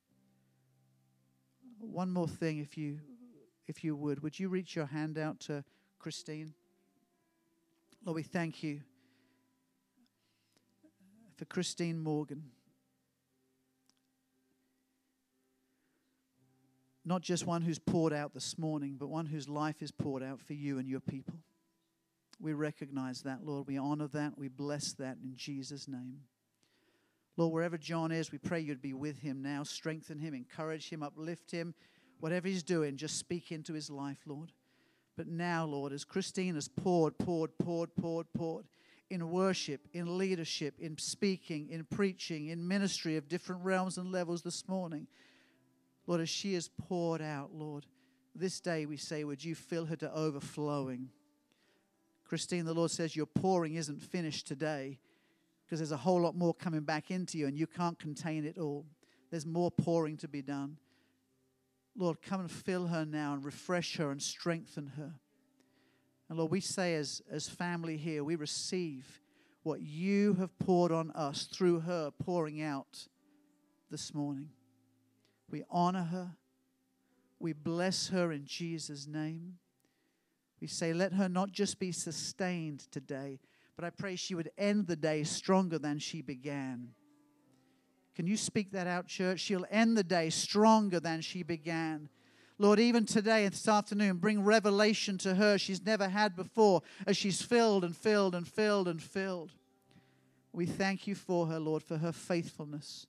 One 1.79 2.11
more 2.11 2.27
thing, 2.27 2.59
if 2.59 2.77
you 2.77 2.99
if 3.67 3.83
you 3.83 3.95
would. 3.95 4.23
Would 4.23 4.39
you 4.39 4.49
reach 4.49 4.75
your 4.75 4.85
hand 4.85 5.17
out 5.17 5.39
to 5.41 5.63
Christine. 5.99 6.53
Lord, 8.05 8.15
we 8.15 8.23
thank 8.23 8.63
you 8.63 8.81
for 11.35 11.45
Christine 11.45 11.99
Morgan. 11.99 12.43
Not 17.05 17.21
just 17.21 17.45
one 17.45 17.61
who's 17.61 17.79
poured 17.79 18.11
out 18.11 18.33
this 18.33 18.57
morning, 18.57 18.97
but 18.99 19.07
one 19.07 19.25
whose 19.25 19.47
life 19.47 19.81
is 19.81 19.91
poured 19.91 20.23
out 20.23 20.41
for 20.41 20.53
you 20.53 20.77
and 20.77 20.89
your 20.89 20.99
people. 20.99 21.35
We 22.39 22.53
recognize 22.53 23.21
that, 23.21 23.45
Lord. 23.45 23.65
We 23.65 23.77
honor 23.77 24.07
that. 24.09 24.37
We 24.37 24.49
bless 24.49 24.93
that 24.93 25.17
in 25.23 25.33
Jesus' 25.35 25.87
name. 25.87 26.19
Lord, 27.37 27.53
wherever 27.53 27.77
John 27.77 28.11
is, 28.11 28.31
we 28.31 28.39
pray 28.39 28.59
you'd 28.59 28.81
be 28.81 28.93
with 28.93 29.19
him 29.19 29.41
now. 29.41 29.63
Strengthen 29.63 30.19
him, 30.19 30.33
encourage 30.33 30.89
him, 30.89 31.01
uplift 31.01 31.51
him. 31.51 31.73
Whatever 32.19 32.47
he's 32.47 32.63
doing, 32.63 32.97
just 32.97 33.17
speak 33.17 33.51
into 33.51 33.73
his 33.73 33.89
life, 33.89 34.17
Lord. 34.25 34.51
But 35.17 35.27
now, 35.27 35.65
Lord, 35.65 35.91
as 35.91 36.05
Christine 36.05 36.55
has 36.55 36.67
poured, 36.67 37.17
poured, 37.17 37.57
poured, 37.57 37.95
poured, 37.95 38.27
poured 38.33 38.65
in 39.09 39.31
worship, 39.31 39.81
in 39.91 40.17
leadership, 40.17 40.75
in 40.79 40.97
speaking, 40.97 41.69
in 41.69 41.85
preaching, 41.85 42.47
in 42.47 42.67
ministry 42.67 43.17
of 43.17 43.27
different 43.27 43.63
realms 43.63 43.97
and 43.97 44.11
levels 44.11 44.43
this 44.43 44.67
morning, 44.67 45.07
Lord, 46.05 46.21
as 46.21 46.29
she 46.29 46.53
has 46.53 46.69
poured 46.69 47.21
out, 47.21 47.49
Lord, 47.53 47.85
this 48.35 48.59
day 48.59 48.85
we 48.85 48.97
say, 48.97 49.23
would 49.23 49.43
you 49.43 49.55
fill 49.55 49.85
her 49.87 49.95
to 49.97 50.13
overflowing? 50.13 51.09
Christine, 52.23 52.65
the 52.65 52.73
Lord 52.73 52.91
says 52.91 53.15
your 53.15 53.25
pouring 53.25 53.75
isn't 53.75 54.01
finished 54.01 54.47
today 54.47 54.99
because 55.65 55.79
there's 55.79 55.91
a 55.91 55.97
whole 55.97 56.21
lot 56.21 56.35
more 56.35 56.53
coming 56.53 56.81
back 56.81 57.09
into 57.09 57.37
you 57.37 57.47
and 57.47 57.57
you 57.57 57.65
can't 57.65 57.97
contain 57.97 58.45
it 58.45 58.57
all. 58.57 58.85
There's 59.31 59.45
more 59.45 59.71
pouring 59.71 60.17
to 60.17 60.27
be 60.27 60.41
done. 60.41 60.77
Lord, 61.97 62.21
come 62.21 62.41
and 62.41 62.51
fill 62.51 62.87
her 62.87 63.05
now 63.05 63.33
and 63.33 63.43
refresh 63.43 63.97
her 63.97 64.11
and 64.11 64.21
strengthen 64.21 64.87
her. 64.97 65.13
And 66.29 66.37
Lord, 66.37 66.51
we 66.51 66.59
say 66.59 66.95
as, 66.95 67.21
as 67.31 67.49
family 67.49 67.97
here, 67.97 68.23
we 68.23 68.35
receive 68.35 69.21
what 69.63 69.81
you 69.81 70.35
have 70.35 70.57
poured 70.59 70.91
on 70.91 71.11
us 71.11 71.45
through 71.45 71.81
her 71.81 72.11
pouring 72.11 72.61
out 72.61 73.07
this 73.89 74.13
morning. 74.13 74.49
We 75.49 75.63
honor 75.69 76.03
her. 76.03 76.35
We 77.39 77.53
bless 77.53 78.09
her 78.09 78.31
in 78.31 78.45
Jesus' 78.45 79.07
name. 79.07 79.55
We 80.59 80.67
say, 80.67 80.93
let 80.93 81.13
her 81.13 81.29
not 81.29 81.51
just 81.51 81.79
be 81.79 81.91
sustained 81.91 82.91
today, 82.91 83.39
but 83.75 83.85
I 83.85 83.89
pray 83.89 84.15
she 84.15 84.35
would 84.35 84.51
end 84.57 84.87
the 84.87 84.95
day 84.95 85.23
stronger 85.23 85.79
than 85.79 85.99
she 85.99 86.21
began. 86.21 86.89
Can 88.17 88.25
you 88.25 88.35
speak 88.35 88.71
that 88.71 88.87
out, 88.87 89.05
church? 89.05 89.41
She'll 89.41 89.67
end 89.69 89.95
the 89.95 90.03
day 90.03 90.31
stronger 90.31 90.99
than 90.99 91.21
she 91.21 91.43
began. 91.43 92.09
Lord, 92.57 92.79
even 92.79 93.05
today 93.05 93.45
and 93.45 93.53
this 93.53 93.67
afternoon, 93.67 94.17
bring 94.17 94.43
revelation 94.43 95.19
to 95.19 95.35
her 95.35 95.59
she's 95.59 95.85
never 95.85 96.09
had 96.09 96.35
before 96.35 96.81
as 97.05 97.15
she's 97.15 97.43
filled 97.43 97.83
and 97.83 97.95
filled 97.95 98.33
and 98.33 98.47
filled 98.47 98.87
and 98.87 98.99
filled. 98.99 99.51
We 100.51 100.65
thank 100.65 101.05
you 101.05 101.13
for 101.13 101.45
her, 101.45 101.59
Lord, 101.59 101.83
for 101.83 101.97
her 101.97 102.11
faithfulness, 102.11 103.05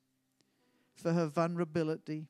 for 0.94 1.14
her 1.14 1.24
vulnerability. 1.24 2.26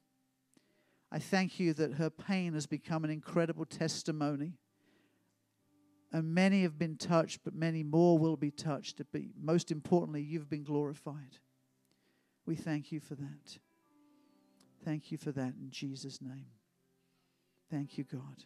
I 1.11 1.19
thank 1.19 1.59
you 1.59 1.73
that 1.73 1.95
her 1.95 2.11
pain 2.11 2.53
has 2.53 2.67
become 2.67 3.03
an 3.03 3.11
incredible 3.11 3.65
testimony. 3.65 4.53
And 6.13 6.33
many 6.33 6.63
have 6.63 6.79
been 6.79 6.97
touched, 6.97 7.41
but 7.43 7.57
many 7.57 7.83
more 7.83 8.17
will 8.21 8.37
be 8.37 8.53
touched. 8.53 9.03
But 9.11 9.23
most 9.37 9.73
importantly, 9.73 10.23
you've 10.23 10.49
been 10.49 10.63
glorified. 10.63 11.41
We 12.49 12.57
thank 12.57 12.93
you 12.93 12.99
for 12.99 13.15
that. 13.15 13.59
Thank 14.83 15.13
you 15.13 15.19
for 15.19 15.33
that 15.33 15.53
in 15.61 15.69
Jesus' 15.71 16.23
name. 16.23 16.47
Thank 17.71 17.99
you, 17.99 18.05
God. 18.05 18.43